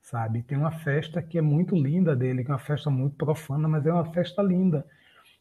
sabe? 0.00 0.42
Tem 0.42 0.56
uma 0.56 0.70
festa 0.70 1.20
que 1.20 1.38
é 1.38 1.42
muito 1.42 1.74
linda 1.74 2.14
dele, 2.14 2.44
que 2.44 2.50
é 2.50 2.54
uma 2.54 2.60
festa 2.60 2.88
muito 2.88 3.16
profana, 3.16 3.66
mas 3.66 3.84
é 3.84 3.92
uma 3.92 4.12
festa 4.12 4.42
linda, 4.42 4.86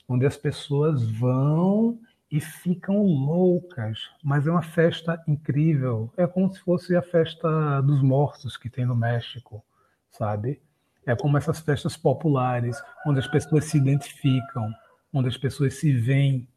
onde 0.08 0.26
as 0.26 0.36
pessoas 0.36 1.04
vão 1.12 2.00
e 2.32 2.40
ficam 2.40 3.02
loucas, 3.02 4.00
mas 4.24 4.46
é 4.46 4.52
uma 4.52 4.62
festa 4.62 5.22
incrível. 5.28 6.12
É 6.16 6.28
como 6.28 6.52
se 6.54 6.60
fosse 6.60 6.96
a 6.96 7.02
festa 7.02 7.82
dos 7.82 8.02
mortos 8.02 8.56
que 8.56 8.70
tem 8.70 8.86
no 8.86 8.96
México, 8.96 9.64
sabe? 10.12 10.62
É 11.06 11.16
como 11.16 11.38
essas 11.38 11.60
festas 11.60 11.98
populares, 11.98 12.82
onde 13.06 13.20
as 13.20 13.28
pessoas 13.28 13.66
se 13.66 13.78
identificam, 13.78 14.72
onde 15.12 15.28
as 15.28 15.38
pessoas 15.38 15.74
se 15.76 15.92
veem 15.92 16.48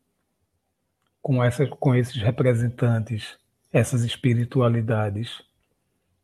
com, 1.23 1.43
essa, 1.43 1.67
com 1.67 1.95
esses 1.95 2.21
representantes, 2.21 3.39
essas 3.73 4.03
espiritualidades. 4.03 5.43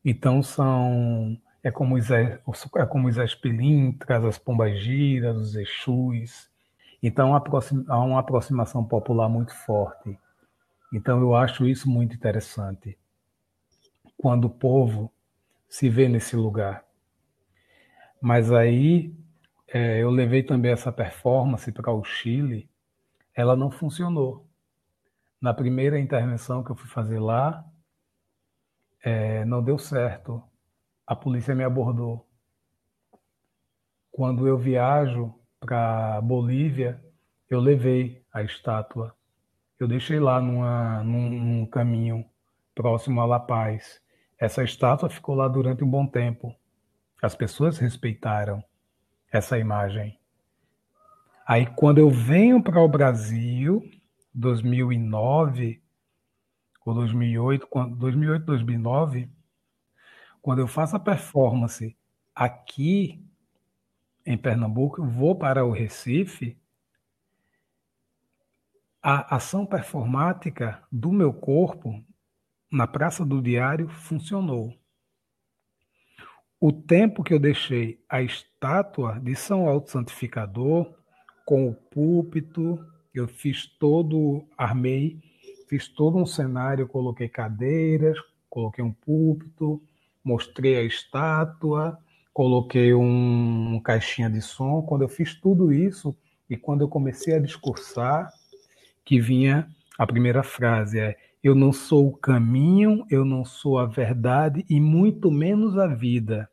Então 0.04 0.42
são 0.42 1.40
é 1.62 1.70
como 1.70 1.96
os, 1.96 2.10
é 2.10 2.40
como 2.88 3.08
espilintras, 3.08 4.24
as 4.24 4.38
pombagiras, 4.38 5.36
os 5.36 5.54
exus. 5.56 6.48
Então 7.02 7.34
há 7.34 8.04
uma 8.04 8.20
aproximação 8.20 8.84
popular 8.84 9.28
muito 9.28 9.54
forte. 9.54 10.18
Então 10.92 11.20
eu 11.20 11.34
acho 11.34 11.66
isso 11.66 11.88
muito 11.88 12.16
interessante. 12.16 12.98
Quando 14.16 14.46
o 14.46 14.50
povo 14.50 15.12
se 15.68 15.88
vê 15.88 16.08
nesse 16.08 16.34
lugar. 16.34 16.84
Mas 18.20 18.50
aí 18.50 19.14
é, 19.68 20.02
eu 20.02 20.10
levei 20.10 20.42
também 20.42 20.72
essa 20.72 20.90
performance 20.90 21.70
para 21.70 21.92
o 21.92 22.02
Chile, 22.02 22.68
ela 23.34 23.54
não 23.54 23.70
funcionou. 23.70 24.46
Na 25.40 25.54
primeira 25.54 26.00
intervenção 26.00 26.64
que 26.64 26.70
eu 26.70 26.74
fui 26.74 26.88
fazer 26.88 27.20
lá, 27.20 27.64
é, 29.04 29.44
não 29.44 29.62
deu 29.62 29.78
certo. 29.78 30.42
A 31.06 31.14
polícia 31.14 31.54
me 31.54 31.62
abordou. 31.62 32.26
Quando 34.10 34.48
eu 34.48 34.58
viajo 34.58 35.37
para 35.60 36.20
Bolívia, 36.20 37.02
eu 37.48 37.60
levei 37.60 38.22
a 38.32 38.42
estátua. 38.42 39.14
Eu 39.78 39.88
deixei 39.88 40.20
lá 40.20 40.40
numa, 40.40 41.02
num, 41.02 41.30
num 41.30 41.66
caminho 41.66 42.24
próximo 42.74 43.20
a 43.20 43.26
La 43.26 43.40
Paz. 43.40 44.00
Essa 44.38 44.62
estátua 44.62 45.08
ficou 45.08 45.34
lá 45.34 45.48
durante 45.48 45.82
um 45.82 45.90
bom 45.90 46.06
tempo. 46.06 46.54
As 47.20 47.34
pessoas 47.34 47.78
respeitaram 47.78 48.62
essa 49.32 49.58
imagem. 49.58 50.18
Aí 51.46 51.66
quando 51.66 51.98
eu 51.98 52.10
venho 52.10 52.62
para 52.62 52.80
o 52.80 52.88
Brasil, 52.88 53.82
2009 54.34 55.82
ou 56.84 56.94
2008, 56.94 57.68
2008, 57.96 58.44
2009, 58.44 59.30
quando 60.40 60.60
eu 60.60 60.68
faço 60.68 60.96
a 60.96 61.00
performance 61.00 61.96
aqui 62.34 63.27
em 64.28 64.36
Pernambuco, 64.36 65.02
vou 65.02 65.34
para 65.34 65.64
o 65.64 65.72
Recife, 65.72 66.54
a 69.02 69.36
ação 69.36 69.64
performática 69.64 70.82
do 70.92 71.10
meu 71.10 71.32
corpo 71.32 72.04
na 72.70 72.86
Praça 72.86 73.24
do 73.24 73.40
Diário 73.40 73.88
funcionou. 73.88 74.74
O 76.60 76.70
tempo 76.70 77.24
que 77.24 77.32
eu 77.32 77.38
deixei 77.38 78.04
a 78.06 78.20
estátua 78.20 79.18
de 79.18 79.34
São 79.34 79.66
Alto 79.66 79.90
Santificador, 79.90 80.94
com 81.46 81.66
o 81.66 81.74
púlpito, 81.74 82.78
eu 83.14 83.26
fiz 83.26 83.66
todo, 83.78 84.46
armei, 84.58 85.22
fiz 85.70 85.88
todo 85.88 86.18
um 86.18 86.26
cenário, 86.26 86.86
coloquei 86.86 87.30
cadeiras, 87.30 88.18
coloquei 88.50 88.84
um 88.84 88.92
púlpito, 88.92 89.82
mostrei 90.22 90.76
a 90.76 90.82
estátua, 90.82 91.98
coloquei 92.38 92.94
um, 92.94 93.74
um 93.74 93.80
caixinha 93.80 94.30
de 94.30 94.40
som. 94.40 94.80
Quando 94.82 95.02
eu 95.02 95.08
fiz 95.08 95.34
tudo 95.34 95.72
isso 95.72 96.16
e 96.48 96.56
quando 96.56 96.82
eu 96.82 96.88
comecei 96.88 97.34
a 97.34 97.40
discursar, 97.40 98.30
que 99.04 99.20
vinha 99.20 99.68
a 99.98 100.06
primeira 100.06 100.44
frase 100.44 101.00
é 101.00 101.16
eu 101.42 101.52
não 101.52 101.72
sou 101.72 102.06
o 102.06 102.16
caminho, 102.16 103.04
eu 103.10 103.24
não 103.24 103.44
sou 103.44 103.76
a 103.76 103.86
verdade 103.86 104.64
e 104.70 104.78
muito 104.78 105.32
menos 105.32 105.76
a 105.76 105.88
vida. 105.88 106.48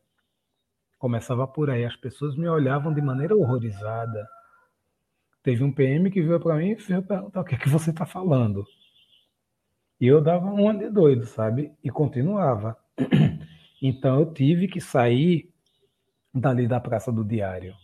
Começava 0.98 1.46
por 1.46 1.70
aí, 1.70 1.84
as 1.84 1.94
pessoas 1.94 2.36
me 2.36 2.48
olhavam 2.48 2.92
de 2.92 3.00
maneira 3.00 3.36
horrorizada. 3.36 4.26
Teve 5.40 5.62
um 5.62 5.70
PM 5.70 6.10
que 6.10 6.20
veio 6.20 6.40
para 6.40 6.56
mim 6.56 6.70
e 6.70 6.74
veio 6.74 7.00
perguntar 7.00 7.42
o 7.42 7.44
que, 7.44 7.54
é 7.54 7.58
que 7.58 7.68
você 7.68 7.90
está 7.90 8.04
falando. 8.04 8.64
E 10.00 10.06
eu 10.08 10.20
dava 10.20 10.46
uma 10.46 10.76
de 10.76 10.90
doido, 10.90 11.26
sabe? 11.26 11.72
E 11.84 11.90
continuava. 11.90 12.76
Então 13.82 14.20
eu 14.20 14.32
tive 14.32 14.68
que 14.68 14.80
sair 14.80 15.54
dali 16.38 16.66
da 16.66 16.78
Praça 16.78 17.10
do 17.10 17.24
Diário. 17.24 17.74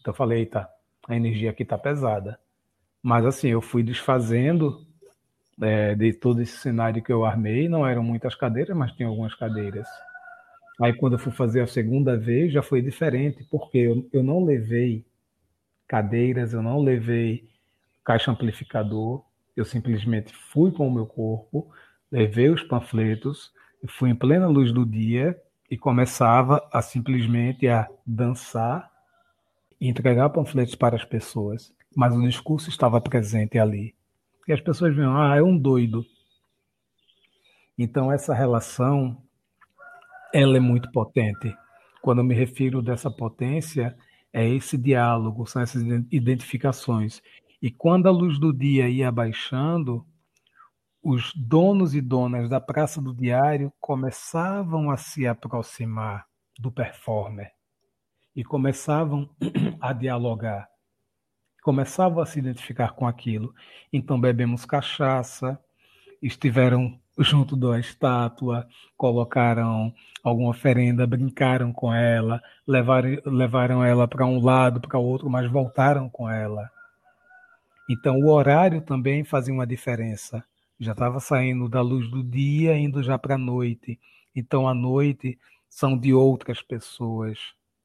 Então 0.00 0.12
eu 0.12 0.16
falei, 0.16 0.40
eita, 0.40 0.68
a 1.08 1.16
energia 1.16 1.50
aqui 1.50 1.62
está 1.62 1.78
pesada. 1.78 2.38
Mas 3.02 3.24
assim, 3.24 3.48
eu 3.48 3.60
fui 3.60 3.82
desfazendo 3.82 4.86
é, 5.60 5.94
de 5.94 6.12
todo 6.12 6.42
esse 6.42 6.56
cenário 6.58 7.02
que 7.02 7.12
eu 7.12 7.24
armei. 7.24 7.68
Não 7.68 7.86
eram 7.86 8.02
muitas 8.02 8.34
cadeiras, 8.34 8.76
mas 8.76 8.92
tinha 8.92 9.08
algumas 9.08 9.34
cadeiras. 9.34 9.86
Aí 10.80 10.92
quando 10.92 11.14
eu 11.14 11.18
fui 11.18 11.32
fazer 11.32 11.60
a 11.60 11.66
segunda 11.66 12.16
vez, 12.16 12.52
já 12.52 12.62
foi 12.62 12.82
diferente, 12.82 13.46
porque 13.50 13.78
eu, 13.78 14.08
eu 14.12 14.22
não 14.22 14.44
levei 14.44 15.04
cadeiras, 15.86 16.52
eu 16.52 16.62
não 16.62 16.80
levei 16.80 17.48
caixa 18.04 18.30
amplificador, 18.30 19.22
eu 19.54 19.64
simplesmente 19.64 20.34
fui 20.34 20.72
com 20.72 20.88
o 20.88 20.90
meu 20.90 21.06
corpo, 21.06 21.70
levei 22.10 22.48
os 22.48 22.62
panfletos, 22.62 23.52
fui 23.88 24.10
em 24.10 24.14
plena 24.14 24.46
luz 24.46 24.72
do 24.72 24.86
dia 24.86 25.38
e 25.70 25.78
começava 25.78 26.66
a 26.72 26.82
simplesmente 26.82 27.68
a 27.68 27.88
dançar 28.04 28.90
e 29.80 29.88
entregar 29.88 30.28
panfletos 30.30 30.74
para 30.74 30.96
as 30.96 31.04
pessoas, 31.04 31.72
mas 31.96 32.14
o 32.14 32.22
discurso 32.22 32.68
estava 32.68 33.00
presente 33.00 33.58
ali. 33.58 33.94
E 34.48 34.52
as 34.52 34.60
pessoas 34.60 34.94
viam, 34.94 35.16
ah, 35.16 35.36
é 35.36 35.42
um 35.42 35.56
doido. 35.56 36.04
Então 37.78 38.10
essa 38.10 38.34
relação 38.34 39.16
ela 40.34 40.56
é 40.56 40.60
muito 40.60 40.90
potente. 40.90 41.54
Quando 42.02 42.18
eu 42.18 42.24
me 42.24 42.34
refiro 42.34 42.82
dessa 42.82 43.10
potência, 43.10 43.96
é 44.32 44.48
esse 44.48 44.76
diálogo, 44.76 45.46
são 45.46 45.62
essas 45.62 45.82
identificações. 46.10 47.22
E 47.62 47.70
quando 47.70 48.06
a 48.06 48.10
luz 48.10 48.38
do 48.38 48.52
dia 48.52 48.88
ia 48.88 49.10
baixando, 49.10 50.04
os 51.02 51.32
donos 51.34 51.94
e 51.94 52.00
donas 52.00 52.48
da 52.48 52.60
Praça 52.60 53.00
do 53.00 53.14
Diário 53.14 53.72
começavam 53.80 54.90
a 54.90 54.96
se 54.96 55.26
aproximar 55.26 56.26
do 56.58 56.70
performer 56.70 57.52
e 58.36 58.44
começavam 58.44 59.28
a 59.80 59.92
dialogar, 59.92 60.68
começavam 61.62 62.22
a 62.22 62.26
se 62.26 62.38
identificar 62.38 62.92
com 62.92 63.06
aquilo. 63.06 63.54
Então 63.92 64.20
bebemos 64.20 64.64
cachaça, 64.64 65.58
estiveram 66.22 67.00
junto 67.18 67.56
da 67.56 67.78
estátua, 67.78 68.66
colocaram 68.96 69.92
alguma 70.22 70.50
oferenda, 70.50 71.06
brincaram 71.06 71.72
com 71.72 71.92
ela, 71.92 72.42
levaram, 72.66 73.18
levaram 73.24 73.84
ela 73.84 74.06
para 74.06 74.24
um 74.26 74.42
lado, 74.42 74.80
para 74.80 74.98
o 74.98 75.04
outro, 75.04 75.28
mas 75.28 75.50
voltaram 75.50 76.08
com 76.08 76.28
ela. 76.28 76.70
Então 77.88 78.18
o 78.20 78.30
horário 78.30 78.80
também 78.82 79.24
fazia 79.24 79.52
uma 79.52 79.66
diferença. 79.66 80.44
Já 80.80 80.92
estava 80.92 81.20
saindo 81.20 81.68
da 81.68 81.82
luz 81.82 82.10
do 82.10 82.24
dia, 82.24 82.74
indo 82.74 83.02
já 83.02 83.18
para 83.18 83.34
a 83.34 83.38
noite. 83.38 84.00
Então 84.34 84.66
a 84.66 84.72
noite 84.72 85.38
são 85.68 85.96
de 85.96 86.14
outras 86.14 86.62
pessoas, 86.62 87.38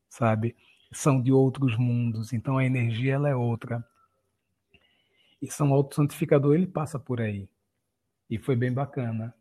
sabe? 0.07 0.55
São 0.93 1.21
de 1.21 1.29
outros 1.29 1.77
mundos. 1.77 2.31
Então 2.31 2.57
a 2.57 2.63
energia 2.63 3.15
ela 3.15 3.27
é 3.27 3.35
outra. 3.35 3.85
E 5.41 5.51
São 5.51 5.73
Auto 5.73 5.93
Santificador 5.93 6.55
ele 6.55 6.67
passa 6.67 6.97
por 6.97 7.19
aí. 7.19 7.49
E 8.29 8.37
foi 8.37 8.55
bem 8.55 8.71
bacana. 8.71 9.35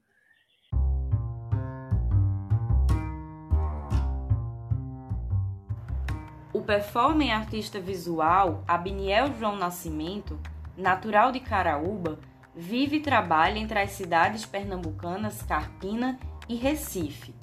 O 6.52 6.61
performer 6.61 7.30
artista 7.30 7.80
visual 7.80 8.64
Abniel 8.66 9.32
João 9.38 9.57
Nascimento, 9.57 10.38
natural 10.76 11.30
de 11.30 11.38
Caraúba, 11.38 12.18
vive 12.57 12.96
e 12.96 13.00
trabalha 13.00 13.59
entre 13.59 13.78
as 13.78 13.90
cidades 13.92 14.46
pernambucanas 14.46 15.42
Carpina 15.42 16.18
e 16.48 16.55
Recife. 16.55 17.34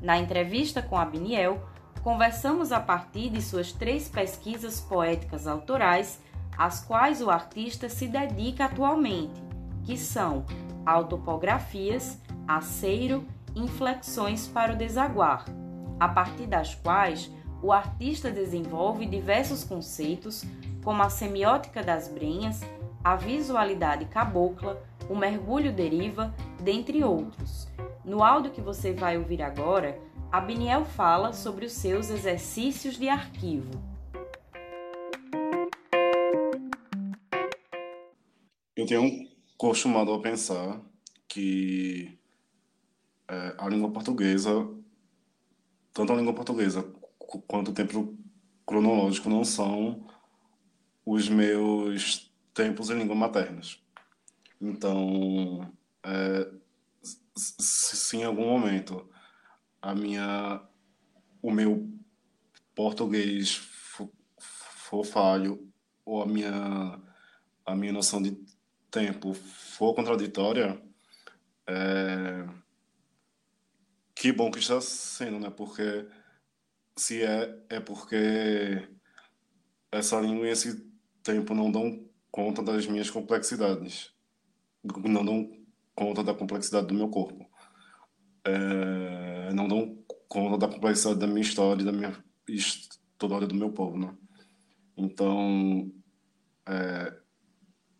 Na 0.00 0.18
entrevista 0.18 0.80
com 0.80 0.96
Abniel, 0.96 1.60
conversamos 2.02 2.72
a 2.72 2.80
partir 2.80 3.30
de 3.30 3.42
suas 3.42 3.72
três 3.72 4.08
pesquisas 4.08 4.80
poéticas 4.80 5.46
autorais, 5.46 6.20
às 6.56 6.82
quais 6.84 7.20
o 7.20 7.30
artista 7.30 7.88
se 7.88 8.06
dedica 8.06 8.66
atualmente, 8.66 9.42
que 9.84 9.96
são 9.96 10.44
autopografias, 10.86 12.18
aceiro, 12.46 13.26
inflexões 13.54 14.46
para 14.46 14.72
o 14.72 14.76
desaguar, 14.76 15.44
a 15.98 16.08
partir 16.08 16.46
das 16.46 16.74
quais 16.74 17.30
o 17.62 17.72
artista 17.72 18.30
desenvolve 18.30 19.04
diversos 19.04 19.64
conceitos, 19.64 20.44
como 20.82 21.02
a 21.02 21.10
semiótica 21.10 21.82
das 21.82 22.08
brenhas, 22.08 22.62
a 23.02 23.16
visualidade 23.16 24.04
cabocla, 24.06 24.82
o 25.08 25.16
mergulho 25.16 25.72
deriva, 25.72 26.34
dentre 26.62 27.02
outros. 27.02 27.68
No 28.04 28.22
áudio 28.22 28.52
que 28.52 28.60
você 28.60 28.92
vai 28.92 29.16
ouvir 29.16 29.42
agora, 29.42 29.98
Abniel 30.30 30.84
fala 30.84 31.32
sobre 31.32 31.66
os 31.66 31.72
seus 31.72 32.10
exercícios 32.10 32.96
de 32.96 33.08
arquivo. 33.08 33.70
Eu 38.76 38.86
tenho 38.86 39.28
costumado 39.56 40.12
a 40.12 40.20
pensar 40.20 40.80
que 41.26 42.18
é, 43.28 43.54
a 43.58 43.68
língua 43.68 43.90
portuguesa, 43.90 44.68
tanto 45.92 46.12
a 46.12 46.16
língua 46.16 46.32
portuguesa 46.32 46.82
quanto 47.46 47.70
o 47.70 47.74
tempo 47.74 48.16
cronológico 48.66 49.28
não 49.28 49.44
são 49.44 50.06
os 51.04 51.28
meus 51.28 52.29
tempos 52.60 52.90
em 52.90 52.98
língua 52.98 53.16
maternas. 53.16 53.82
Então, 54.60 55.72
é, 56.02 56.50
se 57.34 58.18
em 58.18 58.24
algum 58.24 58.46
momento 58.46 59.10
a 59.80 59.94
minha, 59.94 60.60
o 61.40 61.50
meu 61.50 61.88
português 62.74 63.54
for 63.54 65.04
falho 65.04 65.72
ou 66.04 66.22
a 66.22 66.26
minha, 66.26 67.00
a 67.64 67.74
minha 67.74 67.94
noção 67.94 68.20
de 68.20 68.38
tempo 68.90 69.32
for 69.32 69.94
contraditória, 69.94 70.82
é, 71.66 72.46
que 74.14 74.32
bom 74.32 74.50
que 74.50 74.58
está 74.58 74.82
sendo, 74.82 75.38
né? 75.38 75.48
Porque 75.48 76.06
se 76.94 77.22
é, 77.22 77.58
é 77.70 77.80
porque 77.80 78.86
essa 79.90 80.20
língua 80.20 80.46
e 80.46 80.50
esse 80.50 80.86
tempo 81.22 81.54
não 81.54 81.72
dão 81.72 82.09
conta 82.30 82.62
das 82.62 82.86
minhas 82.86 83.10
complexidades, 83.10 84.12
não 85.04 85.24
dão 85.24 85.50
conta 85.94 86.22
da 86.22 86.34
complexidade 86.34 86.86
do 86.86 86.94
meu 86.94 87.08
corpo, 87.08 87.48
é, 88.44 89.52
não 89.52 89.68
dão 89.68 90.02
conta 90.28 90.58
da 90.58 90.72
complexidade 90.72 91.18
da 91.18 91.26
minha 91.26 91.40
história, 91.40 91.84
da 91.84 91.92
minha 91.92 92.16
história 92.48 93.46
do 93.46 93.54
meu 93.54 93.70
povo, 93.72 93.98
né? 93.98 94.16
Então, 94.96 95.92
é, 96.66 97.16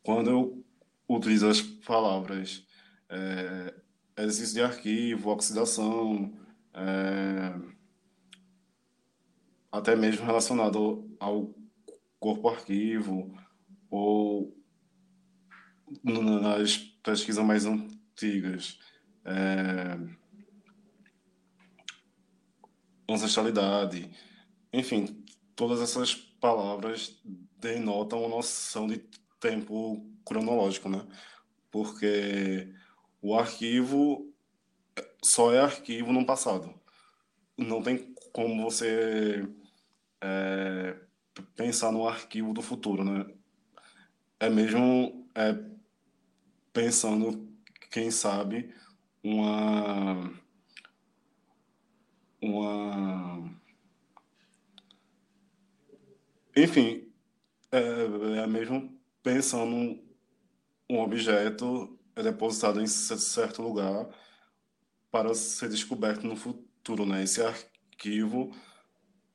quando 0.03 0.31
eu 0.31 0.65
utilizo 1.09 1.49
as 1.49 1.61
palavras 1.61 2.65
é, 3.09 3.75
exercício 4.17 4.55
de 4.55 4.63
arquivo, 4.63 5.31
oxidação, 5.31 6.33
é, 6.75 7.55
até 9.73 9.97
mesmo 9.97 10.25
relacionado 10.25 11.09
ao 11.19 11.55
corpo 12.19 12.49
arquivo 12.49 13.35
ou 13.91 14.57
nas 16.03 16.79
pesquisas 17.03 17.45
mais 17.45 17.67
antigas. 17.67 18.79
É, 19.25 19.99
ancestralidade, 23.09 24.11
enfim, 24.73 25.25
todas 25.57 25.81
essas 25.81 26.15
palavras 26.15 27.21
denotam 27.59 28.21
uma 28.21 28.29
noção 28.29 28.87
de 28.87 28.99
tempo 29.39 30.07
cronológico, 30.25 30.89
né? 30.89 31.07
Porque 31.71 32.73
o 33.21 33.35
arquivo 33.35 34.33
só 35.23 35.53
é 35.53 35.61
arquivo 35.61 36.13
no 36.13 36.25
passado. 36.25 36.75
Não 37.57 37.83
tem 37.83 38.15
como 38.33 38.63
você 38.63 39.47
é, 40.21 40.97
pensar 41.57 41.93
no 41.93 42.07
arquivo 42.09 42.53
do 42.55 42.63
futuro, 42.63 43.05
né? 43.05 43.27
É 44.41 44.49
mesmo 44.49 45.29
é, 45.35 45.55
pensando, 46.73 47.49
quem 47.91 48.11
sabe, 48.11 48.75
uma 49.23 50.33
uma 52.43 53.51
enfim 56.57 57.13
é, 57.73 57.79
é 58.43 58.47
mesmo 58.47 58.99
pensando 59.23 60.01
um 60.91 61.01
objeto 61.01 61.99
depositado 62.17 62.81
em 62.81 62.87
certo 62.87 63.63
lugar 63.63 64.09
para 65.11 65.35
ser 65.35 65.69
descoberto 65.69 66.27
no 66.27 66.37
futuro, 66.37 67.05
né? 67.07 67.23
Esse 67.25 67.43
arquivo 67.43 68.55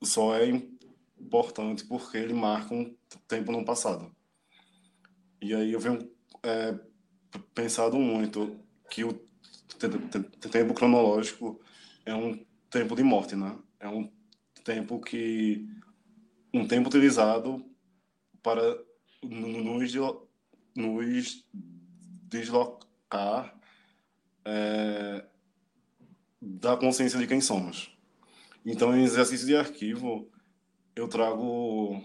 só 0.04 0.36
é 0.36 0.50
importante 1.20 1.86
porque 1.86 2.18
ele 2.18 2.34
marca 2.34 2.74
um 2.74 2.96
tempo 3.28 3.52
no 3.52 3.66
passado. 3.66 4.15
E 5.46 5.54
aí 5.54 5.74
eu 5.74 5.80
venho 5.80 6.10
é, 6.42 6.76
pensado 7.54 8.00
muito 8.00 8.60
que 8.90 9.04
o 9.04 9.14
tempo 10.50 10.74
cronológico 10.74 11.62
é 12.04 12.16
um 12.16 12.44
tempo 12.68 12.96
de 12.96 13.04
morte, 13.04 13.36
né? 13.36 13.56
É 13.80 13.88
um 13.88 14.12
tempo 14.64 15.00
que 15.00 15.70
um 16.52 16.68
tempo 16.68 16.90
utilizado 16.90 17.64
para 18.42 18.76
nos, 19.22 19.94
nos 20.76 21.46
deslocar 22.28 23.56
é, 24.44 25.28
da 26.42 26.76
consciência 26.76 27.20
de 27.20 27.28
quem 27.28 27.40
somos. 27.40 27.96
Então, 28.66 28.98
em 28.98 29.04
exercício 29.04 29.46
de 29.46 29.56
arquivo, 29.56 30.28
eu 30.96 31.08
trago 31.08 32.02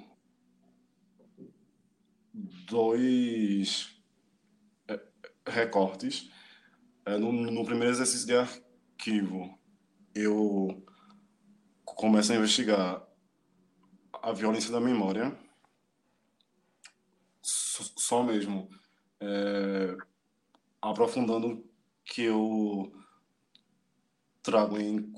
dois 2.33 3.95
é, 4.89 5.01
recortes. 5.47 6.31
É, 7.05 7.16
no, 7.16 7.33
no 7.33 7.64
primeiro 7.64 7.93
exercício 7.93 8.26
de 8.26 8.37
arquivo, 8.37 9.59
eu 10.14 10.85
começo 11.85 12.33
a 12.33 12.37
investigar 12.37 13.07
a 14.22 14.33
violência 14.33 14.70
da 14.70 14.81
memória, 14.81 15.37
só 17.43 18.22
mesmo 18.22 18.68
é, 19.20 19.97
aprofundando 20.81 21.64
que 22.05 22.22
eu 22.22 22.93
trago 24.43 24.78
em 24.78 25.12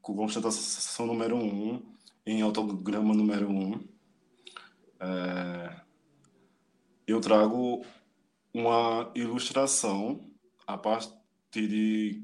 constatação 0.00 1.06
número 1.06 1.36
um, 1.36 1.82
em 2.24 2.40
autograma 2.40 3.14
número 3.14 3.50
um, 3.50 3.86
é, 5.00 5.80
eu 7.08 7.20
trago 7.20 7.84
uma 8.52 9.10
ilustração 9.14 10.20
a 10.66 10.76
partir 10.76 11.18
de 11.52 12.22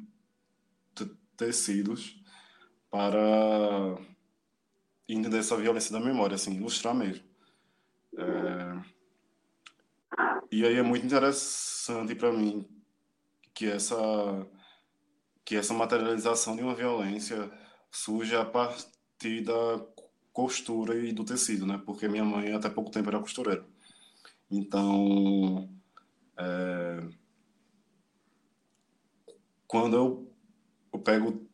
tecidos 1.37 2.22
para 2.91 3.99
entender 5.09 5.39
essa 5.39 5.57
violência 5.57 5.93
da 5.93 5.99
memória, 5.99 6.35
assim, 6.35 6.55
ilustrar 6.55 6.95
mesmo. 6.95 7.24
É, 8.16 8.95
e 10.53 10.64
aí 10.64 10.76
é 10.76 10.82
muito 10.82 11.05
interessante 11.05 12.14
para 12.14 12.32
mim 12.32 12.68
que 13.53 13.66
essa 13.66 13.97
que 15.45 15.57
essa 15.57 15.74
materialização 15.74 16.57
de 16.57 16.62
uma 16.62 16.74
violência 16.74 17.51
surge 17.91 18.35
a 18.35 18.45
partir 18.45 19.43
da 19.43 19.85
costura 20.32 20.97
e 20.97 21.12
do 21.12 21.24
tecido, 21.24 21.66
né? 21.66 21.80
Porque 21.85 22.09
minha 22.09 22.24
mãe 22.24 22.53
até 22.53 22.68
pouco 22.70 22.91
tempo 22.91 23.09
era 23.11 23.20
costureira. 23.20 23.66
Então, 24.51 25.68
é... 26.38 27.09
quando 29.66 29.97
eu, 29.97 30.32
eu 30.92 30.99
pego 31.01 31.47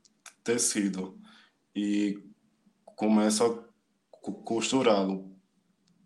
tecido 0.44 1.18
e 1.74 2.22
começo 2.96 3.44
a 3.44 3.70
costurá-lo 4.44 5.30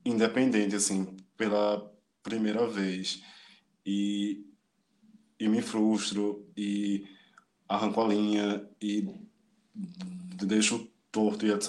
independente, 0.05 0.76
assim, 0.76 1.16
pela 1.37 1.93
primeira 2.22 2.66
vez 2.66 3.22
e 3.85 4.45
e 5.39 5.49
me 5.49 5.61
frustro 5.61 6.49
e 6.57 7.07
arranco 7.68 8.01
a 8.01 8.09
linha 8.09 8.68
e 8.80 9.09
deixo 10.45 10.91
torto 11.11 11.47
e 11.47 11.51
etc. 11.51 11.68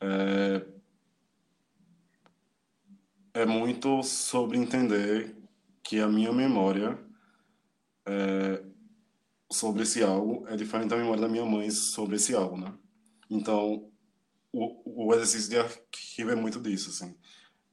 É, 0.00 0.66
é 3.40 3.46
muito 3.46 4.02
sobre 4.02 4.58
entender 4.58 5.34
que 5.82 5.98
a 5.98 6.06
minha 6.06 6.32
memória 6.32 6.98
é, 8.06 8.62
sobre 9.50 9.82
esse 9.82 10.02
algo 10.02 10.46
é 10.46 10.56
diferente 10.56 10.90
da 10.90 10.96
memória 10.96 11.22
da 11.22 11.28
minha 11.28 11.44
mãe 11.44 11.70
sobre 11.70 12.16
esse 12.16 12.34
algo, 12.34 12.58
né? 12.58 12.72
Então, 13.30 13.90
o, 14.52 15.06
o 15.06 15.14
exercício 15.14 15.50
de 15.50 15.58
arquivo 15.58 16.30
é 16.30 16.34
muito 16.34 16.60
disso, 16.60 16.90
assim. 16.90 17.16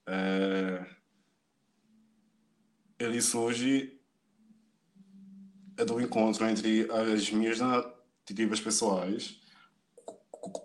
É, 0.07 0.86
ele 2.97 3.22
surge 3.22 3.99
é 5.76 5.84
do 5.84 5.99
encontro 5.99 6.47
entre 6.47 6.89
as 6.91 7.30
minhas 7.30 7.59
narrativas 7.59 8.61
pessoais 8.61 9.39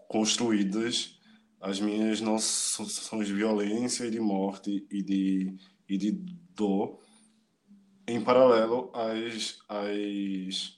construídas, 0.09 1.19
as 1.63 1.79
minhas 1.79 2.21
noções 2.21 3.29
de 3.29 3.33
violência 3.33 4.05
e 4.05 4.11
de 4.11 4.19
morte 4.19 4.85
e 4.91 5.01
de, 5.01 5.57
e 5.89 5.97
de 5.97 6.11
dor, 6.11 6.99
em 8.07 8.21
paralelo 8.21 8.91
às, 8.93 9.61
às, 9.69 10.77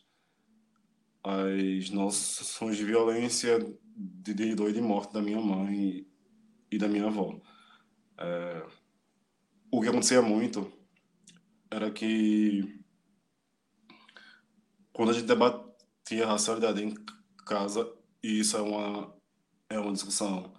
as 1.22 1.88
noções 1.88 2.76
de 2.76 2.84
violência, 2.84 3.58
de, 3.96 4.34
de 4.34 4.54
dor 4.54 4.68
e 4.68 4.74
de 4.74 4.82
morte 4.82 5.14
da 5.14 5.22
minha 5.22 5.40
mãe 5.40 6.06
e 6.70 6.76
da 6.76 6.86
minha 6.86 7.06
avó. 7.06 7.40
É, 8.18 8.66
o 9.70 9.80
que 9.80 9.88
acontecia 9.88 10.20
muito 10.20 10.70
era 11.70 11.90
que 11.90 12.78
quando 14.92 15.12
a 15.12 15.14
gente 15.14 15.26
debatia 15.26 16.26
racialidade 16.26 16.84
em 16.84 16.94
casa, 17.46 17.90
e 18.22 18.40
isso 18.40 18.54
é 18.58 18.60
uma, 18.60 19.16
é 19.70 19.78
uma 19.78 19.92
discussão 19.92 20.52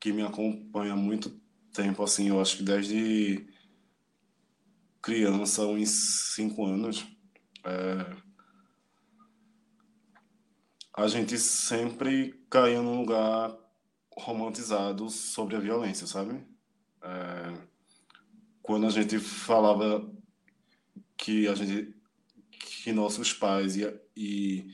que 0.00 0.12
me 0.12 0.22
acompanha 0.22 0.92
há 0.92 0.96
muito 0.96 1.30
tempo, 1.72 2.02
assim, 2.02 2.28
eu 2.28 2.40
acho 2.40 2.58
que 2.58 2.62
desde 2.62 3.46
criança, 5.02 5.66
uns 5.66 6.34
cinco 6.34 6.64
anos, 6.66 7.06
é, 7.64 8.16
a 10.96 11.06
gente 11.06 11.38
sempre 11.38 12.44
caía 12.50 12.80
num 12.80 13.00
lugar 13.00 13.56
romantizado 14.16 15.10
sobre 15.10 15.56
a 15.56 15.60
violência, 15.60 16.06
sabe? 16.06 16.44
É, 17.02 17.66
quando 18.62 18.86
a 18.86 18.90
gente 18.90 19.18
falava 19.18 20.10
que 21.16 21.46
a 21.46 21.54
gente 21.54 21.94
que 22.50 22.92
nossos 22.92 23.32
pais 23.32 23.76
e, 23.76 23.84
e, 24.16 24.66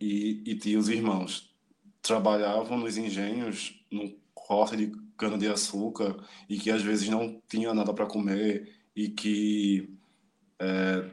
e, 0.00 0.42
e 0.46 0.58
tios 0.58 0.88
e 0.88 0.94
irmãos 0.94 1.49
trabalhavam 2.02 2.78
nos 2.78 2.96
engenhos, 2.96 3.84
no 3.90 4.12
corte 4.34 4.76
de 4.76 4.92
cana-de-açúcar, 5.16 6.16
e 6.48 6.58
que 6.58 6.70
às 6.70 6.82
vezes 6.82 7.08
não 7.08 7.40
tinha 7.48 7.74
nada 7.74 7.92
para 7.92 8.06
comer, 8.06 8.80
e 8.94 9.08
que 9.08 9.96
é, 10.58 11.10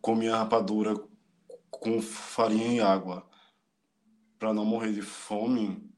comia 0.00 0.36
rapadura 0.36 0.94
com 1.70 2.00
farinha 2.00 2.72
e 2.74 2.80
água 2.80 3.28
para 4.38 4.52
não 4.52 4.64
morrer 4.64 4.92
de 4.92 5.02
fome, 5.02 5.88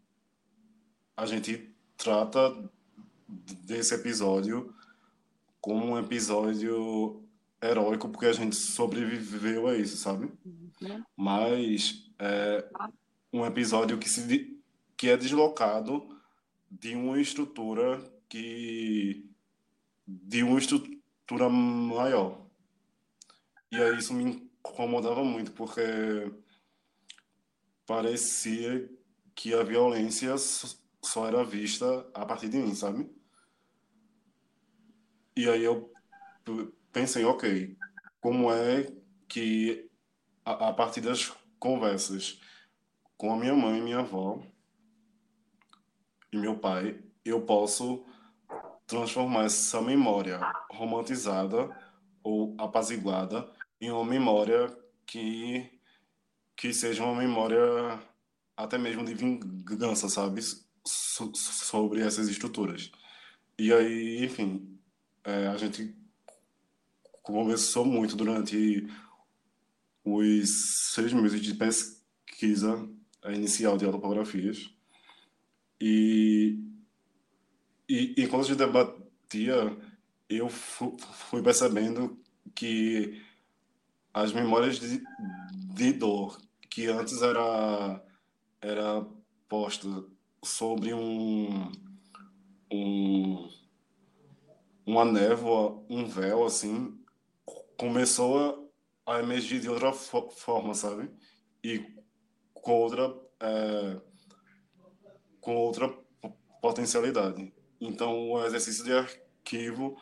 a 1.16 1.26
gente 1.26 1.74
trata 1.96 2.70
desse 3.26 3.94
episódio 3.94 4.74
como 5.60 5.86
um 5.86 5.98
episódio 5.98 7.24
heróico 7.62 8.08
porque 8.08 8.26
a 8.26 8.32
gente 8.32 8.54
sobreviveu 8.54 9.66
a 9.66 9.76
isso, 9.76 9.96
sabe? 9.96 10.30
Uhum. 10.44 11.02
Mas 11.16 12.10
é 12.18 12.68
um 13.34 13.44
episódio 13.44 13.98
que 13.98 14.08
se 14.08 14.62
que 14.96 15.10
é 15.10 15.16
deslocado 15.16 16.08
de 16.70 16.94
uma 16.94 17.20
estrutura 17.20 18.00
que 18.28 19.28
de 20.06 20.44
uma 20.44 20.56
estrutura 20.56 21.48
maior. 21.48 22.46
E 23.72 23.76
aí 23.76 23.98
isso 23.98 24.14
me 24.14 24.22
incomodava 24.24 25.24
muito 25.24 25.50
porque 25.50 25.82
parecia 27.84 28.88
que 29.34 29.52
a 29.52 29.64
violência 29.64 30.36
só 31.02 31.26
era 31.26 31.44
vista 31.44 32.08
a 32.14 32.24
partir 32.24 32.48
de 32.48 32.58
mim, 32.58 32.72
sabe? 32.72 33.10
E 35.36 35.48
aí 35.48 35.64
eu 35.64 35.92
pensei, 36.92 37.24
ok, 37.24 37.76
como 38.20 38.52
é 38.52 38.92
que 39.26 39.90
a, 40.44 40.68
a 40.68 40.72
partir 40.72 41.00
das 41.00 41.32
conversas 41.58 42.38
com 43.24 43.32
a 43.32 43.36
minha 43.38 43.54
mãe, 43.54 43.80
minha 43.80 44.00
avó 44.00 44.38
e 46.30 46.36
meu 46.36 46.58
pai, 46.58 47.02
eu 47.24 47.40
posso 47.40 48.04
transformar 48.86 49.46
essa 49.46 49.80
memória 49.80 50.38
romantizada 50.70 51.74
ou 52.22 52.54
apaziguada 52.58 53.50
em 53.80 53.90
uma 53.90 54.04
memória 54.04 54.66
que 55.06 55.70
que 56.54 56.70
seja 56.74 57.02
uma 57.02 57.18
memória 57.18 57.58
até 58.54 58.76
mesmo 58.76 59.02
de 59.02 59.14
vingança, 59.14 60.06
sabe, 60.10 60.42
so, 60.42 61.32
sobre 61.34 62.02
essas 62.02 62.28
estruturas. 62.28 62.92
E 63.58 63.72
aí, 63.72 64.22
enfim, 64.22 64.78
é, 65.24 65.46
a 65.46 65.56
gente 65.56 65.96
conversou 67.22 67.86
muito 67.86 68.16
durante 68.16 68.86
os 70.04 70.92
seis 70.92 71.14
meses 71.14 71.40
de 71.40 71.54
pesquisa 71.54 72.86
inicial 73.32 73.76
de 73.78 73.84
autopografias. 73.84 74.70
E, 75.80 76.58
e, 77.88 78.14
e 78.18 78.26
quando 78.26 78.42
a 78.42 78.46
gente 78.46 78.58
debatia, 78.58 79.76
eu 80.28 80.48
fui 80.48 81.42
percebendo 81.42 82.18
que 82.54 83.22
as 84.12 84.32
memórias 84.32 84.78
de, 84.78 85.02
de 85.74 85.92
dor 85.92 86.40
que 86.70 86.86
antes 86.86 87.20
era 87.22 88.02
era 88.60 89.06
posta 89.48 89.88
sobre 90.42 90.94
um, 90.94 91.70
um 92.72 93.48
uma 94.86 95.04
névoa, 95.04 95.82
um 95.88 96.06
véu 96.06 96.44
assim, 96.44 96.98
começou 97.76 98.70
a, 99.06 99.14
a 99.14 99.20
emergir 99.20 99.60
de 99.60 99.68
outra 99.68 99.92
fo 99.92 100.28
forma, 100.30 100.74
sabe? 100.74 101.10
E 101.62 101.84
com 102.64 102.72
outra 102.72 103.14
é, 103.40 104.00
com 105.40 105.54
outra 105.54 105.88
potencialidade. 106.62 107.52
Então, 107.78 108.30
o 108.30 108.44
exercício 108.46 108.82
de 108.82 108.92
arquivo 108.92 110.00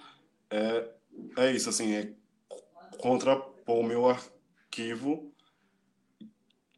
é, 0.49 0.89
é 1.37 1.51
isso, 1.51 1.69
assim, 1.69 1.93
é 1.93 2.15
contrapor 2.99 3.81
o 3.81 3.83
meu 3.83 4.09
arquivo 4.09 5.35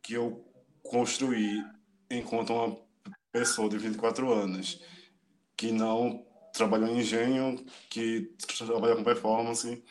que 0.03 0.15
eu 0.15 0.43
construí 0.83 1.63
enquanto 2.11 2.55
uma 2.55 2.79
pessoa 3.31 3.69
de 3.69 3.77
24 3.77 4.33
anos 4.33 4.83
que 5.55 5.71
não 5.71 6.25
trabalhou 6.55 6.89
em 6.89 7.01
engenho, 7.01 7.63
que 7.91 8.33
trabalha 8.57 8.97
com 8.97 9.05
performance, 9.05 9.85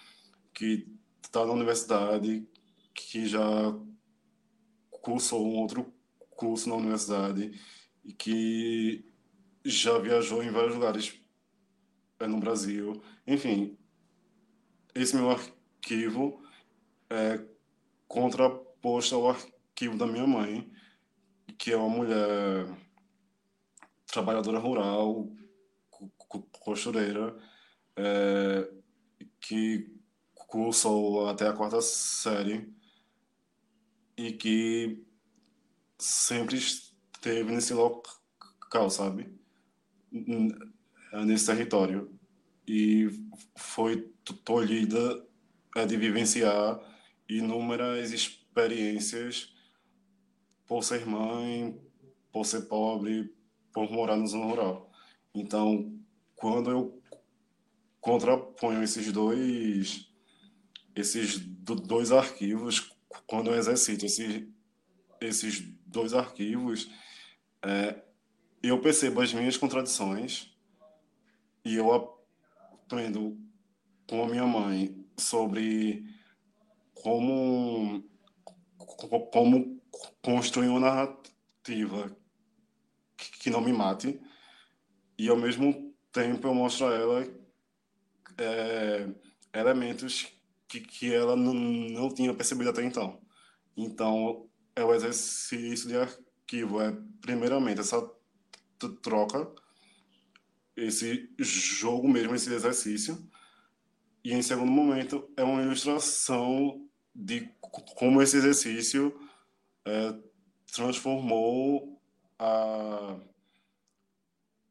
que 0.54 0.88
está 1.24 1.46
na 1.46 1.54
universidade, 1.54 2.48
que 2.96 3.28
já 3.28 3.76
cursou 5.04 5.45
um 5.45 5.58
outro 5.58 5.93
curso 6.30 6.70
na 6.70 6.76
universidade 6.76 7.51
e 8.06 8.14
que 8.14 9.06
já 9.66 9.99
viajou 9.99 10.41
em 10.41 10.49
vários 10.49 10.74
lugares 10.74 11.20
é, 12.20 12.26
no 12.26 12.39
Brasil. 12.39 13.04
Enfim, 13.28 13.78
esse 14.95 15.16
meu 15.16 15.30
arquivo 15.30 16.41
é 17.10 17.45
contraposto 18.08 19.16
ao 19.16 19.30
arquivo 19.32 19.97
da 19.97 20.08
minha 20.08 20.26
mãe, 20.26 20.72
que 21.58 21.74
é 21.74 21.78
uma 21.78 21.89
mulher 21.89 22.66
trabalhadora 24.08 24.58
rural, 24.58 25.30
costureira, 26.62 27.38
é, 27.97 28.72
que 29.41 29.93
cursou 30.34 31.28
até 31.28 31.47
a 31.47 31.54
quarta 31.54 31.82
série 31.82 32.74
e 34.24 34.32
que 34.32 35.03
sempre 35.99 36.55
esteve 36.55 37.51
nesse 37.51 37.74
local, 37.74 38.89
sabe? 38.89 39.38
Nesse 41.26 41.45
território. 41.45 42.17
E 42.65 43.09
foi 43.57 44.09
tolhida 44.45 45.28
é, 45.76 45.86
de 45.86 45.97
vivenciar 45.97 46.80
inúmeras 47.28 48.11
experiências 48.11 49.53
por 50.65 50.84
ser 50.84 51.05
mãe, 51.05 51.78
por 52.32 52.45
ser 52.45 52.61
pobre, 52.61 53.30
por 53.74 53.91
morar 53.91 54.15
no 54.15 54.26
zona 54.26 54.45
rural. 54.45 54.89
Então, 55.36 55.93
quando 56.34 56.71
eu 56.71 57.01
contraponho 57.99 58.82
esses 58.84 59.11
dois 59.11 60.09
esses 60.95 61.39
dois 61.39 62.11
arquivos, 62.11 62.93
quando 63.26 63.51
eu 63.51 63.55
exercito 63.55 64.05
esses, 64.05 64.47
esses 65.22 65.61
dois 65.86 66.14
arquivos, 66.14 66.89
é, 67.61 68.01
eu 68.61 68.80
percebo 68.82 69.22
as 69.22 69.34
minhas 69.34 69.57
contradições 69.57 70.53
e 71.66 71.76
eu 71.76 71.93
aprendo 71.93 73.38
com 74.07 74.24
a 74.24 74.28
minha 74.28 74.45
mãe 74.45 75.05
sobre 75.18 76.05
como 76.93 78.03
como 79.32 79.82
construir 80.22 80.68
uma 80.68 80.80
narrativa 80.80 82.16
que 83.39 83.49
não 83.49 83.61
me 83.61 83.72
mate 83.72 84.20
e 85.18 85.30
ao 85.30 85.38
mesmo 85.38 85.93
tempo 86.11 86.47
eu 86.47 86.53
mostro 86.53 86.88
a 86.88 86.93
ela 86.93 87.43
é, 88.38 89.09
elementos 89.53 90.32
que, 90.74 90.82
que 90.82 91.13
ela 91.13 91.36
não, 91.36 91.53
não 91.53 92.09
tinha 92.09 92.34
percebido 92.34 92.69
até 92.69 92.84
então. 92.84 93.21
Então, 93.76 94.49
é 94.76 94.84
o 94.84 94.93
exercício 94.93 95.88
de 95.88 95.97
arquivo, 95.97 96.82
é 96.82 96.95
primeiramente 97.21 97.82
essa 97.82 98.01
troca, 99.01 99.51
esse 100.76 101.30
jogo 101.39 102.07
mesmo, 102.07 102.36
esse 102.36 102.51
exercício, 102.51 103.30
e 104.24 104.34
em 104.34 104.41
segundo 104.41 104.71
momento 104.71 105.30
é 105.38 105.43
uma 105.43 105.61
ilustração 105.61 106.88
de 107.13 107.49
como 107.95 108.21
esse 108.21 108.38
exercício 108.38 109.13
é, 109.86 110.15
transformou 110.74 112.01
a, 112.39 113.19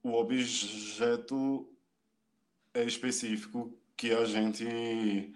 o 0.02 0.14
objeto 0.14 1.68
específico 2.74 3.72
que 3.96 4.10
a 4.10 4.24
gente 4.24 5.32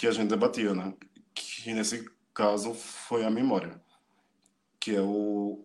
que 0.00 0.06
a 0.06 0.12
gente 0.12 0.30
debatia, 0.30 0.72
né? 0.74 0.94
Que 1.34 1.74
nesse 1.74 2.10
caso 2.32 2.72
foi 2.72 3.22
a 3.22 3.30
memória, 3.30 3.78
que 4.80 4.96
é 4.96 5.02
o, 5.02 5.62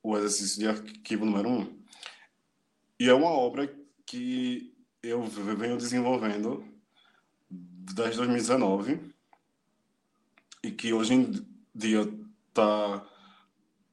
o 0.00 0.16
exercício 0.16 0.60
de 0.60 0.68
arquivo 0.68 1.24
número 1.24 1.48
um. 1.48 1.82
E 3.00 3.08
é 3.08 3.12
uma 3.12 3.30
obra 3.30 3.66
que 4.06 4.72
eu 5.02 5.24
venho 5.24 5.76
desenvolvendo 5.76 6.64
desde 7.50 8.18
2019 8.18 9.12
e 10.62 10.70
que 10.70 10.92
hoje 10.92 11.14
em 11.14 11.44
dia 11.74 12.02
está 12.48 13.04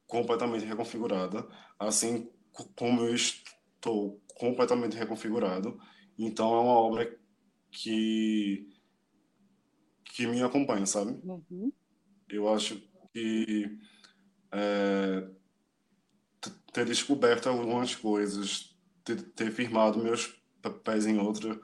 completamente 0.05 0.63
reconfigurada, 0.63 1.43
assim 1.80 2.30
como 2.76 3.01
eu 3.01 3.16
estou 3.16 4.22
completamente 4.36 4.95
reconfigurado. 4.95 5.82
Então 6.20 6.53
é 6.53 6.59
uma 6.59 6.74
obra 6.74 7.20
que 7.72 8.74
que 10.16 10.26
me 10.26 10.41
acompanha, 10.41 10.86
sabe? 10.86 11.20
Uhum. 11.26 11.74
Eu 12.30 12.47
acho 12.47 12.82
que 13.11 13.78
é, 14.49 15.28
ter 16.72 16.86
descoberto 16.86 17.49
algumas 17.49 17.93
coisas, 17.93 18.74
ter, 19.03 19.22
ter 19.22 19.51
firmado 19.51 20.01
meus 20.01 20.41
pés 20.86 21.05
em 21.05 21.20
outra, 21.20 21.59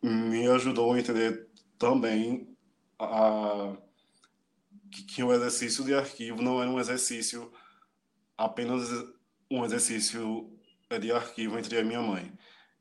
me 0.00 0.46
ajudou 0.46 0.92
a 0.92 1.00
entender 1.00 1.48
também 1.76 2.56
a, 2.96 3.76
que, 4.88 5.02
que 5.02 5.22
o 5.24 5.32
exercício 5.32 5.84
de 5.84 5.94
arquivo 5.94 6.40
não 6.40 6.62
era 6.62 6.70
um 6.70 6.78
exercício 6.78 7.52
apenas 8.36 8.88
um 9.50 9.64
exercício 9.64 10.48
de 11.00 11.10
arquivo 11.10 11.58
entre 11.58 11.76
a 11.76 11.82
minha 11.82 12.00
mãe. 12.00 12.32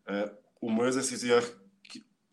É, 0.05 0.31
o 0.61 0.71
meu 0.71 0.85
exercício 0.85 1.27
de 1.27 1.33
arquivo, 1.33 1.65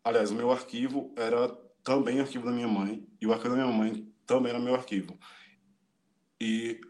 aliás, 0.04 0.30
o 0.30 0.34
meu 0.34 0.52
arquivo 0.52 1.10
era 1.16 1.63
também 1.84 2.18
arquivo 2.18 2.46
da 2.46 2.50
minha 2.50 2.66
mãe 2.66 3.06
e 3.20 3.26
o 3.26 3.32
arquivo 3.32 3.54
da 3.54 3.62
minha 3.62 3.76
mãe 3.76 4.10
também 4.26 4.50
era 4.50 4.58
meu 4.58 4.74
arquivo. 4.74 5.18
E 6.40 6.80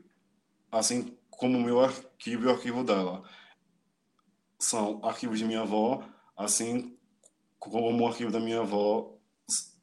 assim 0.71 1.19
como 1.29 1.59
o 1.59 1.63
meu 1.63 1.81
arquivo 1.81 2.45
e 2.45 2.47
o 2.47 2.51
arquivo 2.51 2.85
dela 2.85 3.29
são 4.59 5.05
arquivos 5.05 5.39
de 5.39 5.45
minha 5.45 5.63
avó, 5.63 6.09
assim 6.37 6.97
como 7.59 8.03
o 8.03 8.07
arquivo 8.07 8.31
da 8.31 8.41
minha 8.41 8.61
avó 8.61 9.19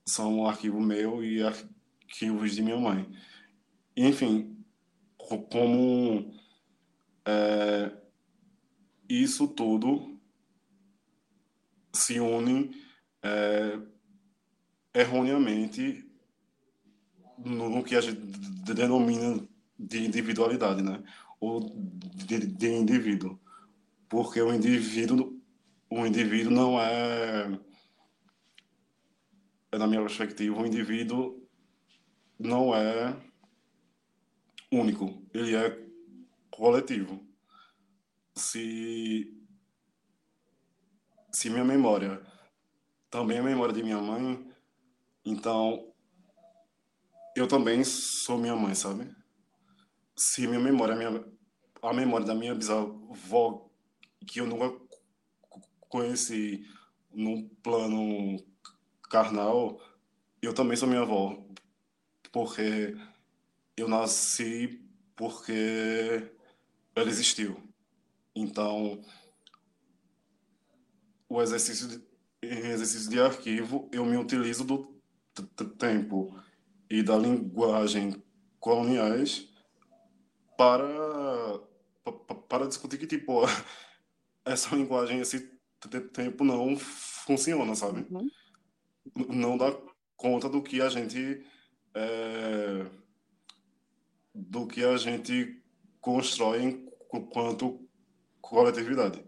são 0.05 0.39
um 0.39 0.47
arquivo 0.47 0.79
meu 0.79 1.23
e 1.23 1.43
arquivos 1.43 2.55
de 2.55 2.61
minha 2.61 2.77
mãe. 2.77 3.07
Enfim, 3.95 4.57
como 5.17 6.33
é, 7.25 7.91
isso 9.07 9.47
tudo 9.47 10.19
se 11.93 12.19
une 12.19 12.71
é, 13.21 13.90
erroneamente 14.93 16.05
no 17.37 17.83
que 17.83 17.95
a 17.95 18.01
gente 18.01 18.19
denomina 18.73 19.47
de 19.77 20.05
individualidade, 20.05 20.81
né? 20.81 21.03
Ou 21.39 21.59
de, 22.25 22.45
de 22.45 22.69
indivíduo. 22.69 23.39
Porque 24.07 24.41
o 24.41 24.53
indivíduo, 24.53 25.41
o 25.89 26.05
indivíduo 26.05 26.51
não 26.51 26.79
é, 26.79 27.59
é 29.71 29.77
na 29.77 29.87
minha 29.87 30.01
perspectiva, 30.01 30.61
o 30.61 30.65
indivíduo 30.65 31.41
não 32.37 32.75
é 32.75 33.15
único, 34.71 35.23
ele 35.33 35.55
é 35.55 35.87
coletivo. 36.49 37.25
Se 38.35 39.37
se 41.31 41.49
minha 41.49 41.63
memória 41.63 42.21
também 43.09 43.39
a 43.39 43.43
memória 43.43 43.73
de 43.73 43.83
minha 43.83 43.99
mãe, 43.99 44.50
então 45.25 45.91
eu 47.35 47.47
também 47.47 47.83
sou 47.83 48.37
minha 48.37 48.55
mãe, 48.55 48.75
sabe? 48.75 49.09
Se 50.15 50.47
minha 50.47 50.59
memória, 50.59 50.95
minha, 50.95 51.25
a 51.81 51.93
memória 51.93 52.25
da 52.25 52.35
minha 52.35 52.53
bisavó, 52.53 53.69
que 54.27 54.39
eu 54.39 54.47
nunca 54.47 54.79
conheci 55.89 56.65
num 57.13 57.47
plano 57.63 58.37
carnal, 59.09 59.81
eu 60.41 60.53
também 60.53 60.77
sou 60.77 60.87
minha 60.87 61.01
avó, 61.01 61.37
porque 62.31 62.95
eu 63.77 63.87
nasci 63.87 64.81
porque 65.15 66.31
ela 66.95 67.09
existiu. 67.09 67.61
Então, 68.35 69.01
o 71.29 71.41
exercício 71.41 71.87
de, 71.87 72.03
exercício 72.41 73.09
de 73.09 73.19
arquivo, 73.19 73.89
eu 73.91 74.05
me 74.05 74.17
utilizo 74.17 74.63
do 74.63 75.00
tempo 75.77 76.35
e 76.89 77.01
da 77.01 77.17
linguagem 77.17 78.21
coloniais 78.59 79.47
para 80.57 81.59
para 82.49 82.67
discutir 82.67 82.97
que 82.97 83.07
tipo 83.07 83.41
essa 84.45 84.75
linguagem 84.75 85.19
esse 85.19 85.51
tempo 86.13 86.43
não 86.43 86.77
funciona 86.77 87.75
sabe 87.75 88.05
Uhum. 88.09 88.29
não 89.29 89.57
dá 89.57 89.75
conta 90.15 90.47
do 90.47 90.61
que 90.61 90.81
a 90.81 90.89
gente 90.89 91.43
é, 91.95 92.85
do 94.33 94.67
que 94.67 94.83
a 94.83 94.95
gente 94.97 95.61
constrói 95.99 96.87
enquanto 97.11 97.87
coletividade 98.39 99.23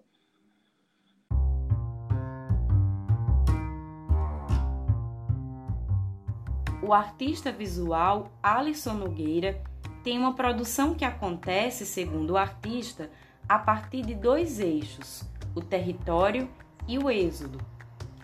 O 6.86 6.92
artista 6.92 7.50
visual 7.50 8.30
Alisson 8.44 8.96
Nogueira 8.96 9.64
tem 10.04 10.20
uma 10.20 10.34
produção 10.34 10.94
que 10.94 11.06
acontece, 11.06 11.86
segundo 11.86 12.32
o 12.32 12.38
artista, 12.38 13.10
a 13.48 13.58
partir 13.58 14.02
de 14.02 14.14
dois 14.14 14.60
eixos, 14.60 15.24
o 15.56 15.62
território 15.62 16.50
e 16.86 17.00
o 17.00 17.10
êxodo. 17.10 17.58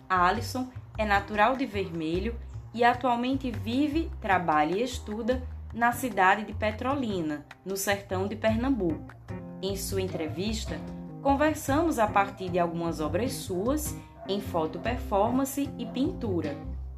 Alisson 0.10 0.68
é 0.98 1.06
natural 1.06 1.56
de 1.56 1.66
Vermelho 1.66 2.38
e 2.74 2.84
atualmente 2.84 3.50
vive, 3.50 4.12
trabalha 4.20 4.76
e 4.76 4.84
estuda 4.84 5.42
na 5.74 5.94
cidade 5.94 6.44
de 6.44 6.52
Petrolina, 6.52 7.46
no 7.64 7.78
sertão 7.78 8.28
de 8.28 8.36
Pernambuco. 8.36 9.16
Em 9.62 9.78
sua 9.78 10.02
entrevista, 10.02 10.78
conversamos 11.22 11.98
a 11.98 12.08
partir 12.08 12.50
de 12.50 12.60
algumas 12.60 13.00
obras 13.00 13.32
suas 13.32 13.96
em 14.28 14.42
foto 14.42 14.80
performance 14.80 15.70
e 15.78 15.86
pintura. 15.86 16.58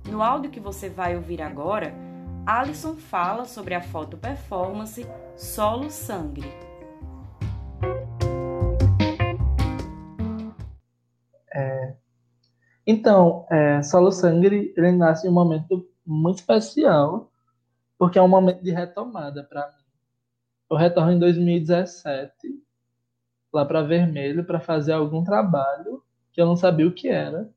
No 0.09 0.21
áudio 0.21 0.51
que 0.51 0.59
você 0.59 0.89
vai 0.89 1.15
ouvir 1.15 1.41
agora, 1.41 1.93
Alisson 2.45 2.95
fala 2.95 3.45
sobre 3.45 3.73
a 3.73 3.81
foto 3.81 4.17
performance 4.17 5.05
Solo 5.35 5.89
Sangre. 5.89 6.71
Então, 12.85 13.45
é, 13.49 13.81
Solo 13.83 14.11
Sangre, 14.11 14.73
ele 14.75 14.91
nasce 14.91 15.25
em 15.25 15.29
um 15.29 15.33
momento 15.33 15.87
muito 16.05 16.39
especial, 16.39 17.31
porque 17.97 18.19
é 18.19 18.21
um 18.21 18.27
momento 18.27 18.61
de 18.61 18.71
retomada 18.71 19.43
para 19.43 19.67
mim. 19.67 19.83
Eu 20.69 20.77
retorno 20.77 21.11
em 21.13 21.19
2017, 21.19 22.33
lá 23.53 23.65
para 23.65 23.81
Vermelho, 23.81 24.43
para 24.43 24.59
fazer 24.59 24.91
algum 24.91 25.23
trabalho 25.23 26.03
que 26.33 26.41
eu 26.41 26.45
não 26.45 26.57
sabia 26.57 26.85
o 26.85 26.93
que 26.93 27.07
era, 27.07 27.49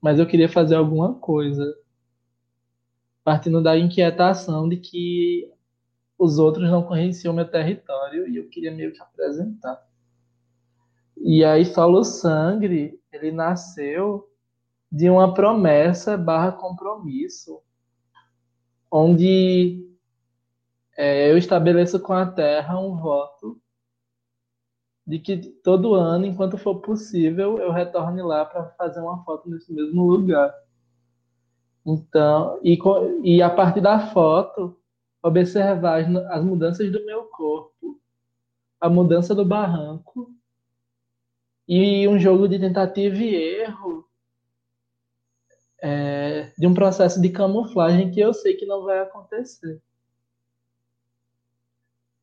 mas 0.00 0.18
eu 0.18 0.26
queria 0.26 0.48
fazer 0.48 0.74
alguma 0.74 1.14
coisa, 1.14 1.76
partindo 3.24 3.62
da 3.62 3.76
inquietação 3.76 4.68
de 4.68 4.76
que 4.76 5.52
os 6.18 6.38
outros 6.38 6.70
não 6.70 6.82
conheciam 6.82 7.34
meu 7.34 7.48
território 7.48 8.28
e 8.28 8.36
eu 8.36 8.48
queria 8.48 8.72
meio 8.72 8.92
que 8.92 9.00
apresentar. 9.00 9.80
E 11.16 11.44
aí 11.44 11.64
Solo 11.64 12.04
Sangre, 12.04 13.00
ele 13.12 13.30
nasceu 13.30 14.28
de 14.90 15.10
uma 15.10 15.34
promessa 15.34 16.16
barra 16.16 16.52
compromisso, 16.52 17.60
onde 18.90 19.86
é, 20.96 21.30
eu 21.30 21.36
estabeleço 21.36 22.00
com 22.00 22.12
a 22.12 22.26
terra 22.26 22.80
um 22.80 22.96
voto 22.96 23.60
de 25.08 25.18
que 25.18 25.38
todo 25.38 25.94
ano, 25.94 26.26
enquanto 26.26 26.58
for 26.58 26.80
possível, 26.82 27.56
eu 27.56 27.72
retorne 27.72 28.20
lá 28.20 28.44
para 28.44 28.66
fazer 28.72 29.00
uma 29.00 29.24
foto 29.24 29.48
nesse 29.48 29.72
mesmo 29.72 30.04
lugar. 30.04 30.54
Então, 31.84 32.60
e, 32.62 32.78
e 33.24 33.40
a 33.40 33.48
partir 33.48 33.80
da 33.80 33.98
foto, 34.12 34.78
observar 35.22 36.02
as, 36.02 36.14
as 36.30 36.44
mudanças 36.44 36.92
do 36.92 37.02
meu 37.06 37.24
corpo, 37.24 37.98
a 38.78 38.90
mudança 38.90 39.34
do 39.34 39.46
barranco 39.46 40.30
e 41.66 42.06
um 42.06 42.18
jogo 42.18 42.46
de 42.46 42.58
tentativa 42.58 43.16
e 43.16 43.34
erro 43.34 44.06
é, 45.80 46.52
de 46.58 46.66
um 46.66 46.74
processo 46.74 47.18
de 47.18 47.30
camuflagem 47.30 48.10
que 48.10 48.20
eu 48.20 48.34
sei 48.34 48.56
que 48.56 48.66
não 48.66 48.84
vai 48.84 48.98
acontecer. 48.98 49.80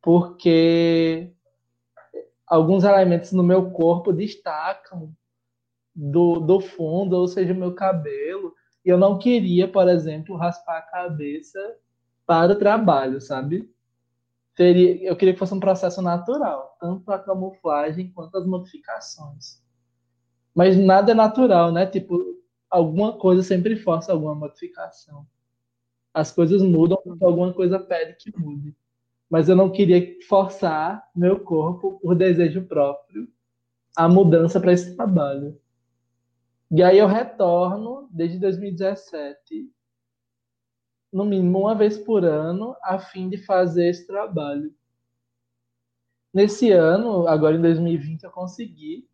Porque 0.00 1.35
alguns 2.46 2.84
elementos 2.84 3.32
no 3.32 3.42
meu 3.42 3.70
corpo 3.70 4.12
destacam 4.12 5.12
do, 5.94 6.40
do 6.40 6.60
fundo, 6.60 7.16
ou 7.16 7.26
seja, 7.26 7.54
meu 7.54 7.74
cabelo. 7.74 8.54
E 8.84 8.88
eu 8.88 8.98
não 8.98 9.18
queria, 9.18 9.66
por 9.66 9.88
exemplo, 9.88 10.36
raspar 10.36 10.78
a 10.78 10.82
cabeça 10.82 11.58
para 12.26 12.52
o 12.52 12.58
trabalho, 12.58 13.20
sabe? 13.20 13.68
Seria, 14.56 15.02
eu 15.04 15.16
queria 15.16 15.34
que 15.34 15.38
fosse 15.38 15.54
um 15.54 15.60
processo 15.60 16.00
natural, 16.00 16.76
tanto 16.80 17.10
a 17.10 17.18
camuflagem 17.18 18.10
quanto 18.12 18.36
as 18.38 18.46
modificações. 18.46 19.62
Mas 20.54 20.76
nada 20.76 21.12
é 21.12 21.14
natural, 21.14 21.72
né? 21.72 21.86
Tipo, 21.86 22.40
alguma 22.70 23.18
coisa 23.18 23.42
sempre 23.42 23.76
força 23.76 24.12
alguma 24.12 24.34
modificação. 24.34 25.26
As 26.14 26.32
coisas 26.32 26.62
mudam 26.62 26.98
alguma 27.20 27.52
coisa 27.52 27.78
pede 27.78 28.16
que 28.16 28.32
mude. 28.38 28.74
Mas 29.28 29.48
eu 29.48 29.56
não 29.56 29.70
queria 29.70 30.16
forçar 30.28 31.08
meu 31.14 31.40
corpo, 31.40 31.98
por 32.00 32.14
desejo 32.14 32.64
próprio, 32.66 33.28
a 33.96 34.08
mudança 34.08 34.60
para 34.60 34.72
esse 34.72 34.94
trabalho. 34.94 35.60
E 36.70 36.82
aí 36.82 36.98
eu 36.98 37.06
retorno 37.06 38.08
desde 38.10 38.38
2017, 38.38 39.70
no 41.12 41.24
mínimo 41.24 41.60
uma 41.60 41.74
vez 41.74 41.96
por 41.96 42.24
ano, 42.24 42.76
a 42.82 42.98
fim 42.98 43.28
de 43.28 43.38
fazer 43.38 43.88
esse 43.88 44.06
trabalho. 44.06 44.74
Nesse 46.32 46.70
ano, 46.70 47.26
agora 47.26 47.56
em 47.56 47.62
2020, 47.62 48.24
eu 48.24 48.30
consegui 48.30 49.08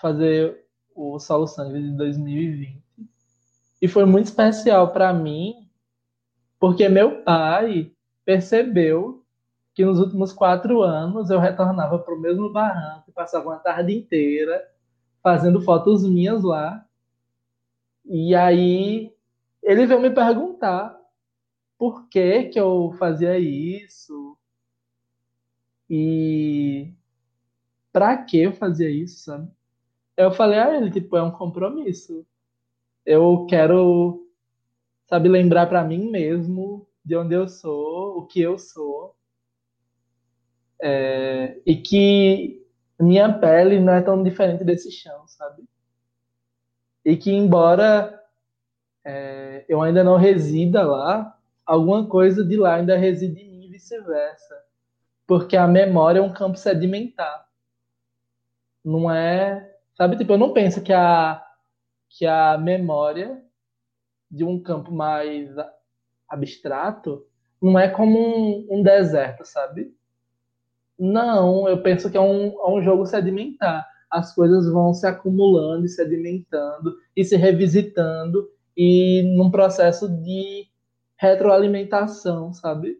fazer 0.00 0.64
o 0.94 1.18
Solo 1.18 1.46
Sangue 1.46 1.80
de 1.80 1.96
2020. 1.96 2.82
E 3.82 3.86
foi 3.86 4.04
muito 4.04 4.26
especial 4.26 4.92
para 4.92 5.12
mim, 5.12 5.68
porque 6.58 6.88
meu 6.88 7.22
pai 7.22 7.92
percebeu 8.24 9.17
que 9.78 9.84
nos 9.84 10.00
últimos 10.00 10.32
quatro 10.32 10.82
anos 10.82 11.30
eu 11.30 11.38
retornava 11.38 12.00
para 12.00 12.12
o 12.12 12.18
mesmo 12.18 12.52
barranco, 12.52 13.12
passava 13.12 13.48
uma 13.48 13.60
tarde 13.60 13.96
inteira 13.96 14.68
fazendo 15.22 15.60
fotos 15.60 16.02
minhas 16.04 16.42
lá. 16.42 16.84
E 18.04 18.34
aí 18.34 19.14
ele 19.62 19.86
veio 19.86 20.00
me 20.00 20.10
perguntar 20.10 20.98
por 21.78 22.08
que 22.08 22.46
que 22.46 22.58
eu 22.58 22.92
fazia 22.98 23.38
isso 23.38 24.36
e 25.88 26.92
para 27.92 28.16
que 28.24 28.36
eu 28.36 28.52
fazia 28.52 28.90
isso, 28.90 29.20
sabe? 29.26 29.48
Eu 30.16 30.32
falei 30.32 30.58
a 30.58 30.76
ele, 30.76 30.90
tipo, 30.90 31.16
é 31.16 31.22
um 31.22 31.30
compromisso. 31.30 32.26
Eu 33.06 33.46
quero, 33.48 34.26
sabe, 35.06 35.28
lembrar 35.28 35.68
para 35.68 35.84
mim 35.84 36.10
mesmo 36.10 36.84
de 37.04 37.14
onde 37.16 37.36
eu 37.36 37.46
sou, 37.46 38.18
o 38.18 38.26
que 38.26 38.40
eu 38.40 38.58
sou. 38.58 39.16
É, 40.80 41.60
e 41.66 41.76
que 41.76 42.64
minha 42.98 43.32
pele 43.32 43.80
não 43.80 43.92
é 43.92 44.02
tão 44.02 44.22
diferente 44.22 44.64
desse 44.64 44.90
chão, 44.90 45.26
sabe? 45.26 45.64
E 47.04 47.16
que 47.16 47.32
embora 47.32 48.22
é, 49.04 49.64
eu 49.68 49.80
ainda 49.80 50.04
não 50.04 50.16
resida 50.16 50.82
lá, 50.82 51.38
alguma 51.64 52.06
coisa 52.06 52.44
de 52.44 52.56
lá 52.56 52.74
ainda 52.74 52.96
reside 52.96 53.40
em 53.40 53.50
mim 53.50 53.64
e 53.66 53.70
vice-versa. 53.70 54.62
Porque 55.26 55.56
a 55.56 55.66
memória 55.66 56.20
é 56.20 56.22
um 56.22 56.32
campo 56.32 56.56
sedimentar. 56.58 57.46
Não 58.84 59.10
é. 59.10 59.74
Sabe, 59.94 60.16
tipo, 60.16 60.32
eu 60.32 60.38
não 60.38 60.52
penso 60.52 60.82
que 60.82 60.92
a, 60.92 61.42
que 62.08 62.24
a 62.26 62.56
memória 62.56 63.42
de 64.30 64.44
um 64.44 64.62
campo 64.62 64.92
mais 64.92 65.50
abstrato 66.28 67.26
não 67.60 67.78
é 67.78 67.88
como 67.88 68.18
um, 68.18 68.66
um 68.70 68.82
deserto, 68.82 69.44
sabe? 69.44 69.94
Não, 70.98 71.68
eu 71.68 71.80
penso 71.80 72.10
que 72.10 72.16
é 72.16 72.20
um, 72.20 72.46
é 72.46 72.70
um 72.70 72.82
jogo 72.82 73.06
sedimentar. 73.06 73.86
As 74.10 74.34
coisas 74.34 74.70
vão 74.72 74.92
se 74.92 75.06
acumulando 75.06 75.84
e 75.86 75.88
sedimentando 75.88 76.96
e 77.14 77.24
se 77.24 77.36
revisitando 77.36 78.48
e 78.76 79.22
num 79.36 79.50
processo 79.50 80.08
de 80.08 80.66
retroalimentação, 81.16 82.52
sabe? 82.52 82.96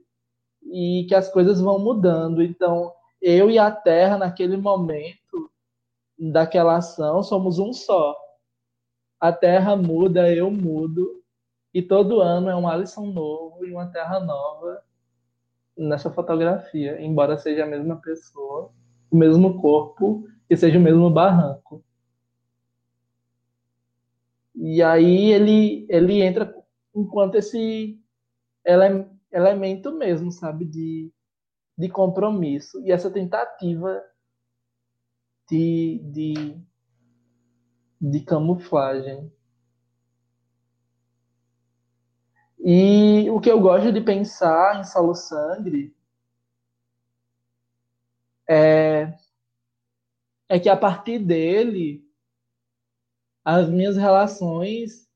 E 0.63 1.07
que 1.09 1.15
as 1.15 1.31
coisas 1.31 1.61
vão 1.61 1.79
mudando. 1.79 2.43
Então, 2.43 2.93
eu 3.21 3.51
e 3.51 3.59
a 3.59 3.71
Terra, 3.71 4.19
naquele 4.19 4.57
momento 4.57 5.51
daquela 6.19 6.77
ação, 6.77 7.23
somos 7.23 7.59
um 7.59 7.73
só. 7.73 8.17
A 9.21 9.33
Terra 9.33 9.77
muda, 9.77 10.33
eu 10.33 10.51
mudo, 10.51 11.23
e 11.73 11.83
todo 11.83 12.21
ano 12.21 12.49
é 12.49 12.57
um 12.57 12.69
Alisson 12.69 13.07
novo 13.07 13.65
e 13.65 13.73
uma 13.73 13.87
Terra 13.87 14.21
nova 14.21 14.83
nessa 15.79 16.11
fotografia, 16.11 17.01
embora 17.01 17.39
seja 17.39 17.65
a 17.65 17.67
mesma 17.67 17.97
pessoa, 17.97 18.73
o 19.11 19.17
mesmo 19.17 19.61
corpo 19.61 20.29
e 20.51 20.57
seja 20.57 20.79
o 20.79 20.83
mesmo 20.83 21.09
barranco. 21.09 21.85
E 24.55 24.83
aí 24.83 25.31
ele, 25.33 25.87
ele 25.89 26.21
entra 26.21 26.53
enquanto 26.95 27.37
esse 27.37 28.01
ele, 28.65 29.07
elemento 29.31 29.93
mesmo, 29.93 30.33
sabe, 30.33 30.65
de, 30.65 31.13
de 31.77 31.89
compromisso. 31.89 32.81
E 32.85 32.91
essa 32.91 33.11
tentativa 33.11 34.03
de, 35.49 36.01
de, 36.13 36.57
de 38.01 38.21
camuflagem. 38.21 39.33
E 42.71 43.31
o 43.31 43.41
que 43.41 43.51
eu 43.51 43.59
gosto 43.59 43.91
de 43.91 43.99
pensar 43.99 44.79
em 44.79 44.85
Solo 44.85 45.15
Sangre 45.15 45.97
é, 48.47 49.11
é 50.51 50.61
que 50.61 50.69
a 50.69 50.77
partir 50.77 51.19
dele 51.19 52.07
as 53.43 53.71
minhas 53.71 53.97
relações 53.97 55.09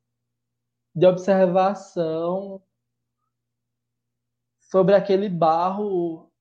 de 0.94 1.04
observação 1.04 2.62
sobre 4.58 4.94
aquele 4.94 5.28
barro 5.28 6.32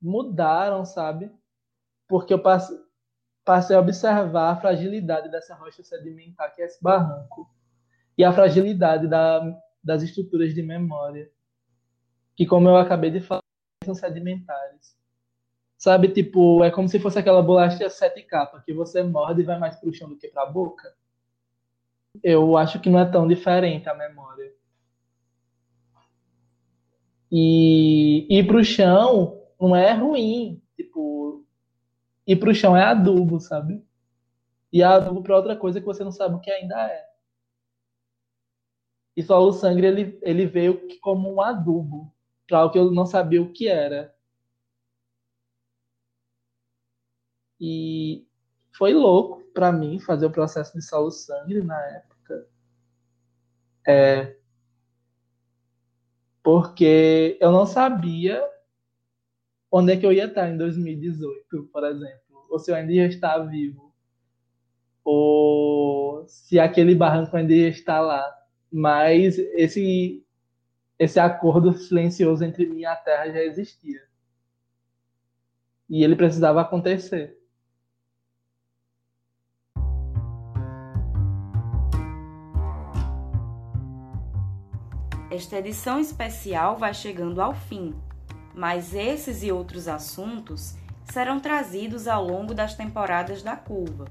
mudaram, 0.00 0.84
sabe? 0.84 1.32
Porque 2.06 2.32
eu 2.32 2.40
passei, 2.40 3.74
a 3.74 3.80
observar 3.80 4.52
a 4.52 4.60
fragilidade 4.60 5.32
dessa 5.32 5.52
rocha 5.56 5.82
sedimentar, 5.82 6.54
que 6.54 6.62
é 6.62 6.66
esse 6.66 6.80
barranco, 6.80 7.52
e 8.16 8.22
a 8.22 8.32
fragilidade 8.32 9.08
da 9.08 9.60
das 9.82 10.02
estruturas 10.02 10.54
de 10.54 10.62
memória, 10.62 11.30
que, 12.36 12.46
como 12.46 12.68
eu 12.68 12.76
acabei 12.76 13.10
de 13.10 13.20
falar, 13.20 13.42
são 13.84 13.94
sedimentares. 13.94 14.98
Sabe, 15.76 16.08
tipo, 16.08 16.62
é 16.62 16.70
como 16.70 16.88
se 16.88 17.00
fosse 17.00 17.18
aquela 17.18 17.42
bolacha 17.42 17.88
sete 17.88 18.22
capa, 18.22 18.60
que 18.60 18.72
você 18.72 19.02
morde 19.02 19.40
e 19.40 19.44
vai 19.44 19.58
mais 19.58 19.76
pro 19.76 19.92
chão 19.94 20.08
do 20.08 20.16
que 20.16 20.28
pra 20.28 20.44
boca. 20.44 20.94
Eu 22.22 22.56
acho 22.56 22.80
que 22.80 22.90
não 22.90 22.98
é 22.98 23.10
tão 23.10 23.26
diferente 23.26 23.88
a 23.88 23.94
memória. 23.94 24.52
E 27.32 28.26
ir 28.28 28.46
pro 28.46 28.62
chão 28.64 29.40
não 29.58 29.74
é 29.74 29.92
ruim. 29.92 30.60
Tipo, 30.76 31.46
ir 32.26 32.36
pro 32.36 32.54
chão 32.54 32.76
é 32.76 32.82
adubo, 32.82 33.40
sabe? 33.40 33.82
E 34.72 34.82
é 34.82 34.84
adubo 34.84 35.22
pra 35.22 35.36
outra 35.36 35.56
coisa 35.56 35.80
que 35.80 35.86
você 35.86 36.04
não 36.04 36.12
sabe 36.12 36.34
o 36.34 36.40
que 36.40 36.50
ainda 36.50 36.78
é. 36.90 37.09
E 39.20 39.22
só 39.22 39.52
sangue 39.52 39.84
ele, 39.84 40.18
ele 40.22 40.46
veio 40.46 40.80
como 41.02 41.30
um 41.30 41.42
adubo 41.42 42.10
para 42.48 42.64
o 42.64 42.70
que 42.70 42.78
eu 42.78 42.90
não 42.90 43.04
sabia 43.04 43.42
o 43.42 43.52
que 43.52 43.68
era. 43.68 44.16
E 47.60 48.26
foi 48.72 48.94
louco 48.94 49.42
para 49.52 49.70
mim 49.70 50.00
fazer 50.00 50.24
o 50.24 50.30
processo 50.30 50.72
de 50.72 50.80
solo 50.80 51.10
sangue 51.10 51.60
na 51.60 51.78
época. 51.88 52.48
É, 53.86 54.38
porque 56.42 57.36
eu 57.42 57.52
não 57.52 57.66
sabia 57.66 58.42
onde 59.70 59.92
é 59.92 59.96
que 59.98 60.06
eu 60.06 60.14
ia 60.14 60.24
estar 60.24 60.48
em 60.48 60.56
2018, 60.56 61.64
por 61.64 61.84
exemplo, 61.84 62.46
ou 62.48 62.58
se 62.58 62.70
eu 62.70 62.74
ainda 62.74 62.90
ia 62.90 63.06
estar 63.06 63.38
vivo, 63.40 63.94
ou 65.04 66.26
se 66.26 66.58
aquele 66.58 66.94
barranco 66.94 67.36
ainda 67.36 67.52
ia 67.52 67.68
estar 67.68 68.00
lá 68.00 68.39
mas 68.72 69.38
esse 69.38 70.24
esse 70.98 71.18
acordo 71.18 71.72
silencioso 71.72 72.44
entre 72.44 72.66
mim 72.66 72.80
e 72.80 72.84
a 72.84 72.94
Terra 72.94 73.30
já 73.30 73.42
existia. 73.42 74.02
E 75.88 76.04
ele 76.04 76.14
precisava 76.14 76.60
acontecer. 76.60 77.40
Esta 85.30 85.56
edição 85.56 85.98
especial 85.98 86.76
vai 86.76 86.92
chegando 86.92 87.40
ao 87.40 87.54
fim, 87.54 87.94
mas 88.54 88.94
esses 88.94 89.42
e 89.42 89.50
outros 89.50 89.88
assuntos 89.88 90.74
serão 91.04 91.40
trazidos 91.40 92.06
ao 92.06 92.22
longo 92.22 92.52
das 92.52 92.74
temporadas 92.74 93.42
da 93.42 93.56
Curva. 93.56 94.04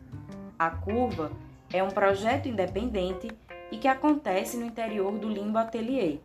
A 0.59 0.71
Curva 0.71 1.31
é 1.73 1.85
um 1.85 1.91
projeto 1.91 2.49
independente 2.49 3.31
e 3.71 3.79
que 3.79 3.87
acontece 3.87 4.57
no 4.57 4.67
interior 4.67 5.13
do 5.17 5.29
Limbo 5.29 5.57
Atelier, 5.57 6.19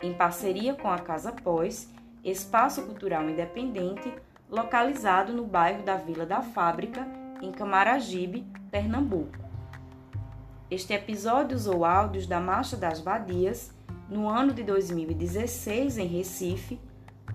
em 0.00 0.14
parceria 0.14 0.74
com 0.74 0.88
a 0.88 0.98
Casa 0.98 1.32
Pós, 1.32 1.92
espaço 2.22 2.82
cultural 2.82 3.28
independente 3.28 4.14
localizado 4.48 5.32
no 5.32 5.44
bairro 5.44 5.82
da 5.82 5.96
Vila 5.96 6.24
da 6.24 6.40
Fábrica, 6.40 7.04
em 7.42 7.50
Camaragibe, 7.50 8.46
Pernambuco. 8.70 9.38
Este 10.70 10.92
episódio 10.92 11.56
usou 11.56 11.84
áudios 11.84 12.28
da 12.28 12.38
Marcha 12.38 12.76
das 12.76 13.00
Vadias 13.00 13.74
no 14.08 14.28
ano 14.28 14.52
de 14.52 14.62
2016 14.62 15.98
em 15.98 16.06
Recife, 16.06 16.78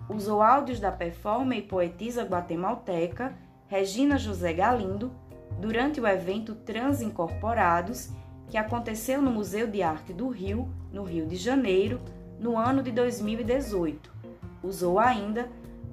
usou 0.08 0.42
áudios 0.42 0.80
da 0.80 0.92
performer 0.92 1.60
e 1.60 1.64
poetisa 1.64 2.24
guatemalteca 2.24 3.34
Regina 3.68 4.18
José 4.18 4.54
Galindo 4.54 5.12
durante 5.60 6.00
o 6.00 6.08
evento 6.08 6.56
Transincorporados, 6.56 8.10
que 8.50 8.58
aconteceu 8.58 9.22
no 9.22 9.32
Museu 9.32 9.68
de 9.68 9.82
Arte 9.82 10.14
do 10.14 10.28
Rio, 10.28 10.70
no 10.92 11.04
Rio 11.04 11.26
de 11.26 11.36
Janeiro, 11.36 12.00
no 12.40 12.58
ano 12.58 12.84
de 12.84 12.92
2018. 12.92 14.14
Usou 14.62 15.00
ainda 15.00 15.50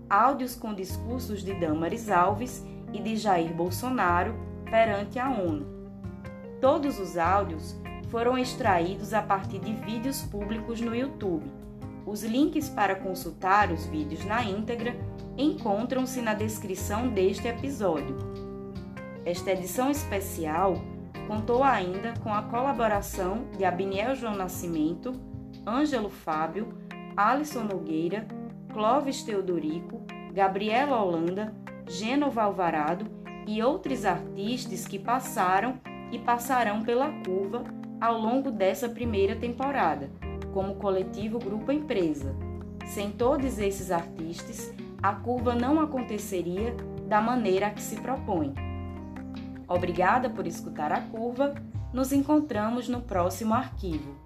áudios 0.09 0.55
com 0.55 0.74
discursos 0.74 1.43
de 1.43 1.55
Damaris 1.55 2.10
Alves 2.10 2.64
e 2.93 3.01
de 3.01 3.16
Jair 3.16 3.55
Bolsonaro 3.55 4.34
perante 4.70 5.18
a 5.18 5.30
ONU. 5.30 5.66
Todos 6.60 6.98
os 6.98 7.16
áudios 7.16 7.76
foram 8.09 8.36
extraídos 8.36 9.14
a 9.14 9.22
partir 9.22 9.59
de 9.59 9.72
vídeos 9.72 10.20
públicos 10.22 10.80
no 10.80 10.94
YouTube. 10.94 11.51
Os 12.05 12.22
links 12.22 12.68
para 12.68 12.94
consultar 12.94 13.70
os 13.70 13.86
vídeos 13.86 14.24
na 14.24 14.44
íntegra 14.44 14.94
encontram-se 15.36 16.20
na 16.20 16.34
descrição 16.34 17.09
deste 17.09 17.48
episódio. 17.48 18.41
Esta 19.24 19.52
edição 19.52 19.88
especial 19.88 20.74
contou 21.28 21.62
ainda 21.62 22.12
com 22.22 22.34
a 22.34 22.42
colaboração 22.42 23.44
de 23.56 23.64
Abiniel 23.64 24.16
João 24.16 24.34
Nascimento, 24.34 25.12
Ângelo 25.66 26.10
Fábio, 26.10 26.74
Alisson 27.16 27.62
Nogueira, 27.62 28.26
Clóvis 28.72 29.22
Teodorico, 29.22 30.02
Gabriela 30.32 31.00
Holanda, 31.00 31.54
Gênova 31.86 32.42
Alvarado 32.42 33.06
e 33.46 33.62
outros 33.62 34.04
artistas 34.04 34.86
que 34.86 34.98
passaram 34.98 35.78
e 36.10 36.18
passarão 36.18 36.82
pela 36.82 37.10
curva 37.24 37.62
ao 38.00 38.18
longo 38.18 38.50
dessa 38.50 38.88
primeira 38.88 39.36
temporada, 39.36 40.10
como 40.52 40.74
coletivo 40.74 41.38
Grupo 41.38 41.70
Empresa. 41.70 42.34
Sem 42.86 43.12
todos 43.12 43.60
esses 43.60 43.92
artistas, 43.92 44.74
a 45.00 45.12
curva 45.12 45.54
não 45.54 45.80
aconteceria 45.80 46.74
da 47.06 47.20
maneira 47.20 47.68
a 47.68 47.70
que 47.70 47.80
se 47.80 47.96
propõe. 48.00 48.52
Obrigada 49.72 50.28
por 50.28 50.46
escutar 50.46 50.92
a 50.92 51.00
curva. 51.00 51.54
Nos 51.94 52.12
encontramos 52.12 52.90
no 52.90 53.00
próximo 53.00 53.54
arquivo. 53.54 54.21